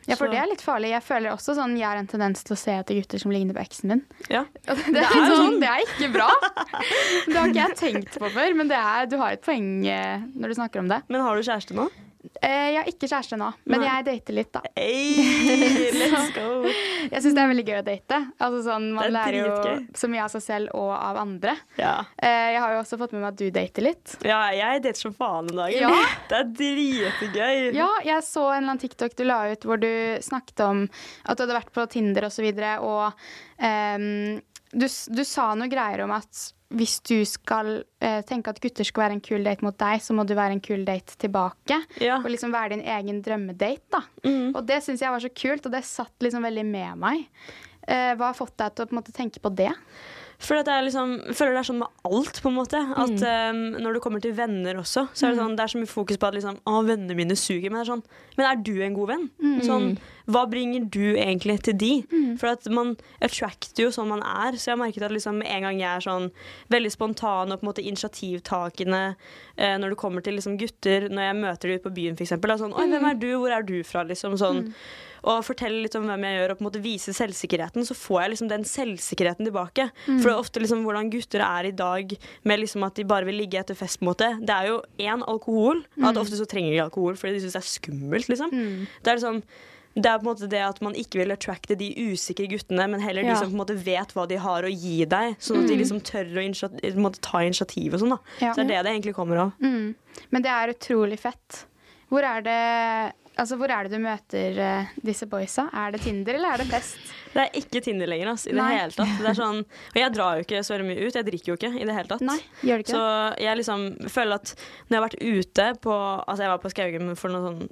Ja, 0.07 0.17
for 0.17 0.27
Så- 0.27 0.33
det 0.33 0.39
er 0.41 0.47
litt 0.51 0.61
farlig. 0.61 0.91
Jeg 0.91 1.03
føler 1.03 1.31
også 1.31 1.55
sånn 1.55 1.77
Jeg 1.79 1.87
har 1.87 1.97
en 1.97 2.07
tendens 2.07 2.43
til 2.43 2.55
å 2.57 2.59
se 2.59 2.73
etter 2.73 2.95
gutter 2.99 3.19
som 3.19 3.31
ligner 3.31 3.55
på 3.55 3.63
eksen 3.63 3.89
min. 3.89 4.05
Ja. 4.29 4.45
Det, 4.67 4.93
det, 4.93 5.03
er 5.03 5.11
sånn, 5.11 5.37
sånn. 5.37 5.61
det 5.61 5.69
er 5.69 5.85
ikke 5.87 6.13
bra. 6.13 6.29
Det 7.27 7.37
har 7.37 7.49
ikke 7.49 7.69
jeg 7.69 7.77
tenkt 7.79 8.19
på 8.19 8.31
før, 8.31 8.55
men 8.57 8.69
det 8.69 8.77
er, 8.77 9.07
du 9.07 9.17
har 9.19 9.33
et 9.33 9.43
poeng 9.43 9.87
eh, 9.87 10.25
når 10.35 10.49
du 10.49 10.55
snakker 10.59 10.81
om 10.81 10.89
det. 10.89 11.03
Men 11.09 11.21
har 11.23 11.37
du 11.37 11.43
kjæreste 11.43 11.77
nå? 11.77 11.89
Eh, 12.43 12.69
jeg 12.73 12.77
har 12.79 12.89
ikke 12.91 13.09
kjæreste 13.11 13.37
nå, 13.39 13.49
men 13.67 13.83
Nei. 13.83 13.89
jeg 13.89 14.05
dater 14.07 14.37
litt, 14.37 14.51
da. 14.55 14.61
Hey, 14.77 15.89
let's 15.97 16.31
go! 16.37 16.69
Jeg 17.11 17.23
syns 17.25 17.35
det 17.35 17.43
er 17.43 17.51
veldig 17.51 17.65
gøy 17.67 17.79
å 17.81 17.85
date. 17.87 18.19
Altså 18.39 18.61
sånn, 18.69 18.87
Man 18.95 19.09
er 19.09 19.15
lærer 19.17 19.39
jo 19.41 19.75
så 19.99 20.11
mye 20.13 20.23
av 20.27 20.31
seg 20.35 20.45
selv 20.45 20.77
og 20.79 20.93
av 20.95 21.19
andre. 21.23 21.57
Ja. 21.81 21.97
Eh, 22.17 22.53
jeg 22.55 22.63
har 22.63 22.77
jo 22.77 22.83
også 22.85 22.99
fått 23.01 23.17
med 23.17 23.25
meg 23.25 23.33
at 23.33 23.41
du 23.43 23.49
dater 23.59 23.87
litt. 23.89 24.15
ja, 24.27 24.41
jeg 24.55 24.85
dater 24.87 25.03
som 25.03 25.17
faen 25.19 25.51
om 25.51 25.63
dagen. 25.65 25.83
Ja. 25.83 25.91
Det 26.33 26.39
er 26.39 26.53
dritgøy. 26.63 27.59
Ja, 27.77 27.91
jeg 28.07 28.25
så 28.25 28.47
en 28.49 28.63
eller 28.63 28.73
annen 28.77 28.83
TikTok 28.83 29.19
du 29.19 29.27
la 29.27 29.43
ut 29.53 29.67
hvor 29.69 29.81
du 29.83 29.91
snakket 30.25 30.63
om 30.65 30.87
at 30.87 31.37
du 31.37 31.45
hadde 31.45 31.59
vært 31.59 31.75
på 31.75 31.87
Tinder 31.93 32.29
osv., 32.29 32.33
og, 32.33 32.37
så 32.39 32.47
videre, 32.47 32.71
og 32.83 33.13
um, 33.63 34.41
du, 34.73 34.87
du 34.89 35.23
sa 35.29 35.51
noe 35.59 35.71
greier 35.71 36.03
om 36.07 36.15
at 36.17 36.47
hvis 36.77 36.99
du 37.05 37.17
skal 37.29 37.83
eh, 38.03 38.21
tenke 38.29 38.53
at 38.53 38.61
gutter 38.63 38.87
skal 38.87 39.05
være 39.05 39.17
en 39.19 39.25
kul 39.25 39.45
date 39.45 39.65
mot 39.65 39.77
deg, 39.79 40.03
så 40.05 40.17
må 40.17 40.25
du 40.29 40.35
være 40.39 40.57
en 40.57 40.63
kul 40.65 40.87
date 40.89 41.17
tilbake. 41.21 41.79
Ja. 42.03 42.21
Og 42.23 42.31
liksom 42.33 42.55
være 42.55 42.77
din 42.77 42.87
egen 42.95 43.21
drømmedate, 43.25 43.85
da. 43.93 44.03
Mm. 44.25 44.55
Og 44.55 44.63
det 44.69 44.81
syns 44.85 45.05
jeg 45.05 45.13
var 45.13 45.25
så 45.25 45.33
kult, 45.33 45.69
og 45.69 45.75
det 45.75 45.85
satt 45.89 46.25
liksom 46.25 46.47
veldig 46.49 46.67
med 46.69 47.03
meg. 47.03 47.29
Eh, 47.83 48.13
hva 48.17 48.31
har 48.31 48.39
fått 48.39 48.57
deg 48.63 48.75
til 48.75 48.87
å 48.87 48.91
på 48.91 48.99
måte 49.01 49.15
tenke 49.15 49.43
på 49.43 49.53
det? 49.59 49.73
For 50.43 50.59
liksom, 50.59 51.13
jeg 51.29 51.37
føler 51.39 51.55
det 51.55 51.61
er 51.61 51.69
sånn 51.69 51.81
med 51.85 52.09
alt, 52.09 52.41
på 52.43 52.51
en 52.51 52.57
måte. 52.57 52.79
At 52.99 53.13
um, 53.53 53.61
når 53.79 53.97
det 53.97 54.01
kommer 54.03 54.23
til 54.23 54.35
venner 54.35 54.81
også, 54.81 55.05
så 55.15 55.29
er 55.29 55.35
det 55.35 55.39
sånn, 55.39 55.55
det 55.59 55.65
er 55.65 55.73
så 55.75 55.79
mye 55.79 55.91
fokus 55.91 56.19
på 56.19 56.29
at 56.29 56.35
liksom, 56.39 56.59
å, 56.67 56.81
vennene 56.87 57.17
mine 57.19 57.37
suger. 57.39 57.71
Men 57.71 57.83
er 57.83 57.91
sånn, 57.93 58.03
men 58.39 58.49
er 58.49 58.65
du 58.67 58.73
en 58.83 58.97
god 58.97 59.13
venn? 59.13 59.29
Sånn, 59.63 59.87
hva 60.33 60.43
bringer 60.51 60.89
du 60.91 61.15
egentlig 61.15 61.61
til 61.69 61.79
de? 61.79 61.93
For 62.41 62.53
at 62.53 62.67
man 62.75 62.97
attracter 63.23 63.87
jo 63.87 63.93
sånn 63.95 64.11
man 64.11 64.25
er. 64.27 64.59
Så 64.59 64.71
jeg 64.71 64.77
har 64.77 64.83
merket 64.83 65.07
at 65.07 65.15
liksom, 65.15 65.39
en 65.47 65.69
gang 65.69 65.79
jeg 65.79 65.91
er 65.93 66.07
sånn 66.09 66.29
veldig 66.75 66.93
spontan 66.95 67.55
og 67.55 67.61
på 67.61 67.67
en 67.67 67.71
måte 67.71 67.87
initiativtakende 67.87 69.03
eh, 69.13 69.79
når 69.79 69.95
det 69.95 70.01
kommer 70.03 70.27
til 70.27 70.39
liksom, 70.39 70.59
gutter, 70.61 71.07
når 71.13 71.29
jeg 71.29 71.39
møter 71.45 71.71
dem 71.71 71.79
ute 71.79 71.87
på 71.87 71.97
byen 72.01 72.19
f.eks. 72.19 72.35
Sånn, 72.63 72.75
Oi, 72.75 72.91
hvem 72.91 73.09
er 73.13 73.23
du? 73.23 73.31
Hvor 73.39 73.55
er 73.55 73.67
du 73.67 73.79
fra? 73.87 74.03
Liksom, 74.11 74.37
sånn. 74.41 74.67
Og 75.25 75.45
fortelle 75.47 75.83
litt 75.85 75.95
om 75.95 76.03
hvem 76.09 76.25
jeg 76.27 76.39
gjør, 76.41 76.51
og 76.51 76.59
på 76.59 76.65
en 76.65 76.67
måte 76.71 76.83
vise 76.83 77.13
selvsikkerheten, 77.15 77.85
så 77.87 77.95
får 77.95 78.23
jeg 78.23 78.31
liksom 78.33 78.49
den 78.51 78.65
selvsikkerheten 78.67 79.47
tilbake. 79.47 79.91
For 80.07 80.27
det 80.27 80.33
er 80.33 80.41
ofte 80.43 80.61
liksom 80.65 80.83
hvordan 80.83 81.11
gutter 81.15 81.45
er 81.47 81.69
i 81.69 81.75
dag 81.79 82.17
med 82.45 82.59
liksom 82.65 82.83
at 82.89 82.95
de 82.99 83.05
bare 83.05 83.25
vil 83.29 83.39
ligge 83.39 83.61
etter 83.61 83.75
fest. 83.79 84.01
på 84.01 84.07
en 84.07 84.11
måte. 84.15 84.31
Det 84.45 84.51
er 84.51 84.67
jo 84.73 84.83
én 84.99 85.23
alkohol, 85.29 85.85
og 86.01 86.09
at 86.11 86.17
ofte 86.19 86.35
så 86.41 86.47
trenger 86.51 86.73
de 86.75 86.83
alkohol 86.87 87.15
fordi 87.15 87.35
de 87.39 87.45
syns 87.45 87.53
det 87.55 87.63
er 87.63 87.71
skummelt. 87.71 88.29
liksom. 88.33 88.51
Det 88.51 89.13
er 89.13 89.21
liksom 89.21 89.43
det 89.95 90.07
er 90.09 90.17
på 90.19 90.25
en 90.25 90.31
måte 90.33 90.49
det 90.49 90.61
at 90.65 90.79
man 90.81 90.95
ikke 90.97 91.19
vil 91.21 91.31
attracte 91.35 91.77
de 91.77 91.91
usikre 92.15 92.47
guttene, 92.49 92.87
men 92.89 92.99
heller 93.05 93.23
de 93.23 93.29
Ja. 93.29 93.35
som 93.37 93.51
på 93.51 93.53
en 93.53 93.61
måte 93.61 93.77
vet 93.77 94.09
hva 94.17 94.27
de 94.27 94.37
har 94.41 94.63
å 94.65 94.71
gi 94.73 95.05
deg, 95.05 95.37
sånn 95.39 95.61
at 95.63 95.69
de 95.69 95.77
liksom 95.77 96.01
tør 96.01 96.25
å 96.33 96.41
initiativ, 96.43 97.21
ta 97.21 97.39
initiativ 97.45 97.93
og 97.93 98.01
sånn. 98.01 98.09
da. 98.09 98.19
Ja. 98.41 98.55
Så 98.55 98.65
det 98.67 98.73
er 98.73 98.83
det 98.83 98.85
det 98.89 98.93
egentlig 99.03 99.15
kommer 99.15 99.37
av. 99.37 99.53
Mm. 99.61 99.95
Men 100.31 100.43
det 100.43 100.49
er 100.51 100.73
utrolig 100.73 101.19
fett. 101.21 101.67
Hvor 102.11 102.25
er 102.25 102.41
det 102.41 103.13
Altså, 103.41 103.57
hvor 103.57 103.71
er 103.73 103.89
det 103.89 103.97
du 103.97 104.03
møter 104.05 104.59
uh, 104.61 104.91
disse 105.09 105.25
boysa? 105.27 105.65
Er 105.73 105.95
det 105.95 106.03
Tinder, 106.05 106.35
eller 106.37 106.53
er 106.53 106.63
det 106.63 106.67
fest? 106.73 106.97
Det 107.33 107.41
er 107.47 107.55
ikke 107.63 107.81
Tinder 107.81 108.11
lenger, 108.11 108.29
altså, 108.35 108.51
i 108.51 108.53
det 108.53 108.61
Nei. 108.61 108.73
hele 108.77 108.93
tatt. 108.93 109.13
Det 109.23 109.29
er 109.31 109.37
sånn, 109.39 109.63
og 109.65 109.97
jeg 109.97 110.13
drar 110.13 110.37
jo 110.37 110.45
ikke 110.45 110.59
så 110.69 110.75
veldig 110.75 110.89
mye 110.91 111.07
ut, 111.07 111.15
jeg 111.17 111.25
drikker 111.31 111.49
jo 111.49 111.55
ikke 111.57 111.71
i 111.81 111.87
det 111.89 111.95
hele 111.97 112.11
tatt. 112.11 112.21
Nei, 112.29 112.37
gjør 112.61 112.83
det 112.83 112.85
ikke 112.85 112.93
Så 112.99 113.05
jeg 113.41 113.57
liksom 113.63 113.87
føler 114.13 114.37
at 114.37 114.53
når 114.59 114.93
jeg 114.93 115.01
har 115.01 115.07
vært 115.07 115.23
ute 115.23 115.69
på 115.87 115.95
Altså, 115.97 116.43
jeg 116.45 116.53
var 116.53 116.61
på 116.67 116.73
Skaugum 116.75 117.15
for 117.17 117.33
noe 117.33 117.47
sånn 117.47 117.63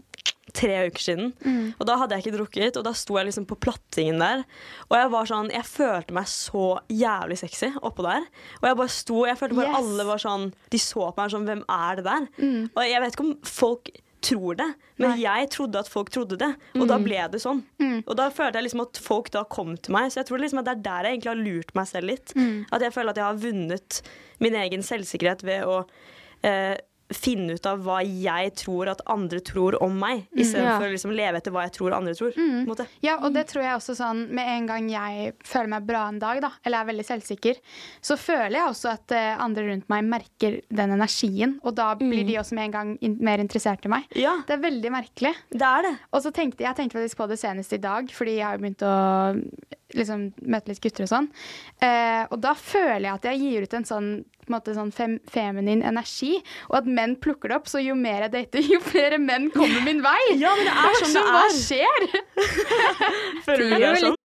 tre 0.56 0.78
uker 0.88 1.04
siden, 1.04 1.28
Mm. 1.46 1.74
og 1.78 1.86
da 1.86 1.94
hadde 2.00 2.16
jeg 2.16 2.24
ikke 2.24 2.36
drukket, 2.40 2.76
og 2.80 2.82
da 2.88 2.90
sto 2.98 3.14
jeg 3.20 3.28
liksom 3.28 3.44
på 3.46 3.60
plattingen 3.62 4.18
der, 4.18 4.40
og 4.88 4.96
jeg 4.98 5.10
var 5.12 5.28
sånn 5.30 5.52
Jeg 5.54 5.68
følte 5.68 6.16
meg 6.16 6.26
så 6.32 6.64
jævlig 6.90 7.36
sexy 7.38 7.68
oppå 7.86 8.02
der, 8.08 8.24
og 8.62 8.66
jeg 8.66 8.78
bare 8.80 8.88
sto 8.96 9.26
Jeg 9.28 9.38
følte 9.38 9.60
bare 9.60 9.68
Yes. 9.70 9.76
alle 9.78 10.08
var 10.08 10.18
sånn 10.24 10.48
De 10.72 10.78
så 10.82 11.04
på 11.12 11.20
meg 11.20 11.30
sånn 11.36 11.46
Hvem 11.46 11.62
er 11.68 12.00
det 12.00 12.04
der? 12.08 12.26
Mm. 12.40 12.70
Og 12.74 12.82
jeg 12.88 13.00
vet 13.04 13.12
ikke 13.14 13.28
om 13.28 13.36
folk 13.46 13.92
tror 14.22 14.56
det, 14.56 14.66
men 14.98 15.18
jeg 15.20 15.50
trodde 15.50 15.78
at 15.80 15.88
folk 15.88 16.10
trodde 16.10 16.36
det, 16.38 16.50
og 16.74 16.82
Mm. 16.82 16.88
da 16.88 16.98
ble 16.98 17.28
det 17.32 17.40
sånn. 17.40 17.62
Og 18.06 18.16
da 18.16 18.28
følte 18.30 18.58
jeg 18.60 18.64
liksom 18.68 18.82
at 18.82 18.96
folk 18.98 19.30
da 19.30 19.44
kom 19.44 19.76
til 19.76 19.92
meg, 19.92 20.10
så 20.12 20.20
jeg 20.20 20.26
tror 20.26 20.38
liksom 20.42 20.58
at 20.60 20.64
det 20.66 20.76
er 20.76 20.82
der 20.82 21.02
jeg 21.08 21.18
egentlig 21.18 21.32
har 21.34 21.44
lurt 21.44 21.74
meg 21.74 21.86
selv 21.86 22.06
litt. 22.06 22.32
Mm. 22.36 22.66
At 22.72 22.80
jeg 22.82 22.92
føler 22.92 23.10
at 23.10 23.16
jeg 23.16 23.24
har 23.24 23.34
vunnet 23.34 24.02
min 24.40 24.54
egen 24.54 24.82
selvsikkerhet 24.82 25.42
ved 25.42 25.64
å 25.64 25.86
eh, 26.42 26.76
finne 27.10 27.56
ut 27.58 27.66
av 27.66 27.80
hva 27.82 27.98
jeg 28.06 28.52
tror 28.54 28.88
at 28.92 29.00
andre 29.10 29.40
tror 29.42 29.74
om 29.82 29.96
meg, 29.98 30.26
istedenfor 30.38 30.84
Ja. 30.84 30.88
å 30.88 30.92
liksom 30.94 31.10
leve 31.16 31.40
etter 31.40 31.50
hva 31.50 31.64
jeg 31.66 31.72
tror 31.74 31.92
andre 31.96 32.14
tror. 32.14 32.32
Mm. 32.36 32.66
måte. 32.68 32.86
Ja, 33.02 33.16
og 33.20 33.32
det 33.34 33.48
tror 33.50 33.64
jeg 33.64 33.74
også 33.74 33.96
sånn 33.98 34.20
Med 34.30 34.46
en 34.46 34.66
gang 34.66 34.88
jeg 34.88 35.32
føler 35.44 35.68
meg 35.72 35.86
bra 35.88 36.04
en 36.08 36.20
dag, 36.22 36.40
da, 36.40 36.52
eller 36.64 36.80
er 36.84 36.90
veldig 36.92 37.06
selvsikker, 37.08 37.58
så 38.00 38.16
føler 38.16 38.60
jeg 38.60 38.68
også 38.70 38.92
at 38.92 39.10
uh, 39.16 39.42
andre 39.44 39.66
rundt 39.72 39.88
meg 39.90 40.04
merker 40.04 40.60
den 40.70 40.90
energien. 40.94 41.58
Og 41.64 41.74
da 41.74 41.94
blir 41.98 42.24
de 42.26 42.38
også 42.38 42.54
med 42.54 42.64
en 42.68 42.76
gang 42.78 42.98
in 43.00 43.18
mer 43.20 43.38
interessert 43.42 43.84
i 43.84 43.88
meg. 43.88 44.06
Ja, 44.14 44.36
Det 44.46 44.54
er 44.58 44.62
veldig 44.70 44.90
merkelig. 44.94 45.34
det 45.50 45.62
er 45.62 45.82
det. 45.82 45.94
Og 46.12 46.22
så 46.22 46.30
tenkte 46.32 46.62
jeg 46.62 46.76
tenkte 46.76 46.98
faktisk 47.00 47.16
på 47.18 47.28
det 47.28 47.38
senest 47.42 47.72
i 47.72 47.78
dag, 47.82 48.06
fordi 48.10 48.36
jeg 48.38 48.46
har 48.46 48.58
begynt 48.58 48.82
å 48.86 48.94
liksom, 49.98 50.32
møte 50.46 50.68
litt 50.70 50.80
gutter 50.82 51.04
og 51.06 51.10
sånn. 51.10 51.28
uh, 51.82 52.24
og 52.30 52.40
da 52.40 52.54
føler 52.54 53.08
jeg 53.08 53.14
at 53.18 53.28
jeg 53.32 53.40
gir 53.42 53.62
ut 53.66 53.74
en 53.74 53.84
sånn, 53.88 54.10
på 54.50 54.56
en 54.56 54.58
måte, 54.58 54.74
sånn 54.74 54.90
fem, 54.92 55.16
feminin 55.30 55.84
energi, 55.86 56.34
og 56.68 56.80
at 56.82 56.88
menn 56.90 57.14
plukker 57.22 57.52
det 57.54 57.60
opp. 57.60 57.70
Så 57.70 57.78
jo 57.84 57.94
mer 57.94 58.26
jeg 58.26 58.32
dater, 58.34 58.66
jo 58.74 58.80
flere 58.82 59.16
menn 59.22 59.48
kommer 59.54 59.84
min 59.86 60.02
vei. 60.02 60.18
Ja, 60.42 60.50
men 60.58 60.66
det 60.66 60.74
er 60.74 60.98
sånn 61.04 61.14
det 61.14 61.22
Hva 61.30 61.44
er. 61.46 61.54
skjer? 61.54 62.08
Føler 63.46 63.62
du 63.62 63.76
det 63.78 63.86
er 63.94 64.02
sånn? 64.08 64.16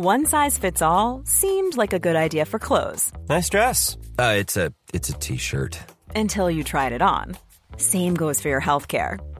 One 0.00 0.24
size 0.24 0.56
fits 0.58 0.80
all 0.82 1.20
seemed 1.26 1.76
like 1.76 1.92
a 1.92 1.98
good 1.98 2.16
idea 2.16 2.46
for 2.46 2.58
clothes 2.58 3.12
Nice 3.28 3.50
dress. 3.50 3.98
Uh, 4.18 4.32
it's 4.38 4.56
a 4.56 4.72
it's 4.94 5.10
a 5.10 5.12
t-shirt. 5.12 5.78
until 6.14 6.50
you 6.50 6.64
tried 6.64 6.92
it 6.92 7.02
on. 7.02 7.36
Same 7.76 8.14
goes 8.14 8.40
for 8.40 8.48
your 8.48 8.60
healthcare. 8.62 9.18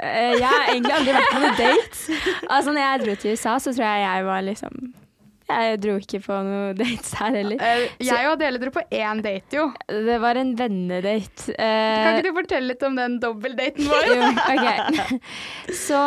Eh, 0.00 0.32
Jeg 0.38 0.48
har 0.48 0.70
egentlig 0.72 0.94
aldri 0.98 1.14
vært 1.18 1.32
på 1.34 1.42
noen 1.42 1.56
date. 1.60 2.18
Altså, 2.48 2.72
når 2.72 2.82
jeg 2.84 3.02
dro 3.04 3.14
til 3.22 3.36
USA, 3.36 3.58
så 3.58 3.72
tror 3.76 3.86
jeg 3.88 4.04
jeg 4.06 4.26
var 4.30 4.44
liksom 4.48 4.82
Jeg 5.52 5.80
dro 5.82 5.94
ikke 6.00 6.20
på 6.24 6.38
noen 6.46 6.76
dates 6.80 7.12
her 7.20 7.36
heller. 7.36 7.60
Eh, 7.62 7.84
Jeg 8.04 8.26
og 8.28 8.34
Adele 8.38 8.60
dro 8.62 8.72
på 8.74 8.82
én 8.94 9.20
date, 9.24 9.56
jo. 9.58 9.66
Det 9.88 10.16
var 10.22 10.40
en 10.40 10.54
vennedate. 10.58 11.52
Eh, 11.56 12.04
Kan 12.06 12.18
ikke 12.20 12.28
du 12.30 12.38
fortelle 12.40 12.70
litt 12.72 12.82
om 12.88 12.96
den 12.98 13.18
dobbeltdaten 13.22 13.88
vår? 13.90 14.08
jo, 14.08 14.30
ok. 14.54 15.20
Så 15.82 16.00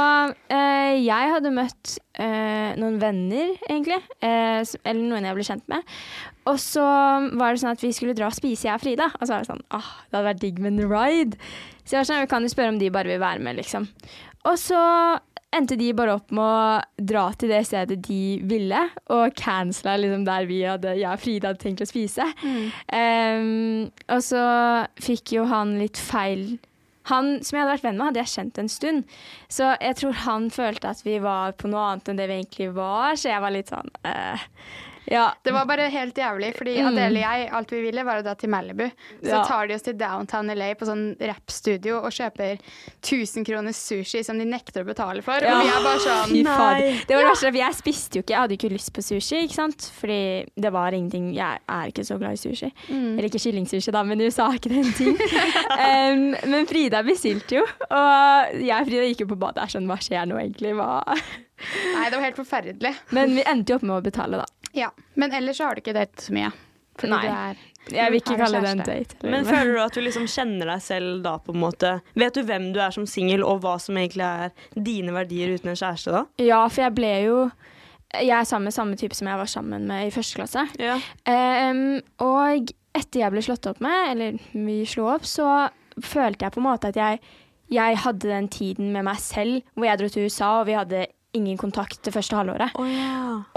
eh, 0.49 0.95
jeg 1.05 1.33
hadde 1.35 1.53
møtt 1.55 1.95
noen 2.15 2.95
venner, 3.01 3.49
egentlig. 3.67 3.97
Eller 4.23 5.01
noen 5.01 5.25
jeg 5.27 5.35
ble 5.35 5.43
kjent 5.49 5.65
med. 5.67 5.83
Og 6.47 6.55
så 6.61 6.85
var 7.35 7.51
det 7.55 7.59
sånn 7.63 7.73
at 7.73 7.81
vi 7.83 7.89
skulle 7.91 8.13
dra 8.15 8.29
og 8.29 8.37
spise, 8.37 8.69
jeg 8.69 8.77
og 8.77 8.83
Frida. 8.85 9.09
Og 9.17 9.25
så 9.27 9.33
var 9.33 9.43
det 9.43 9.49
sånn 9.49 9.63
åh, 9.75 9.89
det 10.07 10.15
hadde 10.15 10.27
vært 10.29 10.43
digg 10.45 10.61
med 10.63 10.77
en 10.79 10.91
ride. 10.93 11.39
Så 11.83 11.97
jeg 11.97 11.99
var 11.99 12.07
sånn, 12.07 12.21
vi 12.23 12.29
kan 12.31 12.45
jo 12.47 12.53
spørre 12.53 12.71
om 12.71 12.79
de 12.79 12.91
bare 12.95 13.11
vil 13.11 13.19
være 13.21 13.43
med, 13.43 13.59
liksom. 13.59 13.89
Og 14.47 14.55
så 14.61 14.79
endte 15.55 15.77
de 15.79 15.89
bare 15.95 16.17
opp 16.19 16.31
med 16.35 16.43
å 16.43 17.05
dra 17.11 17.25
til 17.39 17.51
det 17.53 17.63
stedet 17.67 17.97
de 18.05 18.21
ville, 18.47 18.81
og 19.13 19.35
cancela 19.39 19.95
liksom 20.01 20.25
der 20.27 20.47
vi 20.49 20.61
hadde, 20.67 20.95
jeg 20.99 21.09
og 21.11 21.23
Frida 21.23 21.51
hadde 21.51 21.63
tenkt 21.63 21.83
å 21.85 21.89
spise. 21.89 22.27
Em, 22.93 23.89
og 24.11 24.23
så 24.25 24.45
fikk 25.01 25.37
jo 25.37 25.47
han 25.49 25.77
litt 25.81 25.99
feil 26.01 26.55
han 27.09 27.35
som 27.45 27.53
jeg 27.53 27.61
hadde 27.61 27.73
vært 27.75 27.85
venn 27.85 27.99
med, 27.99 28.07
hadde 28.07 28.21
jeg 28.23 28.31
kjent 28.31 28.59
en 28.61 28.71
stund. 28.71 29.15
Så 29.51 29.69
jeg 29.77 29.97
tror 29.99 30.15
han 30.25 30.49
følte 30.53 30.89
at 30.89 31.03
vi 31.05 31.19
var 31.21 31.53
på 31.59 31.69
noe 31.69 31.91
annet 31.91 32.09
enn 32.09 32.17
det 32.17 32.25
vi 32.31 32.39
egentlig 32.39 32.71
var. 32.73 33.13
Så 33.19 33.29
jeg 33.29 33.43
var 33.43 33.53
litt 33.53 33.69
sånn 33.69 33.91
eh, 34.09 34.47
Ja. 35.11 35.33
Det 35.43 35.53
var 35.53 35.65
bare 35.69 35.89
helt 35.93 36.15
jævlig, 36.17 36.53
fordi 36.57 36.75
Mm. 36.81 36.87
Adele 36.91 37.19
og 37.21 37.25
jeg, 37.39 37.49
alt 37.53 37.71
vi 37.71 37.81
ville 37.81 38.03
var 38.03 38.19
å 38.21 38.23
dra 38.25 38.33
til 38.35 38.49
Malibu. 38.49 38.85
Så 39.21 39.29
Ja. 39.29 39.43
tar 39.45 39.67
de 39.67 39.75
oss 39.75 39.81
til 39.85 39.93
downtown 39.93 40.49
LA 40.49 40.73
på 40.75 40.85
sånn 40.85 41.15
rappstudio 41.19 41.97
og 42.03 42.11
kjøper 42.11 42.57
1000 43.01 43.45
kroner 43.45 43.71
sushi 43.73 44.23
som 44.25 44.37
de 44.39 44.45
nekter 44.45 44.83
å 44.83 44.87
betale 44.87 45.21
for. 45.23 45.33
Ja. 45.41 45.55
Og 45.59 45.63
vi 45.63 45.69
er 45.69 45.83
bare 45.83 45.99
sånn 45.99 46.45
fader. 46.45 47.05
Det 47.07 47.15
var 47.15 47.23
det 47.23 47.31
verste, 47.31 47.51
for 47.51 47.59
jeg 47.61 47.73
spiste 47.79 48.15
jo 48.15 48.21
ikke, 48.23 48.33
jeg 48.35 48.39
hadde 48.41 48.55
jo 48.57 48.59
ikke 48.61 48.73
lyst 48.73 48.93
på 48.93 49.01
sushi, 49.05 49.43
ikke 49.45 49.53
sant. 49.59 49.91
Fordi 50.01 50.45
det 50.57 50.71
var 50.73 50.91
ingenting 50.91 51.33
Jeg 51.35 51.59
er 51.69 51.87
ikke 51.91 52.05
så 52.05 52.17
glad 52.19 52.33
i 52.33 52.41
sushi. 52.41 52.71
Mm. 52.89 53.17
Eller 53.17 53.29
ikke 53.29 53.41
kyllingsushi, 53.45 53.91
da, 53.91 54.03
men 54.03 54.21
i 54.21 54.25
USA 54.27 54.47
er 54.49 54.59
ikke 54.59 54.69
det 54.69 54.85
en 54.85 54.93
ting. 54.93 55.17
um, 55.85 56.35
men 56.51 56.65
Frida 56.67 57.03
bestilte 57.03 57.57
jo, 57.59 57.63
og 57.91 58.55
jeg 58.61 58.75
og 58.81 58.87
Frida 58.87 59.05
gikk 59.09 59.19
jo 59.25 59.27
på 59.27 59.37
badet. 59.39 59.63
Er 59.63 59.67
sånn, 59.79 59.87
hva 59.89 59.97
skjer 60.01 60.25
nå 60.29 60.37
egentlig? 60.39 60.73
Hva? 60.75 61.03
Nei, 61.95 62.09
det 62.09 62.17
var 62.17 62.25
helt 62.25 62.39
forferdelig. 62.39 62.93
Men 63.15 63.35
vi 63.35 63.43
endte 63.47 63.71
jo 63.73 63.77
opp 63.79 63.83
med 63.87 63.95
å 63.97 64.03
betale, 64.05 64.41
da. 64.41 64.45
Ja. 64.75 64.91
Men 65.15 65.31
ellers 65.33 65.57
så 65.61 65.69
har 65.69 65.75
du 65.77 65.81
ikke 65.83 65.95
datet 65.95 66.25
så 66.27 66.33
mye. 66.35 66.51
Fordi 66.99 67.11
Nei. 67.11 67.25
er 67.27 67.57
Jeg 67.91 68.11
vil 68.11 68.19
ikke 68.21 68.37
kalle 68.39 68.61
det 68.63 68.69
en 68.71 68.77
date. 68.85 69.15
eller- 69.21 69.31
Men 69.31 69.45
føler 69.45 69.73
du 69.75 69.79
at 69.83 69.93
du 69.93 70.01
liksom 70.01 70.23
kjenner 70.31 70.65
deg 70.71 70.81
selv 70.81 71.23
da, 71.23 71.37
på 71.37 71.53
en 71.53 71.59
måte? 71.61 72.01
Vet 72.15 72.33
du 72.33 72.43
hvem 72.43 72.71
du 72.73 72.79
er 72.79 72.91
som 72.95 73.05
singel, 73.05 73.43
og 73.43 73.61
hva 73.61 73.75
som 73.79 73.95
egentlig 73.95 74.23
er 74.23 74.51
dine 74.81 75.11
verdier 75.13 75.53
uten 75.53 75.69
en 75.69 75.75
kjæreste 75.75 76.11
da? 76.11 76.25
Ja, 76.39 76.67
for 76.67 76.81
jeg 76.87 76.95
ble 76.95 77.13
jo 77.25 77.51
Jeg 78.13 78.29
er 78.29 78.45
sammen 78.45 78.63
med 78.69 78.73
samme 78.73 78.95
type 78.95 79.13
som 79.13 79.27
jeg 79.27 79.37
var 79.37 79.45
sammen 79.45 79.87
med 79.87 80.07
i 80.07 80.11
første 80.11 80.35
klasse. 80.37 80.69
Ja. 80.79 80.93
Um, 81.27 81.99
og 82.19 82.71
etter 82.95 83.19
jeg 83.19 83.31
ble 83.33 83.41
slått 83.41 83.67
opp 83.67 83.81
med, 83.81 84.11
eller 84.11 84.39
vi 84.53 84.85
slo 84.85 85.09
opp, 85.13 85.23
så 85.27 85.69
følte 85.99 86.45
jeg 86.45 86.51
på 86.53 86.57
en 86.61 86.67
måte 86.69 86.85
at 86.93 86.95
jeg, 86.95 87.19
jeg 87.69 87.97
hadde 87.97 88.21
den 88.29 88.47
tiden 88.47 88.93
med 88.93 89.03
meg 89.03 89.17
selv 89.17 89.63
hvor 89.75 89.85
jeg 89.89 89.99
dro 89.99 90.07
til 90.07 90.25
USA, 90.29 90.61
og 90.61 90.67
vi 90.67 90.73
hadde 90.77 91.07
ingen 91.35 91.59
kontakt 91.59 92.01
det 92.05 92.13
første 92.15 92.37
halvåret. 92.37 92.75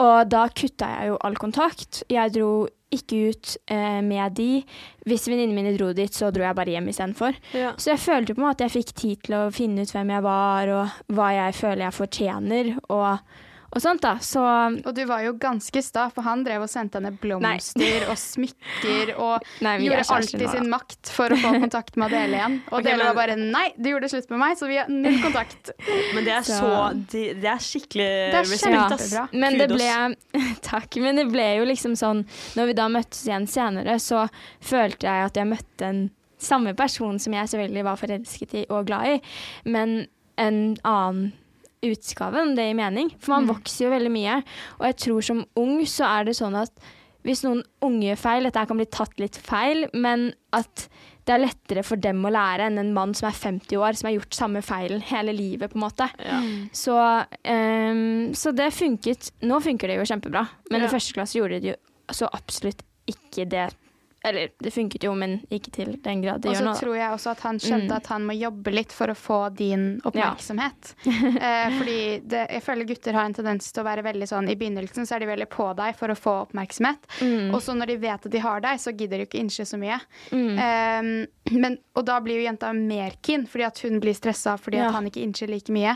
Og 0.02 0.18
da 0.30 0.48
kutta 0.50 0.90
jeg 0.96 1.12
jo 1.12 1.20
all 1.24 1.38
kontakt. 1.40 2.02
Jeg 2.10 2.34
dro 2.34 2.50
ikke 2.94 3.18
ut 3.28 3.56
eh, 3.70 4.00
med 4.04 4.36
de. 4.38 4.62
Hvis 5.08 5.28
venninnene 5.28 5.56
mine 5.56 5.74
dro 5.76 5.90
dit, 5.96 6.12
så 6.14 6.30
dro 6.32 6.44
jeg 6.46 6.56
bare 6.56 6.74
hjem 6.74 6.88
istedenfor. 6.92 7.36
Ja. 7.56 7.74
Så 7.76 7.92
jeg 7.92 8.02
følte 8.02 8.36
på 8.36 8.42
en 8.42 8.48
måte 8.48 8.64
at 8.64 8.68
jeg 8.68 8.78
fikk 8.80 8.94
tid 8.96 9.26
til 9.28 9.36
å 9.38 9.42
finne 9.54 9.84
ut 9.84 9.92
hvem 9.92 10.14
jeg 10.14 10.24
var, 10.24 10.72
og 10.72 11.14
hva 11.16 11.28
jeg 11.36 11.58
føler 11.58 11.84
jeg 11.86 11.98
fortjener, 11.98 12.72
og, 12.88 13.36
og 13.68 13.82
sånt, 13.84 14.00
da. 14.00 14.14
Så 14.24 14.40
Og 14.86 14.94
du 14.96 15.02
var 15.04 15.20
jo 15.26 15.34
ganske 15.36 15.82
sta, 15.84 16.06
for 16.14 16.24
han 16.24 16.40
drev 16.46 16.62
og 16.64 16.70
sendte 16.72 16.96
henne 16.98 17.10
blomster 17.20 18.06
og 18.08 18.16
smykker 18.16 19.12
og 19.20 19.44
Nei, 19.66 19.74
gjorde 19.84 20.04
alt 20.16 20.34
i 20.34 20.40
nå, 20.40 20.50
sin 20.54 20.64
da. 20.64 20.72
makt 20.72 21.10
for 21.12 21.34
å 21.34 21.38
få 21.42 21.52
kontakt 21.64 21.96
med 22.00 22.08
Adele 22.12 22.38
igjen. 22.40 22.56
Og 22.70 22.78
okay, 22.78 22.86
Adele 22.92 22.98
men- 23.04 23.10
var 23.10 23.18
bare 23.20 23.36
nei, 23.40 23.64
du 23.76 23.90
gjorde 23.90 24.08
slutt 24.12 24.30
med 24.32 24.40
meg, 24.44 24.56
så 24.60 24.68
vi 24.70 24.78
har 24.80 24.88
null 24.88 25.18
kontakt. 25.22 25.72
Men 26.14 26.24
det 26.24 26.32
er 26.38 26.46
Så- 26.48 26.58
så 26.62 26.76
Det 27.12 27.24
det 27.42 27.50
er 27.52 27.60
skikkelig 27.62 28.08
Det 28.32 28.38
er 28.40 28.48
respekt, 28.48 28.92
ass. 28.96 29.16
Men 29.32 29.58
det 29.60 29.68
ble 29.70 30.52
Takk. 30.64 30.96
Men 31.04 31.16
det 31.20 31.26
ble 31.30 31.48
jo 31.58 31.64
liksom 31.68 31.94
sånn 31.98 32.24
Når 32.56 32.66
vi 32.70 32.76
da 32.78 32.86
møttes 32.92 33.20
igjen 33.28 33.46
senere, 33.50 33.98
så 34.00 34.24
følte 34.64 35.06
jeg 35.10 35.28
at 35.28 35.36
jeg 35.36 35.46
møtte 35.52 35.84
en 35.92 36.00
samme 36.38 36.70
person 36.78 37.18
som 37.18 37.34
jeg 37.34 37.48
selvfølgelig 37.50 37.82
var 37.84 37.96
forelsket 37.98 38.52
i 38.54 38.64
og 38.70 38.86
glad 38.86 39.08
i, 39.10 39.14
men 39.66 40.06
en 40.38 40.76
annen 40.86 41.32
utgave, 41.84 42.42
om 42.42 42.54
det 42.56 42.68
gir 42.68 42.78
mening. 42.78 43.12
For 43.22 43.36
man 43.36 43.48
vokser 43.50 43.86
jo 43.86 43.94
veldig 43.94 44.14
mye. 44.14 44.38
Og 44.78 44.88
jeg 44.90 44.98
tror 45.04 45.28
som 45.30 45.44
ung 45.60 45.82
så 45.88 46.08
er 46.08 46.28
det 46.28 46.38
sånn 46.38 46.58
at 46.58 46.72
hvis 47.26 47.42
noen 47.44 47.64
unge 47.84 48.06
gjør 48.06 48.20
feil, 48.20 48.46
dette 48.46 48.64
kan 48.70 48.78
bli 48.78 48.86
tatt 48.94 49.18
litt 49.20 49.36
feil, 49.42 49.88
men 49.92 50.30
at 50.56 50.86
det 51.28 51.34
er 51.34 51.42
lettere 51.42 51.82
for 51.84 52.00
dem 52.00 52.22
å 52.24 52.30
lære 52.32 52.70
enn 52.70 52.80
en 52.80 52.94
mann 52.96 53.12
som 53.16 53.26
er 53.28 53.36
50 53.36 53.76
år, 53.76 53.98
som 53.98 54.08
har 54.08 54.14
gjort 54.14 54.38
samme 54.38 54.62
feilen 54.64 55.02
hele 55.10 55.34
livet, 55.36 55.68
på 55.68 55.76
en 55.76 55.84
måte. 55.84 56.06
Så, 56.72 56.94
um, 56.94 58.30
så 58.38 58.54
det 58.56 58.70
funket. 58.76 59.32
Nå 59.44 59.60
funker 59.64 59.92
det 59.92 59.98
jo 59.98 60.06
kjempebra, 60.08 60.46
men 60.70 60.86
i 60.86 60.92
første 60.92 61.16
klasse 61.18 61.36
gjorde 61.36 61.60
det 61.60 61.74
jo 61.74 61.76
så 62.16 62.30
absolutt 62.32 62.80
ikke 63.10 63.44
det. 63.50 63.66
Eller 64.24 64.48
det 64.58 64.72
funket 64.74 65.04
jo, 65.06 65.12
men 65.14 65.36
ikke 65.54 65.70
til 65.70 65.92
den 66.02 66.22
grad 66.24 66.40
det 66.42 66.50
gjør 66.50 66.58
så 66.64 66.68
Og 66.72 66.74
så 66.76 66.80
tror 66.82 66.96
jeg 66.98 67.12
også 67.14 67.30
at 67.30 67.40
han 67.46 67.58
skjønte 67.62 67.86
Mm. 67.92 67.96
at 67.96 68.06
han 68.10 68.24
må 68.26 68.34
jobbe 68.34 68.72
litt 68.74 68.92
for 68.92 69.06
å 69.12 69.14
få 69.14 69.36
din 69.54 70.00
oppmerksomhet. 70.04 70.94
eh, 71.06 71.68
fordi 71.78 71.98
det, 72.26 72.40
jeg 72.50 72.62
føler 72.66 72.84
gutter 72.88 73.14
har 73.14 73.24
en 73.30 73.34
tendens 73.34 73.70
til 73.72 73.82
å 73.84 73.86
være 73.86 74.02
veldig 74.02 74.26
sånn 74.26 74.50
I 74.50 74.56
begynnelsen 74.58 75.06
så 75.06 75.14
er 75.14 75.20
de 75.22 75.30
veldig 75.30 75.48
på 75.54 75.68
deg 75.78 75.94
for 75.96 76.10
å 76.10 76.18
få 76.18 76.34
oppmerksomhet. 76.48 77.06
Mm. 77.22 77.54
Og 77.54 77.62
så 77.62 77.76
når 77.78 77.86
de 77.92 77.96
vet 78.08 78.26
at 78.26 78.32
de 78.32 78.38
har 78.42 78.60
deg, 78.66 78.80
så 78.82 78.90
gidder 78.90 79.18
de 79.22 79.28
ikke 79.28 79.38
innse 79.44 79.64
så 79.64 79.78
mye. 79.78 80.00
Eh, 80.34 81.02
men, 81.54 81.78
og 81.94 82.04
da 82.10 82.18
blir 82.20 82.40
jo 82.40 82.48
jenta 82.48 82.72
mer 82.74 83.14
keen, 83.22 83.46
fordi 83.46 83.64
at 83.70 83.78
hun 83.86 84.00
blir 84.02 84.14
stressa 84.18 84.58
fordi 84.58 84.78
Ja. 84.82 84.88
at 84.88 84.94
han 84.98 85.06
ikke 85.06 85.22
innser 85.22 85.46
like 85.48 85.70
mye. 85.72 85.94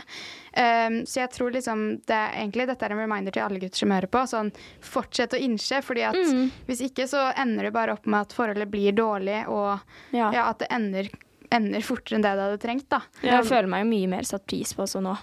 Eh, 0.53 0.89
så 1.09 1.21
jeg 1.23 1.31
tror 1.33 1.51
liksom 1.51 1.83
det 2.05 2.13
er 2.15 2.31
egentlig 2.43 2.67
dette 2.69 2.85
er 2.85 2.93
en 2.93 3.01
reminder 3.01 3.33
til 3.33 3.41
alle 3.43 3.59
gutter 3.59 3.77
som 3.83 3.89
hører 3.91 4.07
på. 4.13 4.23
Sånn, 4.29 4.51
fortsett 4.81 5.33
å 5.33 5.41
innse, 5.41 5.81
fordi 5.83 6.03
at 6.07 6.15
Mm. 6.15 6.51
hvis 6.67 6.81
ikke 6.89 7.07
så 7.09 7.33
ender 7.37 7.63
det 7.63 7.73
bare 7.73 7.93
opp 7.93 8.05
med 8.05 8.21
at 8.21 8.33
forholdet 8.33 8.69
blir 8.69 8.91
dårlig, 8.93 9.47
og 9.47 9.79
Ja. 10.11 10.31
ja, 10.31 10.49
at 10.49 10.59
det 10.59 10.67
ender, 10.69 11.09
ender 11.51 11.81
fortere 11.81 12.15
enn 12.17 12.21
det 12.21 12.35
det 12.35 12.45
hadde 12.45 12.59
trengt, 12.61 12.89
da. 12.89 13.01
Jeg 13.23 13.43
føler 13.45 13.67
meg 13.67 13.83
jo 13.85 13.89
mye 13.89 14.09
mer 14.09 14.21
satt 14.23 14.45
pris 14.47 14.73
på 14.73 14.83
også 14.83 15.01
nå. 15.01 15.17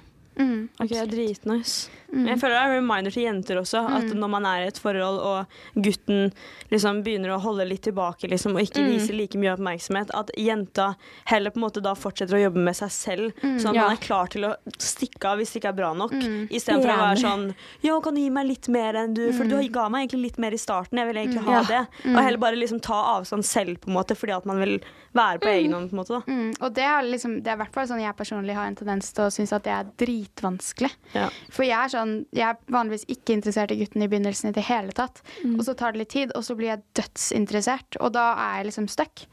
Ok, 0.80 0.88
dritnice. 1.10 1.88
Men 2.12 2.26
jeg 2.34 2.40
føler 2.40 2.54
det 2.56 2.60
er 2.60 2.70
en 2.70 2.76
reminder 2.82 3.10
til 3.14 3.22
jenter 3.24 3.60
også, 3.60 3.80
at 3.98 4.14
når 4.16 4.28
man 4.30 4.46
er 4.46 4.64
i 4.64 4.66
et 4.70 4.78
forhold 4.78 5.18
og 5.20 5.82
gutten 5.84 6.32
liksom 6.70 7.02
begynner 7.06 7.34
å 7.36 7.40
holde 7.42 7.66
litt 7.68 7.82
tilbake 7.86 8.28
liksom, 8.30 8.54
og 8.56 8.62
ikke 8.64 8.84
vise 8.86 9.12
like 9.14 9.38
mye 9.38 9.52
oppmerksomhet, 9.56 10.10
at 10.14 10.30
jenta 10.38 10.94
heller 11.30 11.50
på 11.50 11.60
en 11.60 11.64
måte 11.66 11.82
da 11.82 11.94
fortsetter 11.98 12.36
å 12.38 12.42
jobbe 12.44 12.62
med 12.66 12.76
seg 12.76 12.90
selv, 12.90 13.32
sånn 13.42 13.70
at 13.72 13.74
Ja. 13.80 13.82
man 13.88 13.96
er 13.96 14.02
klar 14.02 14.26
til 14.30 14.44
å 14.48 14.54
stikke 14.78 15.24
av 15.32 15.38
hvis 15.38 15.52
det 15.52 15.62
ikke 15.62 15.68
er 15.72 15.78
bra 15.80 15.92
nok, 15.94 16.12
istedenfor 16.50 16.90
å 16.90 16.98
være 17.00 17.20
sånn 17.22 17.54
Ja, 17.82 17.98
kan 18.00 18.14
du 18.14 18.20
gi 18.20 18.30
meg 18.30 18.46
litt 18.46 18.68
mer 18.68 18.94
enn 18.94 19.14
du 19.14 19.32
For 19.32 19.44
du 19.44 19.56
ga 19.68 19.88
meg 19.88 20.08
egentlig 20.08 20.22
litt 20.30 20.38
mer 20.38 20.52
i 20.52 20.58
starten, 20.58 20.98
jeg 20.98 21.06
vil 21.12 21.16
egentlig 21.24 21.44
ha 21.44 21.52
Ja. 21.60 21.62
det. 21.62 21.86
Og 22.10 22.22
heller 22.22 22.38
bare 22.38 22.56
liksom 22.56 22.80
ta 22.80 23.18
avstand 23.18 23.44
selv, 23.44 23.80
på 23.80 23.88
en 23.88 23.94
måte, 23.94 24.16
fordi 24.16 24.36
at 24.36 24.46
man 24.46 24.58
vil 24.58 24.80
være 25.14 25.38
på 25.40 25.48
egen 25.48 25.72
hånd, 25.72 25.90
på 25.90 25.94
en 25.94 25.98
måte. 25.98 26.08
da. 26.08 26.32
Mm, 26.32 26.54
og 26.60 26.74
det 26.74 26.84
er 26.84 27.02
liksom, 27.02 27.42
det 27.42 27.48
er 27.50 27.56
i 27.56 27.62
hvert 27.64 27.72
fall 27.72 27.86
sånn 27.86 28.00
jeg 28.02 28.16
personlig 28.16 28.54
har 28.54 28.66
en 28.66 28.76
tendens 28.76 29.12
til 29.12 29.24
å 29.24 29.30
synes 29.30 29.52
at 29.52 29.62
det 29.64 29.72
er 29.72 29.84
dritvanskelig. 29.98 30.90
Ja. 31.14 31.28
For 31.50 31.64
jeg 31.64 31.76
er 31.78 31.88
sånn, 31.88 31.99
jeg 32.36 32.46
er 32.48 32.58
vanligvis 32.72 33.06
ikke 33.08 33.36
interessert 33.36 33.74
i 33.74 33.78
gutten 33.80 34.02
i 34.04 34.08
begynnelsen 34.10 34.50
i 34.50 34.56
det 34.56 34.66
hele 34.68 34.94
tatt. 34.96 35.22
Og 35.56 35.62
så 35.66 35.76
tar 35.78 35.92
det 35.92 36.04
litt 36.04 36.14
tid, 36.14 36.34
og 36.36 36.44
så 36.46 36.56
blir 36.58 36.74
jeg 36.74 36.84
dødsinteressert, 36.98 38.00
og 38.00 38.12
da 38.16 38.32
er 38.38 38.60
jeg 38.60 38.70
liksom 38.70 38.90
stuck. 38.90 39.26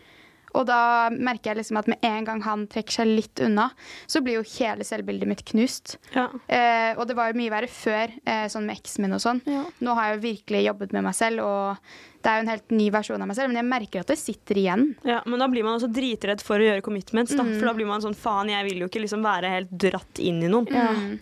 Og 0.56 0.66
da 0.66 1.10
merker 1.14 1.52
jeg 1.52 1.60
liksom 1.60 1.78
at 1.82 1.90
med 1.92 2.04
en 2.08 2.26
gang 2.28 2.42
han 2.46 2.66
trekker 2.72 3.00
seg 3.00 3.10
litt 3.10 3.42
unna, 3.44 3.68
så 4.10 4.22
blir 4.26 4.40
jo 4.40 4.46
hele 4.58 4.86
selvbildet 4.88 5.30
mitt 5.30 5.44
knust. 5.52 5.98
Ja. 6.16 6.30
Eh, 6.48 6.98
og 6.98 7.06
det 7.10 7.18
var 7.20 7.32
jo 7.32 7.38
mye 7.38 7.54
verre 7.54 7.70
før, 7.72 8.14
eh, 8.26 8.48
sånn 8.52 8.66
med 8.70 8.80
eksen 8.80 9.06
min 9.06 9.18
og 9.18 9.24
sånn. 9.24 9.42
Ja. 9.46 9.66
Nå 9.84 9.98
har 9.98 10.10
jeg 10.10 10.18
jo 10.18 10.24
virkelig 10.28 10.64
jobbet 10.70 10.96
med 10.96 11.06
meg 11.10 11.18
selv, 11.20 11.44
og 11.46 12.24
det 12.24 12.32
er 12.32 12.40
jo 12.40 12.46
en 12.46 12.54
helt 12.56 12.76
ny 12.80 12.90
versjon 12.96 13.22
av 13.22 13.30
meg 13.30 13.38
selv, 13.38 13.52
men 13.52 13.62
jeg 13.62 13.70
merker 13.70 14.02
at 14.02 14.12
det 14.12 14.20
sitter 14.20 14.62
igjen. 14.64 14.88
Ja, 15.08 15.22
men 15.28 15.44
da 15.44 15.52
blir 15.52 15.68
man 15.68 15.78
også 15.78 15.92
dritredd 15.94 16.42
for 16.44 16.60
å 16.60 16.70
gjøre 16.72 16.86
commitments. 16.86 17.36
Da. 17.38 17.46
For 17.46 17.70
da 17.70 17.76
blir 17.78 17.90
man 17.90 18.04
sånn 18.04 18.18
faen, 18.18 18.52
jeg 18.52 18.66
vil 18.72 18.84
jo 18.84 18.90
ikke 18.90 19.04
liksom 19.06 19.24
være 19.28 19.54
helt 19.60 19.78
dratt 19.86 20.24
inn 20.24 20.42
i 20.44 20.52
noen. 20.52 21.20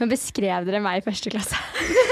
Men 0.00 0.10
beskrev 0.10 0.66
dere 0.66 0.80
meg 0.82 1.00
i 1.00 1.04
første 1.06 1.30
klasse? 1.32 1.58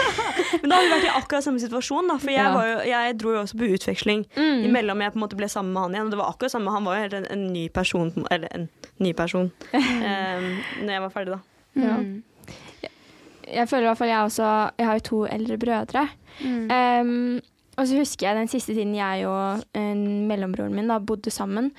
Men 0.62 0.70
da 0.70 0.76
har 0.78 0.84
vi 0.86 0.90
vært 0.92 1.06
i 1.08 1.12
akkurat 1.18 1.44
samme 1.46 1.60
situasjon, 1.62 2.08
da. 2.12 2.16
For 2.22 2.30
jeg, 2.30 2.42
Ja. 2.44 2.52
var 2.54 2.66
jo, 2.68 2.76
jeg 2.90 3.16
dro 3.18 3.32
jo 3.34 3.40
også 3.42 3.58
på 3.58 3.68
utveksling 3.74 4.24
imellom 4.38 5.00
jeg 5.02 5.12
på 5.14 5.18
en 5.18 5.24
måte 5.24 5.38
ble 5.38 5.48
sammen 5.50 5.72
med 5.74 5.82
han 5.86 5.94
igjen. 5.96 6.06
Og 6.10 6.14
det 6.14 6.20
var 6.20 6.30
akkurat 6.34 6.54
samme, 6.54 6.74
han 6.74 6.84
var 6.86 6.96
jo 6.98 7.02
helt 7.06 7.16
en, 7.18 7.26
en 7.34 7.46
ny 7.52 7.64
person, 7.74 8.12
eller 8.30 8.52
en 8.54 8.68
ny 9.02 9.12
person, 9.18 9.48
um, 9.74 10.46
når 10.84 10.92
jeg 10.96 11.04
var 11.06 11.14
ferdig, 11.16 11.38
da. 11.38 11.40
Ja. 11.82 11.96
Jeg 13.52 13.68
føler 13.68 13.84
i 13.86 13.88
hvert 13.90 13.98
fall 13.98 14.08
jeg 14.12 14.26
også 14.28 14.48
Jeg 14.78 14.86
har 14.86 14.98
jo 14.98 15.04
to 15.08 15.18
eldre 15.26 15.56
brødre. 15.60 16.02
Em, 16.46 17.40
og 17.76 17.88
så 17.88 17.96
husker 17.98 18.28
jeg 18.28 18.36
den 18.38 18.48
siste 18.52 18.74
tiden 18.76 18.94
jeg 18.96 19.26
og 19.28 19.62
eh, 19.76 19.96
mellombroren 20.28 20.74
min 20.76 20.88
da 20.92 20.98
bodde 21.00 21.32
sammen, 21.32 21.70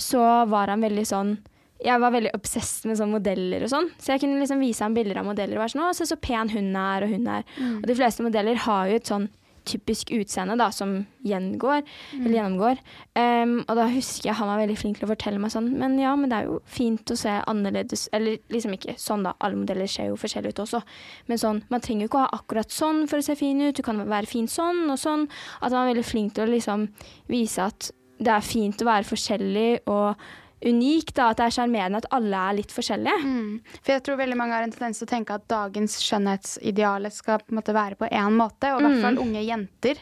så 0.00 0.22
var 0.50 0.72
han 0.72 0.82
veldig 0.84 1.04
sånn 1.08 1.34
jeg 1.82 2.00
var 2.02 2.14
veldig 2.14 2.32
obsessed 2.36 2.88
med 2.88 2.98
sånn 2.98 3.12
modeller 3.14 3.66
og 3.66 3.72
sånn. 3.72 3.90
Så 3.98 4.14
jeg 4.14 4.22
kunne 4.22 4.40
liksom 4.40 4.62
vise 4.62 4.84
ham 4.84 4.96
bilder 4.96 5.22
av 5.22 5.28
modeller 5.28 5.58
og 5.58 5.64
være 5.64 5.74
sånn 5.74 5.84
'Å, 5.84 5.94
se 5.96 6.06
så 6.06 6.16
pen 6.16 6.48
hun 6.54 6.74
er', 6.76 7.04
og 7.04 7.10
hun 7.10 7.26
er. 7.26 7.44
Og 7.82 7.86
de 7.86 7.94
fleste 7.98 8.22
modeller 8.22 8.54
har 8.66 8.88
jo 8.88 8.96
et 8.96 9.10
sånn 9.10 9.28
typisk 9.64 10.10
utseende 10.10 10.56
da, 10.58 10.70
som 10.74 11.06
gjengår, 11.26 11.82
eller 12.16 12.34
gjennomgår. 12.34 12.80
Um, 13.14 13.54
og 13.68 13.76
da 13.78 13.86
husker 13.92 14.30
jeg 14.30 14.38
han 14.38 14.50
var 14.50 14.60
veldig 14.62 14.78
flink 14.78 14.98
til 14.98 15.06
å 15.06 15.12
fortelle 15.12 15.38
meg 15.38 15.52
sånn 15.54 15.68
Men 15.78 15.98
ja, 16.00 16.14
men 16.16 16.32
det 16.32 16.38
er 16.40 16.50
jo 16.50 16.60
fint 16.66 17.12
å 17.12 17.16
se 17.18 17.30
annerledes 17.46 18.08
Eller 18.16 18.38
liksom 18.52 18.74
ikke 18.74 18.96
sånn, 19.00 19.22
da. 19.26 19.34
Alle 19.38 19.60
modeller 19.60 19.86
ser 19.86 20.10
jo 20.10 20.18
forskjellig 20.20 20.54
ut 20.54 20.62
også. 20.64 20.82
Men 21.30 21.38
sånn, 21.38 21.62
man 21.72 21.84
trenger 21.84 22.06
jo 22.06 22.10
ikke 22.10 22.22
å 22.22 22.26
ha 22.26 22.38
akkurat 22.40 22.74
sånn 22.74 23.06
for 23.10 23.22
å 23.22 23.26
se 23.26 23.36
fin 23.38 23.60
ut. 23.62 23.76
Du 23.76 23.82
kan 23.86 24.02
være 24.02 24.30
fin 24.30 24.48
sånn 24.50 24.88
og 24.90 24.98
sånn. 25.00 25.28
At 25.60 25.70
han 25.70 25.80
var 25.82 25.92
veldig 25.92 26.06
flink 26.06 26.36
til 26.36 26.46
å 26.46 26.52
liksom 26.52 26.88
vise 27.30 27.70
at 27.70 27.92
det 28.22 28.30
er 28.30 28.44
fint 28.44 28.82
å 28.82 28.86
være 28.86 29.08
forskjellig 29.08 29.82
og 29.90 30.20
unik, 30.64 31.12
da. 31.14 31.30
At 31.30 31.36
det 31.40 31.46
er 31.46 31.54
sjarmerende 31.56 31.96
at 32.02 32.06
alle 32.12 32.36
er 32.50 32.56
litt 32.58 32.72
forskjellige. 32.74 33.22
Mm. 33.24 33.60
For 33.82 33.92
jeg 33.94 34.02
tror 34.06 34.16
veldig 34.20 34.36
mange 34.38 34.54
har 34.56 34.62
en 34.66 34.72
tendens 34.74 34.98
til 35.02 35.06
å 35.08 35.10
tenke 35.12 35.34
at 35.34 35.46
dagens 35.48 35.98
skjønnhetsidealet 36.02 37.12
skal 37.16 37.38
på 37.42 37.52
en 37.52 37.60
måte 37.60 37.74
være 37.76 37.98
på 38.00 38.08
én 38.10 38.36
måte. 38.38 38.72
Og 38.74 38.80
i 38.80 38.84
hvert 38.86 38.96
Mm. 38.98 39.02
fall 39.02 39.18
unge 39.18 39.42
jenter 39.46 39.96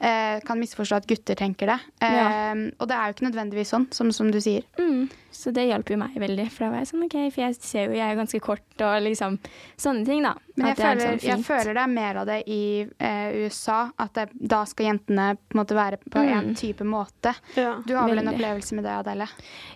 eh, 0.00 0.40
kan 0.44 0.58
misforstå 0.60 0.96
at 0.96 1.06
gutter 1.06 1.34
tenker 1.36 1.66
det. 1.66 1.80
Eh, 2.00 2.14
Ja. 2.14 2.54
Og 2.80 2.88
det 2.88 2.96
er 2.96 3.06
jo 3.10 3.14
ikke 3.14 3.30
nødvendigvis 3.30 3.70
sånn, 3.74 3.86
som, 3.92 4.12
som 4.12 4.30
du 4.30 4.38
sier. 4.40 4.62
Mm. 4.78 5.08
Så 5.34 5.50
det 5.52 5.64
hjalp 5.68 5.90
jo 5.90 5.96
meg 5.98 6.14
veldig. 6.22 6.44
For 6.54 6.64
da 6.64 6.70
var 6.70 6.78
jeg 6.84 6.88
sånn 6.92 7.04
OK, 7.04 7.16
for 7.34 7.42
jeg 7.42 7.56
ser 7.58 7.88
jo 7.90 7.96
jeg 7.98 8.06
er 8.06 8.18
ganske 8.20 8.40
kort 8.44 8.84
og 8.86 9.02
liksom 9.02 9.38
sånne 9.76 10.04
ting, 10.06 10.22
da. 10.22 10.34
Men 10.56 10.68
jeg 10.68 10.70
At 10.70 10.76
det 10.78 10.84
er 10.84 10.94
føler, 10.94 11.18
sånn 11.18 11.28
jeg 11.28 11.44
føler 11.48 11.74
det 11.74 11.82
er 11.82 11.90
mer 11.90 12.20
av 12.22 12.26
det 12.30 12.36
i 12.46 12.60
eh, 12.98 13.34
USA. 13.44 13.78
At 13.98 14.14
det, 14.14 14.28
da 14.54 14.60
skal 14.70 14.86
jentene 14.92 15.26
på 15.36 15.56
en 15.56 15.60
måte 15.64 15.74
være 15.78 15.98
på 16.06 16.22
en 16.22 16.32
Mm. 16.52 16.54
type 16.56 16.84
måte. 16.86 17.34
Ja. 17.56 17.74
Du 17.86 17.94
har 17.96 18.08
vel 18.08 18.18
en 18.22 18.30
opplevelse 18.32 18.74
med 18.78 18.84
det, 18.84 18.92
Adele? 19.02 19.26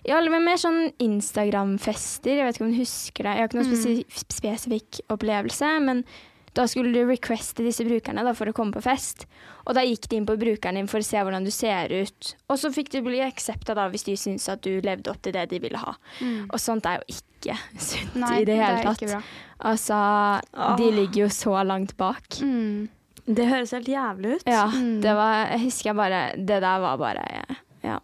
Ja, 0.07 0.21
men 0.21 0.45
mer 0.45 0.55
sånn 0.57 0.91
Instagram-fester. 0.99 2.37
Jeg 2.37 2.45
vet 2.47 2.55
ikke 2.57 2.65
om 2.67 2.71
du 2.73 2.79
husker 2.79 3.23
det. 3.23 3.35
Jeg 3.35 3.43
har 3.43 3.47
ikke 3.49 3.59
noen 3.59 3.69
Mm. 3.75 4.03
spesifikk 4.31 4.99
opplevelse, 5.09 5.79
men 5.83 6.03
da 6.59 6.65
skulle 6.67 6.91
du 6.91 7.05
requeste 7.07 7.63
disse 7.63 7.85
brukerne 7.87 8.25
da, 8.27 8.33
for 8.35 8.51
å 8.51 8.53
komme 8.57 8.75
på 8.75 8.81
fest. 8.83 9.23
Og 9.63 9.75
da 9.77 9.83
gikk 9.87 10.09
de 10.11 10.17
inn 10.19 10.25
på 10.27 10.35
brukeren 10.39 10.75
din 10.79 10.89
for 10.91 10.99
å 10.99 11.05
se 11.07 11.21
hvordan 11.23 11.45
du 11.47 11.51
ser 11.55 11.91
ut. 11.93 12.33
Og 12.51 12.59
så 12.59 12.71
fikk 12.75 12.91
du 12.91 12.99
bli 13.05 13.21
aksepta 13.23 13.75
hvis 13.93 14.03
de 14.09 14.15
syntes 14.19 14.49
at 14.51 14.61
du 14.65 14.81
levde 14.83 15.11
opp 15.13 15.21
til 15.23 15.35
det 15.37 15.47
de 15.53 15.59
ville 15.63 15.79
ha. 15.79 15.93
Og 16.49 16.57
sånt 16.59 16.85
er 16.89 16.99
jo 16.99 17.15
ikke 17.15 17.55
sunt 17.79 18.15
Mm. 18.15 18.19
Nei, 18.25 18.41
i 18.41 18.45
det 18.49 18.55
hele 18.59 18.79
er 18.81 18.83
tatt. 18.83 19.23
Altså, 19.63 19.97
de 20.81 20.87
ligger 20.91 21.21
jo 21.23 21.27
så 21.31 21.53
langt 21.63 21.95
bak. 21.97 22.27
Mm. 22.43 22.89
Det 23.29 23.45
høres 23.47 23.71
helt 23.77 23.87
jævlig 23.87 24.35
ut. 24.39 24.47
Ja, 24.49 24.65
Mm. 24.67 25.01
det 25.01 25.13
var 25.15 25.47
Jeg 25.53 25.59
husker 25.67 25.89
jeg 25.91 25.95
bare 25.95 26.21
Det 26.35 26.59
der 26.61 26.79
var 26.83 26.97
bare 26.97 27.45
Ja. 27.83 27.99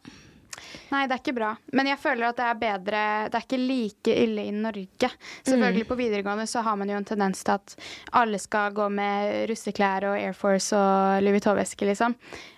Nei, 0.95 1.05
det 1.09 1.17
er 1.17 1.23
ikke 1.23 1.35
bra. 1.35 1.51
Men 1.75 1.89
jeg 1.91 1.99
føler 1.99 2.29
at 2.29 2.39
det 2.39 2.47
er 2.47 2.59
bedre 2.61 3.03
Det 3.27 3.39
er 3.39 3.45
ikke 3.47 3.61
like 3.61 4.15
ille 4.23 4.47
i 4.47 4.55
Norge. 4.55 5.11
Selvfølgelig 5.43 5.87
på 5.89 5.99
videregående 5.99 6.47
så 6.49 6.63
har 6.65 6.79
man 6.79 6.91
jo 6.91 6.97
en 6.99 7.07
tendens 7.07 7.43
til 7.43 7.55
at 7.57 7.77
alle 8.15 8.39
skal 8.39 8.75
gå 8.75 8.89
med 8.93 9.45
russeklær 9.51 10.07
og 10.11 10.19
Air 10.19 10.35
Force 10.37 10.75
og 10.77 11.23
Louis 11.23 11.35
Vuitton-veske, 11.35 11.87
liksom. 11.89 12.15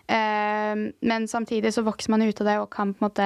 Uh, 0.08 0.88
men 1.04 1.26
samtidig 1.28 1.74
så 1.76 1.82
vokser 1.84 2.14
man 2.14 2.22
ut 2.24 2.40
av 2.40 2.48
det 2.48 2.54
og 2.62 2.70
kan 2.72 2.94
på 2.96 3.02
en 3.02 3.10
måte 3.10 3.26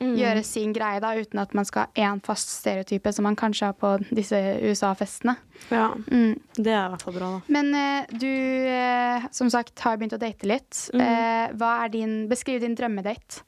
gjøre 0.00 0.40
sin 0.46 0.72
greie 0.72 1.02
da, 1.02 1.10
uten 1.18 1.42
at 1.42 1.52
man 1.52 1.66
skal 1.68 1.84
ha 1.84 2.06
én 2.08 2.22
fast 2.24 2.54
stereotype 2.62 3.12
som 3.12 3.26
man 3.28 3.36
kanskje 3.36 3.68
har 3.68 3.76
på 3.76 3.90
disse 4.14 4.38
USA-festene. 4.64 5.36
Ja, 5.68 5.90
Mm. 6.12 6.38
Det 6.56 6.72
er 6.72 6.86
i 6.86 6.90
hvert 6.92 7.02
fall 7.04 7.14
bra, 7.14 7.28
da. 7.36 7.52
Men 7.52 7.74
uh, 7.74 8.18
du, 8.18 8.28
uh, 8.68 9.28
som 9.32 9.50
sagt, 9.52 9.78
har 9.84 9.98
begynt 10.00 10.16
å 10.16 10.20
date 10.20 10.48
litt. 10.48 10.88
Eh, 10.94 11.52
hva 11.58 11.70
er 11.84 11.92
din, 11.92 12.14
beskriv 12.30 12.60
din 12.62 12.76
drømmedate. 12.78 13.42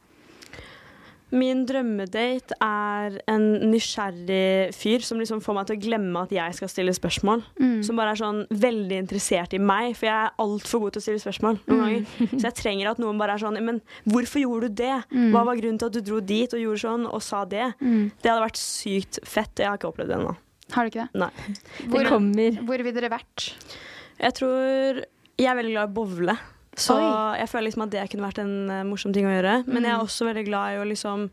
Min 1.34 1.64
drømmedate 1.66 2.54
er 2.62 3.16
en 3.30 3.44
nysgjerrig 3.72 4.70
fyr 4.76 5.02
som 5.02 5.18
liksom 5.18 5.40
får 5.42 5.56
meg 5.56 5.66
til 5.68 5.76
å 5.78 5.82
glemme 5.82 6.22
at 6.22 6.34
jeg 6.36 6.54
skal 6.60 6.70
stille 6.70 6.94
spørsmål. 6.94 7.42
Som 7.86 7.98
bare 7.98 8.12
er 8.14 8.20
sånn 8.20 8.44
veldig 8.50 9.00
interessert 9.02 9.56
i 9.56 9.60
meg, 9.62 9.96
for 9.98 10.06
jeg 10.06 10.14
er 10.28 10.36
altfor 10.44 10.84
god 10.84 10.94
til 10.94 11.02
å 11.02 11.06
stille 11.08 11.22
spørsmål 11.24 11.58
noen 11.66 11.82
ganger. 11.82 12.06
Så 12.36 12.42
jeg 12.46 12.58
trenger 12.60 12.92
at 12.92 13.02
noen 13.02 13.18
bare 13.20 13.34
er 13.34 13.42
sånn 13.42 13.58
Men 13.64 13.80
hvorfor 14.06 14.44
gjorde 14.44 14.70
du 14.70 14.78
det? 14.84 14.94
Hva 15.34 15.44
var 15.48 15.58
grunnen 15.58 15.80
til 15.82 15.90
at 15.90 15.98
du 15.98 16.00
dro 16.06 16.20
dit 16.22 16.54
og 16.54 16.62
gjorde 16.62 16.84
sånn 16.86 17.08
og 17.10 17.22
sa 17.24 17.42
det? 17.44 17.66
Det 17.82 18.30
hadde 18.30 18.46
vært 18.46 18.60
sykt 18.62 19.18
fett. 19.26 19.58
Jeg 19.58 19.68
har 19.72 19.78
ikke 19.80 19.90
opplevd 19.90 20.14
det 20.14 20.18
ennå. 20.20 20.36
Har 20.74 20.86
du 20.86 20.94
ikke 20.94 21.04
det? 21.04 21.20
Nei. 21.20 21.30
Det 21.92 22.06
kommer. 22.08 22.62
Hvor 22.64 22.86
vil 22.86 22.94
dere 22.96 23.10
vært? 23.12 23.50
Jeg 24.22 24.36
tror 24.38 25.02
Jeg 25.34 25.50
er 25.50 25.56
veldig 25.58 25.72
glad 25.74 25.88
i 25.88 25.90
å 25.90 25.94
bowle. 25.98 26.36
Så 26.80 26.96
Oi. 26.98 27.38
jeg 27.38 27.50
føler 27.50 27.68
liksom 27.68 27.84
at 27.86 27.92
det 27.94 28.08
kunne 28.12 28.26
vært 28.26 28.42
en 28.42 28.54
uh, 28.70 28.82
morsom 28.88 29.14
ting 29.14 29.28
å 29.28 29.32
gjøre. 29.32 29.62
Men 29.68 29.86
jeg 29.86 29.94
er 29.94 30.02
også 30.02 30.28
veldig 30.28 30.44
glad 30.48 30.74
i 30.74 30.82
å 30.82 30.86
liksom 30.88 31.28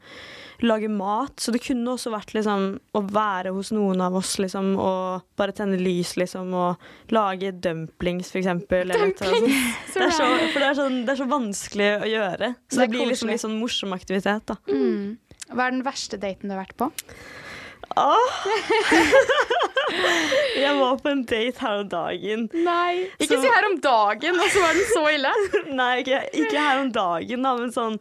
lage 0.62 0.89
mat. 0.94 1.34
Så 1.42 1.54
det 1.54 1.64
kunne 1.66 1.96
også 1.96 2.12
vært 2.14 2.36
liksom 2.38 2.68
å 2.98 3.02
være 3.10 3.54
hos 3.56 3.72
noen 3.74 4.04
av 4.06 4.16
oss 4.20 4.36
liksom 4.42 4.76
og 4.78 5.26
bare 5.39 5.56
tenne 5.58 5.80
lys 5.82 6.14
liksom 6.22 6.54
og 6.54 7.14
lage 7.16 7.54
dumplings 7.64 8.30
for 8.34 8.42
eksempel. 8.44 8.94
Sånt. 8.94 9.24
Det 9.92 10.06
er 10.06 10.14
så, 10.16 10.28
for 10.54 10.62
det 10.62 10.68
er, 10.70 10.78
sånn, 10.78 11.02
det 11.08 11.16
er 11.16 11.22
så 11.24 11.30
vanskelig 11.32 11.92
å 11.98 12.12
gjøre. 12.12 12.54
Så 12.68 12.78
Det 12.78 12.86
det, 12.86 12.92
blir 12.94 13.12
liksom 13.12 13.34
litt 13.34 13.44
sånn 13.44 13.58
morsom 13.60 13.96
aktivitet, 13.98 14.46
da. 14.54 14.60
Mm. 14.70 15.18
Hva 15.52 15.68
er 15.68 15.74
den 15.76 15.86
verste 15.86 16.20
daten 16.22 16.48
du 16.48 16.56
har 16.56 16.64
vært 16.64 16.78
på? 16.80 16.92
Jeg 20.62 20.76
var 20.80 20.98
på 21.04 21.10
en 21.12 21.24
date 21.28 21.60
her 21.60 21.80
om 21.84 21.89
dagen. 21.92 22.46
Nei. 22.54 23.10
Ikke 23.20 23.36
Så- 23.36 23.42
si 23.44 23.48
her 23.52 23.66
om 23.72 23.80
dagen, 23.84 24.39
og 24.39 24.48
så 24.54 24.62
var 24.64 24.74
den 24.78 24.86
så 24.94 25.04
ille. 25.14 25.34
Nei, 25.82 25.92
ikke, 26.04 26.22
ikke 26.34 26.58
her 26.60 26.80
om 26.86 26.92
dagen, 26.96 27.44
da, 27.44 27.56
men 27.60 27.72
sånn 27.76 28.00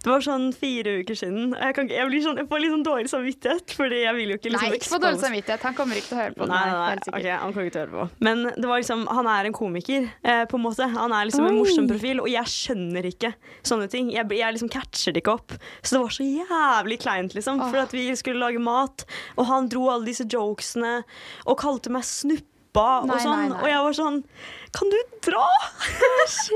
Det 0.00 0.08
var 0.08 0.22
sånn 0.24 0.46
fire 0.56 0.94
uker 1.02 1.18
siden. 1.18 1.50
Jeg, 1.52 1.74
kan, 1.76 1.88
jeg, 1.92 2.08
blir 2.08 2.22
sånn, 2.24 2.38
jeg 2.40 2.48
får 2.48 2.62
litt 2.62 2.72
sånn 2.72 2.84
dårlig 2.86 3.10
samvittighet, 3.12 3.74
fordi 3.76 3.98
jeg 4.00 4.16
vil 4.16 4.32
jo 4.32 4.38
ikke 4.38 4.52
liksom 4.54 4.72
Nei, 4.72 4.78
ikke 4.78 4.88
få 4.88 5.00
dårlig 5.02 5.20
samvittighet. 5.20 5.66
Han 5.68 5.76
kommer 5.76 6.00
ikke 6.00 6.08
til 6.08 6.16
å 6.16 6.20
høre 6.22 6.36
på 6.36 6.46
den. 6.46 6.52
Nei, 6.54 6.60
nei, 6.70 6.78
nei. 6.80 6.94
sikkert. 7.04 7.18
ok, 7.20 7.28
han 7.42 7.54
kommer 7.54 7.68
ikke 7.68 7.74
til 7.74 7.80
å 7.80 7.84
høre 7.84 7.96
på. 7.98 8.24
Men 8.28 8.42
det 8.48 8.70
var 8.70 8.82
liksom, 8.82 9.04
han 9.18 9.30
er 9.34 9.48
en 9.50 9.56
komiker, 9.56 10.06
eh, 10.24 10.42
på 10.48 10.60
en 10.60 10.64
måte. 10.64 10.88
Han 10.94 11.16
er 11.16 11.28
liksom 11.28 11.48
en 11.50 11.58
morsom 11.60 11.90
profil, 11.90 12.22
og 12.24 12.30
jeg 12.32 12.54
skjønner 12.54 13.10
ikke 13.10 13.32
sånne 13.72 13.90
ting. 13.92 14.08
Jeg, 14.14 14.28
jeg 14.40 14.56
liksom 14.56 14.72
catcher 14.72 15.16
det 15.16 15.24
ikke 15.24 15.36
opp. 15.36 15.56
Så 15.82 15.98
det 15.98 16.02
var 16.06 16.16
så 16.16 16.28
jævlig 16.30 17.00
kleint, 17.04 17.36
liksom. 17.36 17.60
For 17.66 17.82
at 17.84 17.96
vi 17.96 18.06
skulle 18.16 18.40
lage 18.40 18.62
mat, 18.62 19.04
og 19.36 19.50
han 19.52 19.68
dro 19.72 19.90
alle 19.92 20.08
disse 20.08 20.24
jokesene 20.30 21.02
og 21.44 21.60
kalte 21.60 21.92
meg 21.92 22.08
snuppa 22.70 23.04
Nei, 23.06 23.14
og 23.14 23.20
sånn. 23.20 23.36
nei, 23.36 23.48
nei. 23.50 23.60
Og 23.60 23.68
jeg 23.68 23.84
var 23.84 23.96
sånn 23.98 24.22
Kan 24.72 24.90
du 24.90 24.98
dra? 25.26 25.46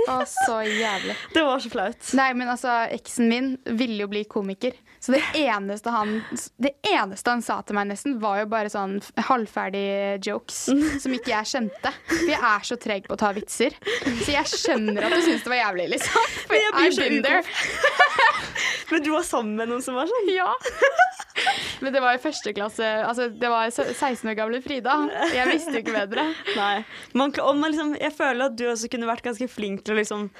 Å, 0.08 0.24
så 0.24 0.60
jævlig. 0.62 1.16
Det 1.34 1.42
var 1.42 1.58
så 1.58 1.70
flaut. 1.72 2.10
Nei, 2.14 2.32
men 2.34 2.48
altså, 2.48 2.70
eksen 2.94 3.28
min 3.28 3.48
ville 3.66 4.04
jo 4.04 4.08
bli 4.08 4.24
komiker. 4.24 4.76
Så 5.02 5.12
det 5.12 5.20
eneste 5.36 5.90
han 5.92 6.22
Det 6.56 6.70
eneste 6.88 7.30
han 7.34 7.42
sa 7.44 7.58
til 7.66 7.76
meg 7.76 7.90
nesten, 7.90 8.16
var 8.22 8.38
jo 8.40 8.46
bare 8.48 8.70
sånn 8.72 9.00
halvferdige 9.28 10.20
jokes 10.24 10.62
som 11.02 11.16
ikke 11.16 11.32
jeg 11.34 11.50
skjønte. 11.50 11.92
For 12.08 12.30
jeg 12.30 12.40
er 12.40 12.68
så 12.70 12.78
treg 12.80 13.08
på 13.08 13.18
å 13.18 13.20
ta 13.20 13.32
vitser. 13.36 13.74
Så 14.22 14.30
jeg 14.32 14.46
skjønner 14.48 15.08
at 15.08 15.16
du 15.16 15.20
syns 15.26 15.44
det 15.44 15.52
var 15.52 15.60
jævlig, 15.64 15.90
liksom. 15.96 16.30
For 16.46 16.54
Men 16.54 16.64
jeg 16.64 16.76
blir 16.78 16.94
så 16.94 17.10
there. 17.26 17.42
Men 18.94 19.04
du 19.04 19.10
var 19.10 19.26
sammen 19.26 19.58
med 19.58 19.72
noen 19.74 19.82
som 19.84 19.98
var 19.98 20.08
sånn? 20.08 20.30
Ja. 20.32 20.52
Men 21.84 21.94
det 21.94 22.02
var 22.04 22.16
i 22.16 22.20
første 22.22 22.52
klasse. 22.56 22.90
Altså, 23.04 23.28
det 23.28 23.50
var 23.50 23.70
16 23.70 24.30
år 24.30 24.36
gamle 24.38 24.60
Frida. 24.64 24.96
Jeg 25.34 25.48
visste 25.50 25.74
jo 25.76 25.82
ikke 25.82 25.96
bedre. 25.96 26.26
Nei. 26.60 26.84
Man, 27.12 27.34
man 27.60 27.70
liksom, 27.72 27.94
jeg 28.00 28.14
føler 28.16 28.48
at 28.48 28.56
du 28.58 28.66
også 28.70 28.90
kunne 28.92 29.08
vært 29.10 29.24
ganske 29.26 29.48
flink 29.50 29.84
til 29.84 29.96
å 29.96 29.98
liksom 30.00 30.30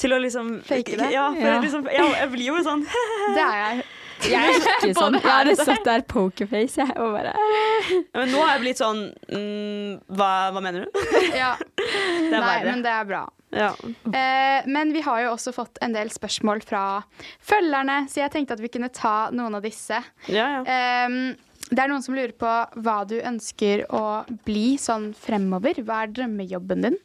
Til 0.00 0.14
å 0.16 0.18
liksom 0.18 0.56
Fake 0.66 0.96
det? 0.98 1.10
Ja, 1.14 1.28
for 1.34 1.46
Ja. 1.46 1.58
Liksom, 1.62 1.86
jeg, 1.92 2.08
jeg 2.18 2.32
blir 2.32 2.48
jo 2.50 2.62
sånn 2.66 2.86
Det 3.36 3.44
er 3.44 3.60
jeg. 3.60 3.84
Jeg 4.30 4.40
er 4.40 4.56
ikke 4.56 4.94
sånn. 4.96 5.16
Jeg 5.18 5.26
hadde 5.26 5.54
satt 5.58 5.84
der 5.86 6.04
pokerface, 6.08 6.80
jeg, 6.80 6.94
og 7.02 7.16
bare 7.16 7.34
Men 8.14 8.30
nå 8.32 8.40
har 8.40 8.54
jeg 8.54 8.62
blitt 8.62 8.80
sånn 8.80 9.02
mm, 9.28 9.96
hva, 10.16 10.30
hva 10.54 10.62
mener 10.64 10.86
du? 10.86 11.00
Ja. 11.34 11.54
Nei, 12.30 12.58
men 12.64 12.84
det 12.84 12.92
er 12.94 13.08
bra. 13.10 13.24
Ja. 13.54 13.70
Eh, 14.10 14.66
men 14.66 14.92
vi 14.94 15.02
har 15.06 15.24
jo 15.24 15.32
også 15.34 15.54
fått 15.54 15.80
en 15.84 15.94
del 15.96 16.10
spørsmål 16.12 16.62
fra 16.66 16.84
følgerne, 17.44 18.04
så 18.10 18.24
jeg 18.24 18.34
tenkte 18.34 18.58
at 18.58 18.62
vi 18.64 18.72
kunne 18.74 18.92
ta 18.94 19.30
noen 19.34 19.58
av 19.58 19.64
disse. 19.64 20.00
Ja, 20.28 20.48
ja. 20.58 20.62
Eh, 20.66 21.34
det 21.70 21.80
er 21.80 21.88
noen 21.88 22.04
som 22.04 22.16
lurer 22.16 22.34
på 22.36 22.50
hva 22.84 22.96
du 23.08 23.16
ønsker 23.24 23.86
å 23.94 24.24
bli 24.44 24.74
sånn 24.80 25.12
fremover. 25.16 25.80
Hva 25.86 26.02
er 26.04 26.12
drømmejobben 26.12 26.84
din? 26.84 26.98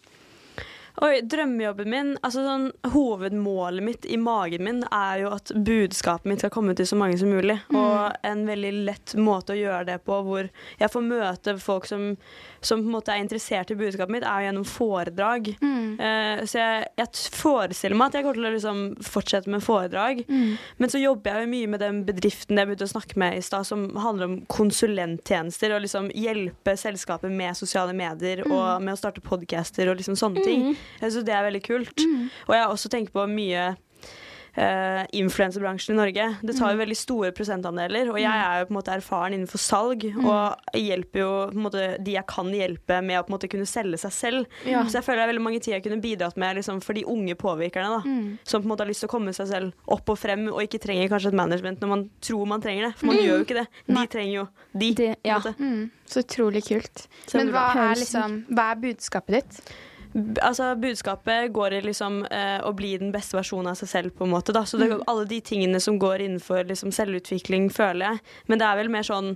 Oi, 0.99 1.21
drømmejobben 1.23 1.87
min, 1.87 2.09
altså 2.27 2.41
sånn 2.43 2.65
hovedmålet 2.91 3.83
mitt 3.85 4.05
i 4.11 4.17
magen 4.19 4.65
min 4.65 4.81
er 4.91 5.21
jo 5.21 5.29
at 5.31 5.51
budskapet 5.55 6.27
mitt 6.27 6.41
skal 6.43 6.51
komme 6.51 6.73
til 6.75 6.87
så 6.89 6.97
mange 6.99 7.15
som 7.21 7.31
mulig. 7.31 7.55
Og 7.71 8.17
en 8.27 8.41
veldig 8.47 8.71
lett 8.89 9.13
måte 9.15 9.55
å 9.55 9.59
gjøre 9.59 9.85
det 9.87 9.95
på 10.03 10.17
hvor 10.27 10.49
jeg 10.49 10.91
får 10.91 11.05
møte 11.05 11.53
folk 11.63 11.87
som, 11.87 12.09
som 12.59 12.83
på 12.83 12.89
en 12.89 12.97
måte 12.97 13.13
er 13.15 13.23
interessert 13.23 13.71
i 13.71 13.77
budskapet 13.79 14.11
mitt, 14.11 14.25
er 14.27 14.43
jo 14.43 14.49
gjennom 14.49 14.65
foredrag. 14.67 15.47
Eh, 16.03 16.43
så 16.43 16.59
jeg, 16.59 16.91
jeg 16.99 17.31
forestiller 17.37 17.95
meg 17.99 18.11
at 18.11 18.19
jeg 18.19 18.27
kommer 18.27 18.41
til 18.41 18.49
å 18.49 18.53
liksom 18.57 18.83
fortsette 19.07 19.55
med 19.55 19.63
foredrag. 19.63 20.25
Men 20.83 20.91
så 20.91 20.99
jobber 20.99 21.31
jeg 21.39 21.47
jo 21.47 21.53
mye 21.55 21.71
med 21.77 21.83
den 21.85 22.03
bedriften 22.11 22.59
jeg 22.59 22.71
begynte 22.73 22.89
å 22.89 22.93
snakke 22.97 23.19
med 23.23 23.39
i 23.39 23.45
stad, 23.47 23.63
som 23.71 23.87
handler 24.03 24.33
om 24.33 24.37
konsulenttjenester 24.51 25.77
og 25.77 25.85
liksom 25.87 26.11
hjelpe 26.11 26.75
selskapet 26.75 27.31
med 27.31 27.55
sosiale 27.55 27.95
medier 27.95 28.43
og 28.49 28.83
med 28.83 28.97
å 28.97 28.99
starte 28.99 29.23
podcaster 29.23 29.87
og 29.87 30.01
liksom 30.03 30.19
sånne 30.19 30.43
ting. 30.43 30.71
Jeg 31.01 31.11
synes 31.11 31.25
det 31.25 31.33
er 31.35 31.43
veldig 31.51 31.63
kult. 31.63 31.99
Og 32.47 32.55
jeg 32.55 32.63
har 32.63 32.69
også 32.73 32.89
tenkt 32.89 33.13
på 33.13 33.27
mye 33.29 33.75
uh, 34.59 35.05
influensebransjen 35.15 35.93
i 35.93 35.97
Norge. 35.99 36.23
Det 36.43 36.55
tar 36.57 36.71
jo 36.73 36.75
Mm. 36.75 36.81
veldig 36.83 36.97
store 36.97 37.31
prosentandeler, 37.31 38.09
og 38.09 38.17
jeg 38.19 38.27
er 38.33 38.59
jo 38.59 38.65
på 38.65 38.71
en 38.73 38.77
måte 38.81 38.91
erfaren 38.97 39.33
innenfor 39.37 39.59
salg, 39.61 40.01
Mm. 40.03 40.25
og 40.25 40.57
hjelper 40.73 41.19
jo 41.21 41.29
på 41.51 41.55
en 41.55 41.63
måte 41.63 42.03
de 42.03 42.11
jeg 42.13 42.25
kan 42.27 42.45
hjelpe 42.51 43.01
med 43.03 43.19
å 43.19 43.23
på 43.23 43.29
en 43.29 43.37
måte 43.37 43.47
kunne 43.49 43.65
selge 43.69 43.97
seg 43.99 44.11
selv. 44.11 44.45
Ja. 44.65 44.83
Så 44.83 44.93
jeg 44.99 45.03
føler 45.05 45.21
det 45.21 45.29
er 45.29 45.33
veldig 45.33 45.43
mange 45.45 45.61
ting 45.61 45.73
jeg 45.75 45.83
kunne 45.83 46.01
bidratt 46.01 46.35
med 46.35 46.57
liksom, 46.57 46.81
for 46.81 46.93
de 46.93 47.03
unge 47.05 47.35
påvirkerne, 47.35 47.89
da. 47.89 48.01
Mm. 48.03 48.37
Som 48.43 48.61
på 48.63 48.65
en 48.65 48.69
måte 48.75 48.79
har 48.83 48.87
lyst 48.89 48.99
til 49.05 49.07
å 49.07 49.11
komme 49.15 49.33
seg 49.33 49.47
selv 49.47 49.73
opp 49.87 50.09
og 50.09 50.17
frem, 50.17 50.47
og 50.51 50.59
ikke 50.65 50.79
trenger 50.81 51.07
kanskje 51.07 51.27
et 51.27 51.33
management 51.39 51.79
når 51.79 51.87
man 51.87 52.09
tror 52.19 52.45
man 52.47 52.61
trenger 52.61 52.87
det. 52.89 52.95
For 52.97 53.05
man 53.05 53.15
Mm. 53.15 53.23
gjør 53.23 53.37
jo 53.37 53.45
ikke 53.45 53.59
det. 53.61 53.67
De 53.87 53.93
Nei. 53.93 54.05
trenger 54.07 54.33
jo 54.33 54.47
de. 54.77 54.93
de 54.93 55.15
ja. 55.23 55.39
Mm. 55.39 55.91
Så 56.07 56.23
utrolig 56.25 56.65
kult. 56.67 57.07
Men 57.33 57.51
hva 57.53 57.75
er, 57.75 57.95
liksom, 57.95 58.45
hva 58.49 58.71
er 58.71 58.75
budskapet 58.81 59.27
ditt? 59.29 59.61
Altså, 60.41 60.71
budskapet 60.81 61.51
går 61.53 61.73
i 61.73 61.81
liksom 61.85 62.23
eh, 62.31 62.59
å 62.65 62.73
bli 62.75 62.95
den 62.97 63.11
beste 63.13 63.37
versjonen 63.37 63.69
av 63.69 63.75
seg 63.77 63.89
selv, 63.91 64.11
på 64.17 64.25
en 64.25 64.31
måte. 64.33 64.53
Da. 64.55 64.63
Så 64.65 64.79
det 64.81 64.89
Mm. 64.89 65.03
alle 65.07 65.25
de 65.29 65.39
tingene 65.41 65.79
som 65.79 65.99
går 65.99 66.19
innenfor 66.25 66.65
liksom, 66.65 66.89
selvutvikling, 66.91 67.69
føler 67.71 68.05
jeg. 68.15 68.19
Men 68.47 68.57
det 68.59 68.65
er 68.65 68.75
vel 68.75 68.89
mer 68.89 69.03
sånn 69.05 69.35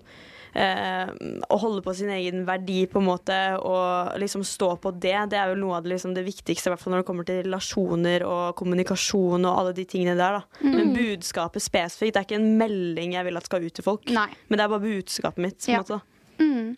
eh, 0.55 1.07
å 1.49 1.57
holde 1.57 1.82
på 1.82 1.93
sin 1.95 2.09
egen 2.09 2.43
verdi, 2.45 2.86
på 2.88 2.99
en 3.01 3.05
måte, 3.07 3.38
og 3.61 4.17
liksom 4.21 4.43
stå 4.45 4.76
på 4.82 4.91
det. 5.01 5.30
Det 5.32 5.38
er 5.39 5.47
vel 5.49 5.57
noe 5.61 5.78
av 5.78 5.84
det, 5.84 5.93
liksom, 5.95 6.13
det 6.13 6.26
viktigste, 6.26 6.69
i 6.69 6.74
hvert 6.74 6.80
fall 6.82 6.93
når 6.93 7.01
det 7.03 7.07
kommer 7.07 7.26
til 7.26 7.43
relasjoner 7.43 8.26
og 8.28 8.55
kommunikasjon 8.59 9.45
og 9.49 9.57
alle 9.59 9.74
de 9.74 9.86
tingene 9.86 10.17
der. 10.17 10.39
Da. 10.41 10.43
Men 10.61 10.93
budskapet 10.93 11.61
spesifikt, 11.61 12.13
det 12.13 12.21
er 12.21 12.28
ikke 12.28 12.41
en 12.41 12.57
melding 12.57 13.13
jeg 13.13 13.26
vil 13.26 13.38
at 13.38 13.45
skal 13.49 13.65
ut 13.65 13.74
til 13.74 13.84
folk. 13.84 14.05
Nei. 14.13 14.28
Men 14.49 14.57
det 14.57 14.65
er 14.65 14.74
bare 14.76 14.86
budskapet 14.86 15.38
mitt. 15.41 15.57
På 15.59 15.69
en 15.69 15.74
Ja. 15.74 15.82
måte, 15.82 15.99
da. 15.99 16.43
Mm. 16.43 16.78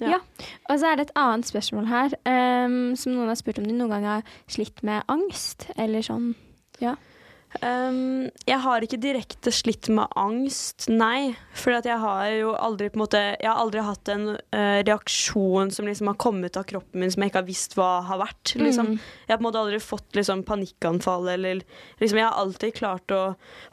Ja. 0.00 0.16
Ja. 0.16 0.18
Og 0.70 0.80
så 0.80 0.90
er 0.90 0.98
det 0.98 1.08
et 1.08 1.16
annet 1.20 1.46
spørsmål 1.46 1.86
her, 1.90 2.14
um, 2.26 2.94
som 2.98 3.14
noen 3.14 3.30
har 3.30 3.38
spurt 3.38 3.60
om 3.62 3.66
de 3.68 3.76
noen 3.76 3.92
gang 3.94 4.06
har 4.08 4.38
slitt 4.50 4.82
med 4.86 5.04
angst, 5.08 5.68
eller 5.76 6.04
sånn. 6.06 6.32
Ja. 6.82 6.96
Um, 7.62 8.30
jeg 8.48 8.58
har 8.64 8.82
ikke 8.84 8.98
direkte 9.00 9.52
slitt 9.54 9.86
med 9.94 10.10
angst, 10.18 10.88
nei. 10.90 11.34
For 11.54 11.76
jeg 11.76 11.98
har 12.02 12.26
jo 12.34 12.54
aldri 12.58 12.88
på 12.90 12.98
en 12.98 13.02
måte 13.04 13.20
Jeg 13.38 13.46
har 13.46 13.60
aldri 13.62 13.82
hatt 13.86 14.08
en 14.10 14.24
uh, 14.34 14.80
reaksjon 14.82 15.70
som 15.72 15.86
liksom 15.86 16.10
har 16.10 16.16
kommet 16.20 16.56
av 16.58 16.66
kroppen 16.68 17.00
min 17.00 17.12
som 17.14 17.22
jeg 17.22 17.30
ikke 17.30 17.40
har 17.42 17.46
visst 17.46 17.76
hva 17.78 17.90
har 18.08 18.18
vært. 18.20 18.54
Liksom. 18.58 18.94
Mm. 18.94 18.98
Jeg 18.98 19.32
har 19.32 19.38
på 19.38 19.42
en 19.44 19.48
måte 19.48 19.62
aldri 19.62 19.80
fått 19.82 20.18
liksom, 20.18 20.42
panikkanfall 20.48 21.28
eller 21.36 21.62
liksom, 22.02 22.18
Jeg 22.18 22.26
har 22.26 22.40
alltid 22.42 22.74
klart 22.74 23.14
å 23.14 23.20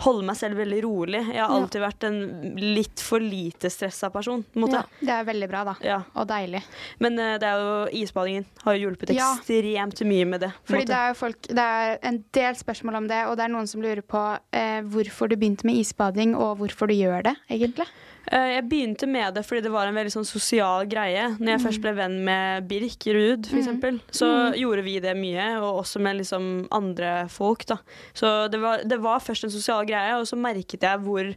holde 0.06 0.28
meg 0.30 0.38
selv 0.40 0.62
veldig 0.62 0.82
rolig. 0.86 1.24
Jeg 1.26 1.42
har 1.42 1.50
Ja. 1.50 1.58
alltid 1.58 1.82
vært 1.82 2.04
en 2.08 2.22
litt 2.62 3.02
for 3.02 3.20
lite 3.20 3.70
stressa 3.74 4.12
person. 4.14 4.44
På 4.54 4.68
en. 4.68 4.78
Ja. 4.78 4.84
Det 5.02 5.16
er 5.18 5.26
veldig 5.26 5.50
bra, 5.50 5.64
da. 5.72 5.76
Ja. 5.82 6.02
Og 6.16 6.28
deilig. 6.30 6.62
Men 7.00 7.18
uh, 7.20 7.38
det 7.42 7.50
er 7.50 7.66
jo 7.66 8.04
isbadingen 8.04 8.46
har 8.64 8.78
hjulpet 8.78 9.16
Ja. 9.16 9.34
ekstremt 9.40 10.06
mye 10.06 10.26
med 10.26 10.46
det. 10.46 10.52
Fordi 10.68 10.84
måte. 10.86 10.88
det 10.94 11.00
er 11.02 11.08
jo 11.10 11.20
folk 11.26 11.42
Det 11.42 11.66
er 11.66 11.98
en 12.04 12.24
del 12.32 12.56
spørsmål 12.56 12.96
om 13.02 13.08
det, 13.08 13.26
og 13.28 13.38
det 13.38 13.46
er 13.46 13.54
noen 13.54 13.68
som 13.72 13.82
lurer 13.84 14.04
på 14.06 14.22
eh, 14.54 14.82
hvorfor 14.92 15.32
du 15.32 15.38
begynte 15.40 15.66
med 15.68 15.80
isbading, 15.82 16.36
og 16.36 16.58
hvorfor 16.62 16.92
du 16.92 16.96
gjør 16.98 17.24
det, 17.30 17.36
egentlig. 17.50 17.88
Eh, 18.32 18.52
Jeg 18.58 18.68
begynte 18.70 19.08
med 19.10 19.34
det 19.34 19.42
fordi 19.48 19.64
det 19.66 19.72
var 19.74 19.88
en 19.90 19.98
veldig 19.98 20.14
sånn 20.14 20.28
sosial 20.30 20.86
greie. 20.92 21.24
Når 21.40 21.56
jeg 21.56 21.64
først 21.66 21.82
ble 21.82 21.96
venn 21.98 22.20
med 22.28 22.68
Birk 22.70 23.08
Ruud, 23.10 23.50
for 23.50 23.58
eksempel, 23.64 23.98
så 24.14 24.30
gjorde 24.60 24.84
vi 24.86 25.00
det 25.02 25.16
mye, 25.18 25.50
og 25.64 25.82
også 25.86 26.04
med 26.06 26.20
liksom 26.22 26.52
andre 26.72 27.16
folk. 27.34 27.66
da. 27.72 27.80
Så 28.14 28.36
det 28.54 28.62
var, 28.62 28.84
det 28.86 29.02
var 29.02 29.20
først 29.26 29.48
en 29.50 29.56
sosial 29.58 29.88
greie, 29.90 30.14
og 30.20 30.28
så 30.30 30.38
merket 30.38 30.84
jeg 30.86 31.00
hvor 31.08 31.34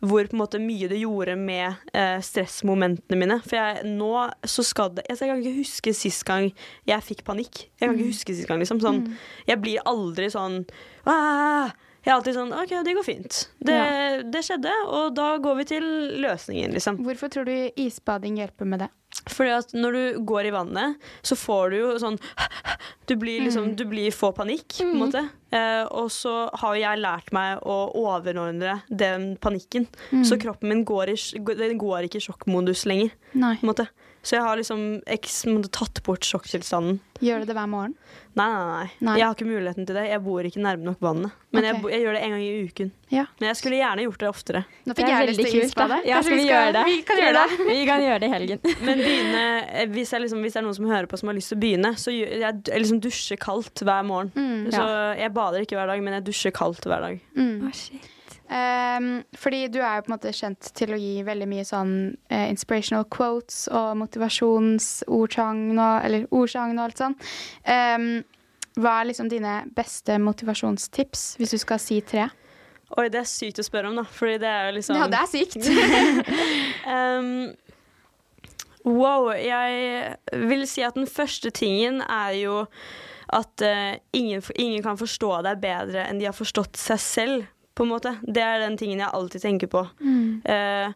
hvor 0.00 0.24
på 0.24 0.32
en 0.32 0.40
måte 0.40 0.56
mye 0.56 0.86
det 0.88 0.96
gjorde 1.02 1.34
med 1.36 1.74
eh, 1.92 2.22
stressmomentene 2.24 3.18
mine. 3.20 3.36
For 3.44 3.58
jeg, 3.58 3.82
nå 3.98 4.08
så 4.48 4.64
skal 4.64 4.94
det 4.96 5.04
altså 5.12 5.26
Jeg 5.26 5.34
kan 5.34 5.42
ikke 5.42 5.58
huske 5.58 5.92
sist 5.92 6.24
gang 6.24 6.46
jeg 6.88 7.04
fikk 7.04 7.20
panikk. 7.26 7.66
Jeg 7.76 7.84
kan 7.90 7.98
ikke 7.98 8.08
huske 8.08 8.32
sist 8.32 8.48
gang, 8.48 8.62
liksom. 8.64 8.80
Sånn, 8.80 9.02
Jeg 9.44 9.60
blir 9.60 9.82
aldri 9.84 10.30
sånn 10.32 10.62
«Ah!» 11.06 11.70
Jeg 12.00 12.14
er 12.14 12.16
alltid 12.16 12.36
sånn 12.38 12.52
OK, 12.56 12.70
det 12.80 12.92
går 12.96 13.04
fint. 13.04 13.38
Det, 13.60 13.74
det 14.32 14.40
skjedde, 14.46 14.72
og 14.88 15.10
da 15.18 15.34
går 15.42 15.58
vi 15.58 15.66
til 15.68 15.84
løsningen, 16.24 16.72
liksom. 16.72 16.96
Hvorfor 17.04 17.28
tror 17.32 17.44
du 17.44 17.52
isbading 17.76 18.38
hjelper 18.40 18.68
med 18.70 18.86
det? 18.86 18.88
Fordi 19.28 19.50
at 19.52 19.74
når 19.76 19.96
du 19.96 20.20
går 20.24 20.48
i 20.48 20.52
vannet, 20.54 21.10
så 21.26 21.36
får 21.36 21.72
du 21.72 21.76
jo 21.80 21.90
sånn 22.00 22.16
Du 23.10 23.16
blir 23.18 23.42
liksom 23.42 23.72
Du 23.76 23.82
blir 23.90 24.14
får 24.14 24.32
panikk, 24.38 24.78
på 24.78 24.86
en 24.86 25.00
måte. 25.02 25.24
Eh, 25.52 25.82
og 25.90 26.08
så 26.14 26.46
har 26.62 26.76
jeg 26.78 27.02
lært 27.02 27.32
meg 27.36 27.60
å 27.68 27.78
overordne 28.00 28.78
den 28.88 29.34
panikken. 29.42 29.88
Så 30.24 30.38
kroppen 30.40 30.70
min 30.70 30.84
går, 30.88 31.12
i, 31.12 31.42
den 31.58 31.76
går 31.80 32.06
ikke 32.06 32.22
i 32.22 32.26
sjokkmodus 32.30 32.86
lenger, 32.88 33.12
Nei. 33.34 33.56
på 33.58 33.66
en 33.66 33.72
måte. 33.74 33.90
Så 34.22 34.36
jeg 34.36 34.42
har 34.44 34.56
liksom 34.60 34.80
måte, 35.54 35.70
tatt 35.72 36.02
bort 36.04 36.20
sjokktilstanden. 36.28 36.98
Gjør 37.24 37.40
du 37.40 37.46
det 37.48 37.54
hver 37.56 37.68
morgen? 37.72 37.94
Nei, 38.36 38.44
nei, 38.46 38.64
nei, 38.68 38.88
Nei. 39.06 39.14
Jeg 39.18 39.24
har 39.26 39.34
ikke 39.34 39.46
muligheten 39.48 39.86
til 39.88 39.96
det. 39.96 40.02
Jeg 40.10 40.20
bor 40.24 40.44
ikke 40.44 40.60
nærme 40.60 40.84
nok 40.84 41.00
vannet. 41.00 41.32
Men 41.56 41.64
jeg, 41.64 41.78
bo- 41.82 41.88
jeg 41.88 42.02
gjør 42.04 42.14
det 42.16 42.20
en 42.26 42.34
gang 42.34 42.42
i 42.44 42.50
uken. 42.68 42.90
Ja. 43.12 43.24
Men 43.40 43.48
jeg 43.48 43.56
skulle 43.60 43.78
gjerne 43.80 44.04
gjort 44.04 44.20
det 44.22 44.28
oftere. 44.28 44.62
Nå 44.84 44.92
Det 44.92 44.96
fikk 45.00 45.08
er 45.08 45.10
jeg 45.16 45.28
lyst 45.30 45.40
veldig 45.40 45.50
til 45.50 45.60
å 45.60 45.64
kult, 45.64 45.74
da. 45.80 45.98
Ja, 46.04 46.20
Kanskje 46.20 46.28
skal 46.28 46.36
vi 46.36 46.46
skal- 46.46 46.72
det? 46.76 46.84
Vi 46.90 47.02
kan 47.08 47.16
gjøre 47.24 47.34
det. 47.40 47.66
Vi 47.70 47.80
kan 47.90 48.04
gjøre 48.04 48.20
det 48.20 48.28
i 48.28 48.34
helgen. 48.36 48.60
Men 48.90 49.02
begynne, 49.06 49.42
eh, 49.72 49.86
hvis, 49.96 50.12
jeg 50.12 50.20
liksom, 50.26 50.44
hvis 50.44 50.52
det 50.52 50.60
er 50.62 50.66
noen 50.68 50.78
som 50.82 50.86
hører 50.92 51.06
på 51.10 51.18
som 51.18 51.32
har 51.32 51.40
lyst 51.40 51.48
til 51.54 51.58
å 51.58 51.64
begynne, 51.64 51.92
så 51.96 52.14
gjør 52.14 52.36
jeg, 52.44 52.62
jeg 52.70 52.84
liksom 52.84 53.00
dusjer 53.08 53.40
kaldt 53.40 53.84
hver 53.88 54.04
morgen. 54.06 54.32
Mm, 54.36 54.70
Så 54.76 54.84
jeg 55.24 55.32
bader 55.40 55.64
ikke 55.64 55.80
hver 55.80 55.86
dag, 55.94 56.02
men 56.04 56.18
jeg 56.20 56.28
dusjer 56.28 56.52
kaldt 56.60 56.84
hver 56.84 57.00
dag. 57.08 57.20
mm. 57.36 57.56
Oh, 57.66 57.72
shit. 57.72 58.08
Ehm, 58.50 59.22
fordi 59.38 59.68
du 59.70 59.78
er 59.78 59.98
jo 59.98 60.06
på 60.06 60.10
en 60.10 60.16
måte 60.16 60.32
kjent 60.34 60.72
til 60.74 60.94
å 60.94 60.98
gi 60.98 61.20
veldig 61.26 61.46
mye 61.50 61.64
sånn 61.66 61.94
uh, 62.32 62.46
inspirational 62.48 63.06
quotes 63.12 63.68
og 63.70 63.94
motivasjonsordsagn 64.00 65.78
og, 65.78 65.94
eller 66.08 66.26
ordsagn 66.34 66.78
og 66.80 66.88
alt 66.88 67.02
sånn. 67.04 67.16
Um, 67.62 68.10
hva 68.80 68.96
er 68.98 69.10
liksom 69.10 69.30
dine 69.30 69.60
beste 69.76 70.18
motivasjonstips, 70.22 71.34
hvis 71.38 71.54
du 71.54 71.60
skal 71.62 71.80
si 71.82 72.00
tre? 72.06 72.26
Oi, 72.98 73.06
det 73.12 73.20
er 73.20 73.28
sykt 73.30 73.60
å 73.62 73.66
spørre 73.66 73.90
om, 73.90 74.00
da. 74.00 74.06
Fordi 74.10 74.40
det 74.42 74.50
er 74.50 74.66
jo 74.66 74.76
liksom 74.80 74.98
Ja, 74.98 75.06
det 75.10 75.20
er 75.20 75.30
sykt. 75.30 75.70
Um, 76.90 77.30
wow, 79.00 79.30
jeg 79.36 80.16
vil 80.50 80.66
si 80.66 80.82
at 80.82 80.98
den 80.98 81.06
første 81.06 81.54
tingen 81.54 82.02
er 82.02 82.34
jo 82.40 82.64
at 83.30 83.62
uh, 83.62 83.94
ingen, 84.16 84.42
ingen 84.58 84.82
kan 84.82 84.98
forstå 84.98 85.36
deg 85.46 85.62
bedre 85.62 86.02
enn 86.08 86.18
de 86.18 86.26
har 86.26 86.34
forstått 86.34 86.80
seg 86.80 87.02
selv. 87.04 87.48
På 87.80 87.86
en 87.86 87.94
måte. 87.94 88.10
Det 88.20 88.42
er 88.44 88.60
den 88.60 88.74
tingen 88.76 89.00
jeg 89.00 89.08
alltid 89.16 89.40
tenker 89.40 89.70
på. 89.72 89.80
Eh, 90.52 90.90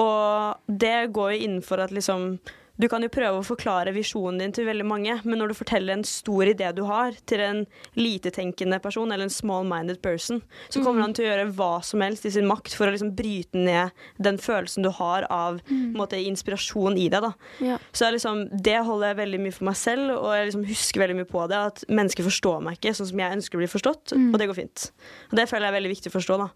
og 0.00 0.62
det 0.80 1.12
går 1.12 1.34
jo 1.34 1.40
innenfor 1.44 1.82
at 1.84 1.92
liksom 1.92 2.38
Du 2.80 2.88
kan 2.88 3.04
jo 3.04 3.10
prøve 3.12 3.40
å 3.40 3.44
forklare 3.44 3.92
visjonen 3.94 4.40
din 4.40 4.54
til 4.56 4.66
veldig 4.68 4.86
mange, 4.88 5.18
men 5.26 5.40
når 5.40 5.52
du 5.52 5.56
forteller 5.58 5.94
en 5.94 6.04
stor 6.08 6.48
idé 6.48 6.70
du 6.74 6.82
har, 6.88 7.16
til 7.28 7.42
en 7.44 7.60
litetenkende 7.98 8.78
person 8.82 9.12
eller 9.12 9.28
en 9.28 9.34
small-minded 9.34 10.00
person, 10.04 10.40
så 10.72 10.82
kommer 10.84 11.04
han 11.04 11.12
til 11.16 11.26
å 11.26 11.30
gjøre 11.30 11.50
hva 11.58 11.72
som 11.84 12.02
helst 12.04 12.26
i 12.28 12.32
sin 12.32 12.48
makt 12.48 12.76
for 12.78 12.88
å 12.88 12.94
liksom 12.94 13.12
bryte 13.18 13.60
ned 13.60 13.92
den 14.22 14.40
følelsen 14.40 14.86
du 14.86 14.90
har 14.96 15.26
av 15.28 15.60
mm. 15.68 15.92
måte, 15.98 16.20
inspirasjon 16.22 16.96
i 16.96 17.08
deg. 17.12 17.28
Da. 17.28 17.32
Ja. 17.64 17.78
Så 17.92 18.08
liksom, 18.14 18.46
det 18.52 18.78
holder 18.86 19.12
jeg 19.12 19.20
veldig 19.20 19.42
mye 19.44 19.56
for 19.58 19.68
meg 19.68 19.78
selv, 19.78 20.16
og 20.16 20.32
jeg 20.36 20.48
liksom 20.48 20.66
husker 20.72 21.04
veldig 21.04 21.18
mye 21.20 21.30
på 21.32 21.44
det. 21.52 21.62
At 21.72 21.84
mennesker 21.92 22.26
forstår 22.26 22.64
meg 22.64 22.80
ikke 22.80 22.96
sånn 22.96 23.12
som 23.12 23.22
jeg 23.24 23.38
ønsker 23.38 23.58
å 23.58 23.62
bli 23.62 23.70
forstått, 23.70 24.16
og 24.16 24.40
det 24.40 24.48
går 24.50 24.58
fint. 24.58 24.88
Og 25.30 25.38
det 25.38 25.48
føler 25.50 25.68
jeg 25.68 25.74
er 25.74 25.78
veldig 25.78 25.92
viktig 25.92 26.12
å 26.12 26.16
forstå. 26.16 26.40
Da. 26.40 26.50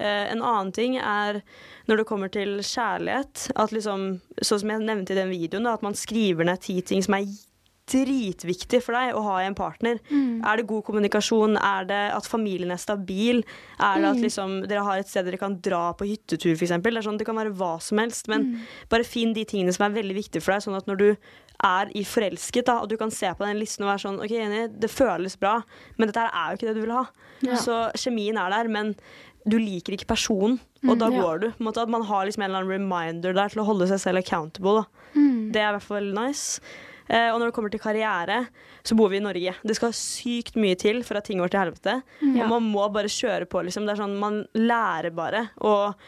Eh, 0.00 0.32
en 0.32 0.42
annen 0.42 0.72
ting 0.72 0.98
er 0.98 1.42
når 1.88 2.02
det 2.02 2.08
kommer 2.08 2.30
til 2.32 2.60
kjærlighet, 2.62 3.48
at 3.58 3.72
liksom, 3.74 4.20
sånn 4.40 4.60
som 4.62 4.70
jeg 4.70 4.84
nevnte 4.84 5.14
i 5.14 5.18
den 5.18 5.32
videoen, 5.32 5.64
da, 5.66 5.74
at 5.74 5.82
man 5.82 5.98
skriver 5.98 6.46
ned 6.46 6.62
ti 6.62 6.80
ting 6.86 7.02
som 7.02 7.14
er 7.18 7.26
dritviktig 7.92 8.78
for 8.80 8.94
deg 8.94 9.10
å 9.18 9.22
ha 9.26 9.40
i 9.42 9.46
en 9.48 9.56
partner. 9.58 9.98
Er 10.46 10.56
det 10.56 10.68
god 10.70 10.84
kommunikasjon? 10.86 11.56
Er 11.58 11.84
det 11.84 12.02
at 12.14 12.28
familien 12.30 12.70
er 12.70 12.78
stabil? 12.80 13.42
Er 13.82 13.98
det 14.00 14.08
at 14.12 14.20
liksom, 14.22 14.54
dere 14.70 14.84
har 14.86 15.02
et 15.02 15.10
sted 15.10 15.26
dere 15.26 15.36
kan 15.40 15.56
dra 15.60 15.90
på 15.98 16.06
hyttetur, 16.06 16.54
f.eks.? 16.54 16.76
Det, 16.78 17.02
sånn, 17.02 17.18
det 17.18 17.26
kan 17.26 17.36
være 17.36 17.52
hva 17.58 17.74
som 17.82 17.98
helst, 17.98 18.30
men 18.30 18.52
bare 18.88 19.04
finn 19.04 19.34
de 19.34 19.44
tingene 19.44 19.74
som 19.74 19.88
er 19.88 19.96
veldig 19.98 20.14
viktige 20.14 20.40
for 20.44 20.54
deg, 20.54 20.62
sånn 20.62 20.78
at 20.78 20.86
når 20.88 21.00
du 21.02 21.08
er 21.62 21.90
i 21.98 22.04
forelsket, 22.06 22.66
da, 22.70 22.78
og 22.82 22.88
du 22.90 22.96
kan 22.98 23.10
se 23.14 23.28
på 23.34 23.44
den 23.46 23.58
listen 23.60 23.84
og 23.84 23.92
være 23.92 24.04
sånn 24.06 24.22
OK, 24.22 24.32
enig, 24.46 24.62
det 24.82 24.90
føles 24.90 25.36
bra, 25.38 25.58
men 25.98 26.10
dette 26.10 26.24
er 26.30 26.48
jo 26.54 26.58
ikke 26.58 26.70
det 26.70 26.78
du 26.78 26.84
vil 26.86 26.96
ha. 26.96 27.04
Så 27.58 27.76
kjemien 27.98 28.38
er 28.38 28.50
der, 28.54 28.70
men 28.70 28.94
du 29.48 29.58
liker 29.58 29.96
ikke 29.96 30.10
personen, 30.12 30.58
og 30.86 30.96
da 31.00 31.08
ja. 31.10 31.20
går 31.22 31.42
du. 31.42 31.48
Måte 31.64 31.82
at 31.82 31.90
man 31.92 32.04
har 32.06 32.26
liksom 32.26 32.44
en 32.44 32.50
eller 32.50 32.62
annen 32.62 32.72
reminder 32.76 33.36
der 33.36 33.52
til 33.52 33.62
å 33.62 33.66
holde 33.68 33.88
seg 33.90 34.00
selv 34.02 34.22
accountable. 34.22 34.82
Da. 34.82 35.12
Det 35.52 35.62
er 35.62 35.70
i 35.70 35.76
hvert 35.76 35.88
fall 35.88 36.10
nice. 36.16 36.62
Eh, 37.12 37.28
og 37.32 37.40
når 37.40 37.50
det 37.50 37.56
kommer 37.56 37.72
til 37.72 37.82
karriere, 37.82 38.38
så 38.86 38.96
bor 38.98 39.10
vi 39.12 39.18
i 39.18 39.24
Norge. 39.24 39.54
Det 39.66 39.76
skal 39.76 39.94
sykt 39.96 40.58
mye 40.60 40.78
til 40.80 41.02
for 41.06 41.18
at 41.18 41.26
ting 41.28 41.42
går 41.42 41.52
til 41.52 41.62
helvete. 41.64 41.98
Ja. 42.22 42.46
Og 42.46 42.54
man 42.56 42.68
må 42.72 42.86
bare 42.94 43.10
kjøre 43.12 43.48
på, 43.50 43.64
liksom. 43.66 43.86
Det 43.86 43.96
er 43.96 44.02
sånn, 44.04 44.18
man 44.20 44.42
lærer 44.58 45.12
bare. 45.14 45.48
Og 45.66 45.98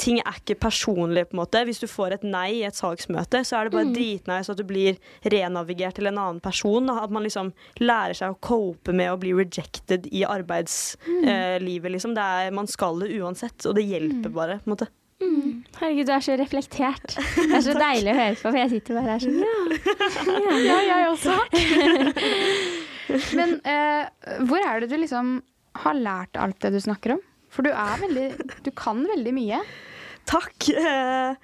ting 0.00 0.20
er 0.22 0.38
ikke 0.38 0.56
personlig, 0.62 1.26
på 1.28 1.36
en 1.36 1.42
måte. 1.42 1.62
Hvis 1.68 1.82
du 1.82 1.86
får 1.90 2.16
et 2.16 2.24
nei 2.26 2.46
i 2.60 2.64
et 2.68 2.76
salgsmøte, 2.78 3.42
så 3.46 3.58
er 3.58 3.68
det 3.68 3.74
bare 3.76 3.92
dritnice 3.94 4.52
at 4.52 4.60
du 4.60 4.64
blir 4.68 4.96
renavigert 5.34 5.98
til 5.98 6.08
en 6.10 6.20
annen 6.20 6.40
person. 6.44 6.88
At 6.94 7.12
man 7.12 7.26
liksom 7.26 7.52
lærer 7.82 8.16
seg 8.16 8.32
å 8.32 8.40
cope 8.44 8.94
med 8.96 9.12
å 9.12 9.18
bli 9.20 9.34
rejected 9.36 10.08
i 10.12 10.24
arbeidslivet, 10.28 11.92
liksom. 11.96 12.16
Det 12.16 12.30
er, 12.40 12.56
man 12.56 12.70
skal 12.70 13.04
det 13.04 13.12
uansett, 13.20 13.60
og 13.68 13.76
det 13.76 13.86
hjelper 13.88 14.32
bare, 14.34 14.58
på 14.64 14.70
en 14.70 14.76
måte. 14.76 14.90
Herregud, 15.20 16.06
du 16.08 16.12
er 16.14 16.24
så 16.24 16.36
reflektert. 16.40 17.14
Det 17.36 17.56
er 17.58 17.64
så 17.64 17.74
deilig 17.76 18.12
å 18.12 18.16
høre 18.16 18.36
på, 18.38 18.46
for 18.46 18.56
jeg 18.56 18.70
sitter 18.72 18.96
bare 18.96 19.14
her 19.14 19.20
sånn 19.20 19.36
ja. 19.44 19.56
Ja, 20.70 20.78
jeg 20.86 21.08
også. 21.10 21.36
Men 23.38 23.56
eh, 23.68 24.08
hvor 24.48 24.64
er 24.64 24.80
det 24.80 24.88
du 24.92 24.96
liksom 25.00 25.40
har 25.84 25.98
lært 25.98 26.40
alt 26.40 26.58
det 26.64 26.72
du 26.72 26.80
snakker 26.80 27.18
om? 27.18 27.22
For 27.50 27.66
du 27.66 27.72
er 27.74 28.00
veldig 28.00 28.26
Du 28.64 28.70
kan 28.76 29.02
veldig 29.10 29.32
mye. 29.34 29.60
Takk. 30.30 30.70
Eh, 30.76 31.34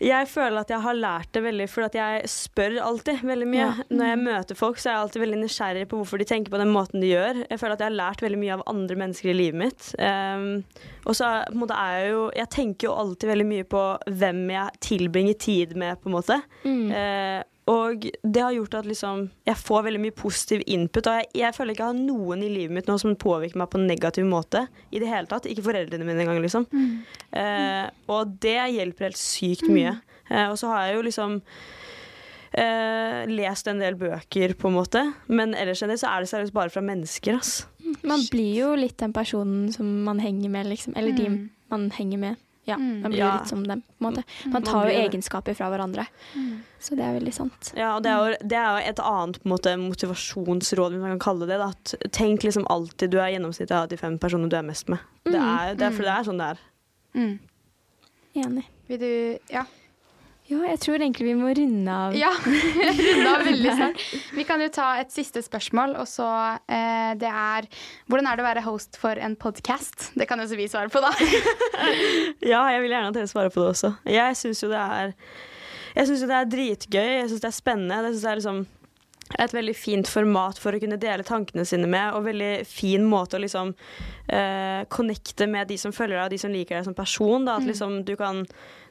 Jeg 0.00 0.28
føler 0.32 0.62
at 0.62 0.70
jeg 0.72 0.80
har 0.80 0.94
lært 0.96 1.28
det 1.36 1.42
veldig 1.44 1.66
for 1.68 1.84
jeg 1.98 2.22
spør 2.32 2.78
alltid 2.86 3.18
veldig 3.28 3.48
mye. 3.52 3.66
Ja. 3.66 3.84
Når 3.92 4.06
jeg 4.08 4.20
møter 4.22 4.56
folk, 4.56 4.78
så 4.80 4.88
er 4.88 4.94
jeg 4.94 5.02
alltid 5.04 5.20
veldig 5.26 5.40
nysgjerrig 5.42 5.82
på 5.90 5.98
hvorfor 6.00 6.22
de 6.22 6.24
tenker 6.30 6.54
på 6.54 6.60
den 6.62 6.72
måten 6.72 7.02
de 7.04 7.10
gjør. 7.10 7.42
Jeg 7.50 7.60
føler 7.60 7.74
at 7.76 7.82
jeg 7.84 7.90
har 7.90 7.98
lært 7.98 8.24
veldig 8.24 8.38
mye 8.40 8.54
av 8.56 8.62
andre 8.72 8.96
mennesker 8.96 9.28
i 9.28 9.36
livet 9.36 9.60
mitt. 9.60 9.90
Um, 10.00 10.64
og 11.04 11.12
så 11.18 11.28
er- 11.28 11.52
jeg 11.52 12.10
jo 12.14 12.22
Jeg 12.34 12.48
tenker 12.56 12.88
jo 12.88 12.94
alltid 12.96 13.28
veldig 13.28 13.46
mye 13.52 13.64
på 13.76 13.82
hvem 14.08 14.40
jeg 14.54 14.80
tilbringer 14.88 15.38
tid 15.38 15.76
med, 15.76 16.00
på 16.00 16.08
en 16.08 16.16
måte. 16.16 16.40
Eh, 16.64 17.42
og 17.70 18.04
det 18.24 18.42
har 18.42 18.54
gjort 18.56 18.74
at 18.80 18.86
liksom 18.88 19.24
jeg 19.46 19.58
får 19.60 19.84
veldig 19.86 20.00
mye 20.02 20.14
positiv 20.16 20.62
input. 20.66 21.06
Og 21.06 21.18
jeg, 21.20 21.28
jeg 21.38 21.54
føler 21.54 21.76
ikke 21.76 21.84
jeg 21.86 21.92
har 21.94 21.98
noen 22.02 22.42
i 22.42 22.48
livet 22.50 22.74
mitt 22.74 22.88
nå 22.90 22.96
som 22.98 23.14
påvirker 23.20 23.60
meg 23.60 23.70
på 23.70 23.78
en 23.78 23.86
negativ 23.90 24.26
måte. 24.26 24.64
I 24.90 24.98
det 25.02 25.10
hele 25.12 25.30
tatt. 25.30 25.46
Ikke 25.46 25.62
foreldrene 25.68 26.06
mine 26.08 26.24
engang, 26.24 26.40
liksom. 26.42 26.66
Eh, 27.30 27.84
og 28.10 28.32
det 28.42 28.56
hjelper 28.74 29.10
helt 29.10 29.20
sykt 29.20 29.68
mye. 29.70 29.94
Eh, 30.30 30.48
og 30.50 30.58
så 30.58 30.72
har 30.72 30.88
jeg 30.88 30.98
jo 30.98 31.04
liksom 31.06 31.38
eh, 32.52 33.24
lest 33.30 33.68
en 33.70 33.80
del 33.82 33.96
bøker, 34.00 34.54
på 34.58 34.70
en 34.70 34.76
måte. 34.80 35.04
Men 35.30 35.54
ellers 35.58 35.82
enn 35.84 35.92
det 35.94 36.00
så 36.02 36.10
er 36.14 36.24
det 36.24 36.30
seriøst 36.32 36.56
bare 36.56 36.72
fra 36.74 36.82
mennesker, 36.84 37.38
ass. 37.38 37.64
Man 38.06 38.22
blir 38.30 38.52
jo 38.64 38.74
litt 38.78 38.98
den 39.02 39.14
personen 39.16 39.70
som 39.74 39.88
man 40.06 40.20
henger 40.22 40.50
med, 40.52 40.66
liksom. 40.70 40.96
Eller 40.96 41.12
de 41.16 41.28
Mm. 41.28 41.50
man 41.70 41.90
henger 41.90 42.18
med. 42.18 42.36
Ja, 42.70 42.76
Mm. 42.78 43.02
man 43.02 43.10
blir 43.12 43.18
Ja. 43.20 43.30
litt 43.38 43.48
som 43.50 43.62
dem, 43.66 43.82
på 43.82 44.06
en 44.06 44.12
måte. 44.14 44.24
Man 44.46 44.52
Man 44.52 44.62
tar 44.62 44.86
jo 44.88 44.96
egenskaper 45.08 45.54
fra 45.58 45.68
hverandre. 45.70 46.06
Så 46.80 46.96
det 46.96 47.00
er 47.04 47.18
veldig 47.18 47.32
sant. 47.34 47.72
Ja, 47.76 47.96
og 47.96 48.02
det 48.02 48.10
er 48.12 48.18
jo, 48.30 48.36
det 48.48 48.56
er 48.56 48.70
jo 48.80 48.88
et 48.90 49.00
annet 49.04 49.42
på 49.42 49.48
måte, 49.52 49.74
motivasjonsråd, 49.76 50.92
hvis 50.94 51.00
man 51.02 51.18
kan 51.18 51.24
kalle 51.26 51.46
det 51.46 51.58
det. 51.58 51.68
At 52.00 52.12
tenk 52.12 52.40
liksom 52.46 52.64
alltid 52.70 53.10
du 53.10 53.18
er 53.18 53.32
gjennomsnittet 53.34 53.76
av 53.76 53.88
de 53.88 53.96
fem 54.00 54.18
personene 54.18 54.48
du 54.48 54.56
er 54.56 54.62
mest 54.62 54.88
med. 54.88 54.98
Det 55.24 55.34
er, 55.34 55.74
det 55.74 55.82
er 55.82 55.90
for 55.90 56.02
det 56.02 56.14
er 56.14 56.24
sånn 56.24 56.38
det 56.38 56.48
er. 56.56 56.58
Mm. 57.14 57.38
Enig. 58.36 58.64
Vil 58.88 58.98
du 58.98 59.38
Ja. 59.50 59.64
Ja, 60.50 60.58
jeg 60.66 60.80
tror 60.82 60.98
egentlig 60.98 61.28
vi 61.28 61.34
må 61.38 61.52
runde 61.54 61.94
av. 61.94 62.14
Ja, 62.18 62.30
runde 62.44 63.28
av 63.30 63.44
veldig 63.46 63.74
snart. 63.78 64.02
Vi 64.34 64.44
kan 64.48 64.62
jo 64.64 64.66
ta 64.74 64.88
et 64.98 65.12
siste 65.14 65.42
spørsmål, 65.46 65.94
og 66.00 66.08
så 66.10 66.26
eh, 66.66 67.12
det 67.20 67.30
er 67.30 67.68
Hvordan 68.10 68.26
er 68.26 68.38
det 68.40 68.42
å 68.44 68.48
være 68.48 68.64
host 68.66 68.98
for 68.98 69.20
en 69.22 69.36
podkast? 69.38 70.10
Det 70.18 70.26
kan 70.26 70.42
jo 70.42 70.48
så 70.50 70.58
vi 70.58 70.66
svare 70.70 70.90
på, 70.90 71.02
da. 71.04 71.12
Ja, 72.52 72.64
jeg 72.74 72.82
vil 72.82 72.96
gjerne 72.96 73.12
at 73.12 73.20
dere 73.20 73.30
svarer 73.30 73.54
på 73.54 73.62
det 73.62 73.76
også. 73.76 73.92
Jeg 74.10 74.40
syns 74.42 74.64
jo 74.64 74.72
det 74.72 74.82
er 74.82 75.14
Jeg 75.94 76.10
synes 76.10 76.24
jo 76.24 76.32
det 76.32 76.40
er 76.40 76.52
dritgøy. 76.56 77.08
Jeg 77.20 77.30
syns 77.30 77.46
det 77.46 77.50
er 77.52 77.58
spennende. 77.60 78.02
Det 78.02 78.12
synes 78.16 78.26
jeg 78.26 78.32
er 78.32 78.42
liksom 78.42 78.62
et 79.38 79.52
veldig 79.54 79.76
fint 79.78 80.08
format 80.10 80.58
for 80.58 80.74
å 80.74 80.80
kunne 80.82 80.98
dele 80.98 81.22
tankene 81.22 81.62
sine 81.68 81.86
med, 81.86 82.16
og 82.18 82.24
veldig 82.26 82.64
fin 82.66 83.04
måte 83.06 83.38
å 83.38 83.42
liksom 83.44 83.70
eh, 84.26 84.82
connecte 84.90 85.46
med 85.46 85.70
de 85.70 85.76
som 85.78 85.94
følger 85.94 86.16
deg, 86.16 86.24
og 86.24 86.34
de 86.34 86.40
som 86.42 86.50
liker 86.50 86.80
deg 86.80 86.88
som 86.88 86.96
person. 86.98 87.46
Da. 87.46 87.60
At 87.60 87.68
liksom 87.68 88.00
du 88.08 88.16
kan 88.18 88.42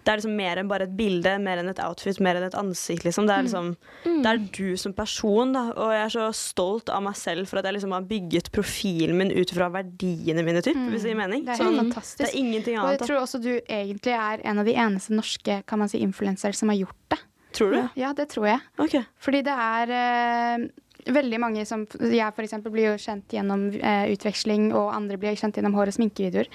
Det 0.10 0.16
er 0.16 0.22
liksom 0.24 0.32
mer 0.40 0.58
enn 0.58 0.70
bare 0.72 0.88
et 0.88 0.94
bilde, 0.98 1.36
mer 1.38 1.60
enn 1.62 1.68
et 1.70 1.80
outfit, 1.86 2.18
mer 2.26 2.40
enn 2.40 2.48
et 2.48 2.56
ansikt, 2.58 3.04
liksom. 3.06 3.28
Det 3.30 3.36
er 3.36 3.44
liksom 3.46 3.68
Det 4.08 4.26
er 4.32 4.40
du 4.58 4.72
som 4.82 4.96
person, 4.98 5.52
da. 5.54 5.68
Og 5.76 5.92
jeg 5.94 6.02
er 6.08 6.14
så 6.16 6.26
stolt 6.34 6.90
av 6.90 7.04
meg 7.06 7.14
selv 7.20 7.46
for 7.46 7.62
at 7.62 7.68
jeg 7.70 7.78
liksom 7.78 7.94
har 7.94 8.08
bygget 8.10 8.50
profilen 8.56 9.20
min 9.22 9.30
ut 9.30 9.54
fra 9.54 9.70
verdiene 9.70 10.42
mine, 10.48 10.64
typ, 10.66 10.80
hvis 10.90 11.06
det 11.06 11.14
gir 11.14 11.20
mening. 11.22 11.46
Det 11.46 11.54
er 11.54 11.62
helt 11.62 11.70
Sånn, 11.70 11.78
fantastisk. 11.84 12.24
det 12.24 12.32
er 12.32 12.40
ingenting 12.42 12.80
Og 12.82 12.90
jeg 12.96 13.04
tror 13.06 13.22
også 13.22 13.44
du 13.44 13.52
egentlig 13.62 14.18
er 14.18 14.42
en 14.50 14.64
av 14.64 14.66
de 14.66 14.74
eneste 14.82 15.14
norske 15.14 15.62
kan 15.70 15.84
man 15.86 15.94
si, 15.94 16.02
influensere 16.02 16.58
som 16.58 16.74
har 16.74 16.82
gjort 16.82 16.98
det. 17.14 17.22
Tror 17.54 17.72
du? 17.78 17.82
Ja, 18.02 18.12
det 18.18 18.30
tror 18.34 18.46
jeg. 18.50 18.66
Okay. 18.82 19.06
Fordi 19.22 19.44
det 19.46 19.54
er 19.54 19.94
eh, 19.94 20.68
veldig 21.16 21.40
mange 21.42 21.66
som 21.68 21.86
Jeg 22.00 22.34
eksempel 22.46 22.72
blir 22.74 22.92
jo 22.92 22.98
kjent 23.02 23.28
gjennom 23.36 23.68
eh, 23.76 24.08
utveksling, 24.14 24.70
og 24.74 24.94
andre 24.96 25.18
blir 25.22 25.36
kjent 25.40 25.56
gjennom 25.60 25.74
hår- 25.78 25.92
og 25.94 25.98
sminkevideoer. 25.98 26.50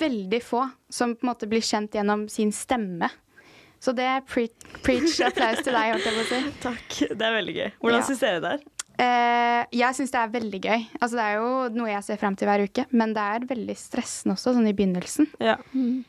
Veldig 0.00 0.42
få 0.42 0.64
som 0.90 1.14
på 1.16 1.26
en 1.26 1.32
måte 1.32 1.48
blir 1.50 1.64
kjent 1.64 1.92
gjennom 1.98 2.28
sin 2.32 2.52
stemme. 2.52 3.10
Så 3.78 3.92
det 3.94 4.06
er 4.10 4.24
pre 4.26 4.48
preach 4.82 5.20
applaus 5.28 5.60
til 5.62 5.76
deg, 5.76 5.92
holdt 5.94 6.08
jeg 6.08 6.16
på 6.16 6.24
å 6.24 6.28
si. 6.32 6.40
Takk. 6.64 6.98
Det 7.14 7.22
er 7.28 7.36
veldig 7.38 7.54
gøy. 7.60 7.70
Hvordan 7.78 8.00
Ja. 8.02 8.06
syns 8.08 8.24
dere 8.24 8.40
det 8.42 8.52
er? 8.56 8.66
Eh, 8.98 9.60
jeg 9.78 9.94
syns 9.94 10.10
det 10.10 10.18
er 10.18 10.32
veldig 10.32 10.58
gøy. 10.64 10.80
Altså, 10.98 11.14
det 11.14 11.26
er 11.28 11.34
jo 11.38 11.50
noe 11.78 11.90
jeg 11.92 12.02
ser 12.08 12.18
frem 12.18 12.34
til 12.34 12.48
hver 12.50 12.64
uke, 12.66 12.84
men 12.90 13.12
det 13.14 13.22
er 13.22 13.46
veldig 13.46 13.76
stressende 13.78 14.34
også, 14.34 14.56
sånn 14.56 14.66
i 14.66 14.72
begynnelsen. 14.74 15.28
Ja. 15.38 15.54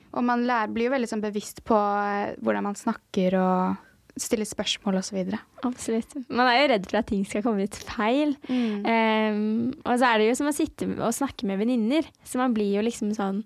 Og 0.10 0.26
man 0.26 0.48
lærer, 0.50 0.74
blir 0.74 0.88
jo 0.90 0.96
veldig 0.96 1.12
sånn 1.12 1.22
bevisst 1.22 1.62
på 1.70 1.78
eh, 1.78 2.34
hvordan 2.42 2.66
man 2.66 2.80
snakker 2.80 3.38
og 3.38 3.78
stiller 4.24 4.48
spørsmål 4.48 5.00
osv. 5.02 5.22
Absolutt. 5.68 6.16
Man 6.28 6.50
er 6.50 6.62
jo 6.62 6.72
redd 6.74 6.90
for 6.90 7.02
at 7.02 7.10
ting 7.12 7.24
skal 7.28 7.44
komme 7.46 7.68
ut 7.68 7.78
feil. 7.90 8.36
Mm. 8.50 8.84
Um, 8.86 9.40
og 9.84 9.94
så 10.00 10.12
er 10.12 10.22
det 10.22 10.30
jo 10.30 10.40
som 10.40 10.52
å 10.52 10.56
sitte 10.56 10.90
og 10.98 11.16
snakke 11.16 11.50
med 11.50 11.62
venninner. 11.62 12.10
Så 12.28 12.42
man 12.42 12.56
blir 12.56 12.72
jo 12.78 12.86
liksom 12.86 13.14
sånn 13.18 13.46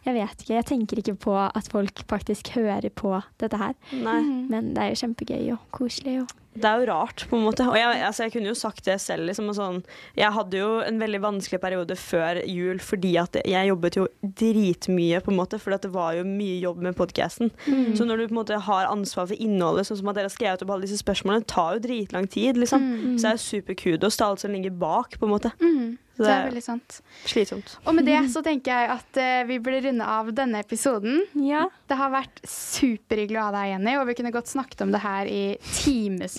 Jeg 0.00 0.16
vet 0.16 0.42
ikke, 0.42 0.54
jeg 0.54 0.64
tenker 0.64 1.00
ikke 1.02 1.18
på 1.26 1.34
at 1.36 1.66
folk 1.68 2.00
faktisk 2.08 2.54
hører 2.54 2.88
på 2.88 3.18
dette 3.42 3.58
her. 3.60 3.74
Nei. 3.92 4.20
Men 4.48 4.70
det 4.72 4.80
er 4.80 4.94
jo 4.94 5.00
kjempegøy 5.02 5.50
og 5.52 5.66
koselig. 5.76 6.22
Og 6.22 6.39
Det 6.50 6.66
er 6.66 6.80
jo 6.82 6.86
rart, 6.90 7.22
på 7.30 7.38
en 7.38 7.44
måte. 7.46 7.62
Og 7.70 7.76
jeg, 7.78 8.00
altså, 8.02 8.24
jeg 8.24 8.32
kunne 8.34 8.50
jo 8.50 8.56
sagt 8.58 8.82
det 8.88 8.96
selv. 9.02 9.28
Liksom, 9.28 9.52
sånn. 9.54 9.78
Jeg 10.18 10.34
hadde 10.34 10.58
jo 10.58 10.70
en 10.82 10.98
veldig 10.98 11.20
vanskelig 11.22 11.60
periode 11.62 11.94
før 11.94 12.40
jul 12.42 12.80
fordi 12.82 13.12
at 13.22 13.38
jeg 13.46 13.70
jobbet 13.70 13.98
jo 14.00 14.08
dritmye, 14.42 15.20
på 15.22 15.30
en 15.30 15.38
måte. 15.38 15.60
For 15.62 15.76
det 15.78 15.92
var 15.94 16.18
jo 16.18 16.26
mye 16.26 16.58
jobb 16.64 16.82
med 16.88 16.98
podkasten. 16.98 17.52
Så 17.94 18.06
når 18.08 18.24
du 18.24 18.26
på 18.26 18.34
en 18.34 18.40
måte 18.42 18.58
har 18.66 18.90
ansvar 18.90 19.30
for 19.30 19.38
innholdet, 19.38 19.86
sånn 19.86 20.00
som 20.02 20.10
at 20.10 20.18
dere 20.18 20.30
har 20.30 20.34
skrevet 20.34 20.66
opp 20.66 20.74
alle 20.74 20.88
disse 20.88 20.98
spørsmålene, 21.04 21.46
det 21.46 21.52
tar 21.54 21.78
jo 21.78 21.84
dritlang 21.86 22.26
tid, 22.30 22.58
liksom. 22.58 22.90
Så 23.14 23.28
det 23.28 23.32
er 23.36 23.42
superkudos 23.46 24.18
til 24.18 24.26
alt 24.26 24.42
som 24.42 24.54
ligger 24.54 24.74
bak, 24.74 25.20
på 25.20 25.28
en 25.28 25.36
måte. 25.36 25.54
Mm. 25.62 25.98
Så 26.20 26.26
Det 26.26 26.32
er 26.34 26.48
veldig 26.50 26.62
sant. 26.62 26.96
slitsomt. 27.24 27.70
Og 27.88 27.94
med 27.96 28.04
det 28.04 28.18
så 28.28 28.42
tenker 28.44 28.74
jeg 28.76 28.88
at 28.92 29.20
uh, 29.22 29.48
vi 29.48 29.56
burde 29.64 29.80
runde 29.86 30.04
av 30.04 30.28
denne 30.36 30.60
episoden. 30.60 31.22
ja. 31.40 31.62
Det 31.90 31.96
har 31.98 32.12
vært 32.12 32.38
superhyggelig 32.46 33.38
å 33.40 33.44
ha 33.48 33.52
deg, 33.54 33.70
Jenny, 33.72 33.94
og 33.98 34.04
vi 34.06 34.14
kunne 34.14 34.30
godt 34.30 34.46
snakket 34.46 34.84
om 34.84 34.92
det 34.94 35.00
her 35.02 35.26
i 35.26 35.56
timevis. 35.80 36.36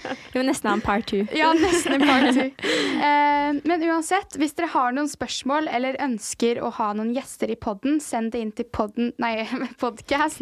Vi 0.32 0.38
må 0.38 0.44
nesten 0.46 0.70
ha 0.70 0.76
en 0.78 0.84
part 0.84 1.04
two. 1.10 1.26
Ja, 1.36 1.50
nesten 1.58 1.98
en 1.98 2.06
part 2.06 2.30
two. 2.32 2.46
Uh, 2.96 3.58
men 3.68 3.84
uansett, 3.90 4.38
hvis 4.40 4.56
dere 4.56 4.70
har 4.72 4.94
noen 4.96 5.10
spørsmål 5.10 5.68
eller 5.68 5.98
ønsker 6.06 6.62
å 6.64 6.70
ha 6.78 6.92
noen 6.96 7.12
gjester 7.16 7.52
i 7.52 7.58
podden, 7.60 8.00
send 8.00 8.32
det 8.32 8.40
inn 8.46 8.54
til 8.56 8.70
podden 8.72 9.12
Nei, 9.20 9.34
podcast. 9.82 10.40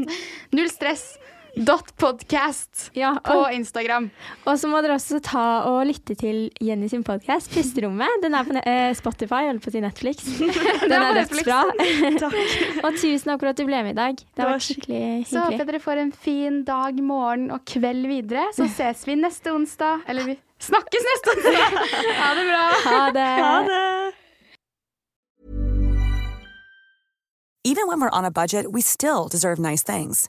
Null 0.54 0.70
stress. 0.70 1.16
Dot 1.56 1.96
podcast 1.96 2.90
Ja, 2.92 3.16
på 3.24 3.50
Instagram. 3.52 4.10
og 4.46 4.56
så 4.58 4.66
må 4.68 4.80
dere 4.82 4.96
også 4.98 5.20
ta 5.22 5.42
og 5.70 5.84
lytte 5.86 6.16
til 6.18 6.48
Jenny 6.60 6.88
sin 6.90 7.04
podkast, 7.06 7.52
Pusterommet. 7.54 8.10
Den 8.24 8.34
er 8.34 8.42
på 8.48 8.56
ne- 8.56 8.62
eh, 8.66 8.94
Spotify, 8.98 9.44
holder 9.46 9.60
på 9.62 9.70
å 9.70 9.74
si 9.76 9.80
Netflix. 9.84 10.24
Den 10.90 10.92
er 10.98 11.14
dødsbra. 11.20 11.60
og 12.84 12.98
tusen 12.98 13.30
takk 13.30 13.40
for 13.44 13.52
at 13.52 13.56
du 13.60 13.64
ble 13.68 13.82
med 13.86 13.94
i 13.94 13.98
dag. 14.00 14.16
Det 14.18 14.42
har 14.42 14.50
var 14.50 14.58
vært 14.58 14.66
skikkelig 14.66 15.02
Så 15.30 15.44
håper 15.44 15.58
jeg 15.62 15.68
dere 15.70 15.82
får 15.86 16.02
en 16.02 16.12
fin 16.26 16.58
dag, 16.66 16.98
morgen 17.00 17.46
og 17.54 17.62
kveld 17.70 18.08
videre. 18.10 18.48
Så 18.56 18.66
ses 18.74 19.06
vi 19.06 19.14
neste 19.20 19.54
onsdag. 19.54 20.02
Eller 20.10 20.26
vi 20.26 20.38
snakkes 20.58 21.08
neste 21.12 21.36
onsdag! 21.36 21.80
Ha 22.18 22.34
det 22.34 22.46
bra. 22.50 22.64
Ha 22.88 23.00
det. 23.14 23.30
Ha 23.46 23.56
det! 23.70 24.12
Even 27.66 27.86
when 27.88 27.98
we're 28.00 28.12
on 28.12 28.24
a 28.26 28.30
budget, 28.30 28.72
we 28.72 28.82
still 28.82 29.26
deserve 29.28 29.58
nice 29.58 29.82
things. 29.82 30.28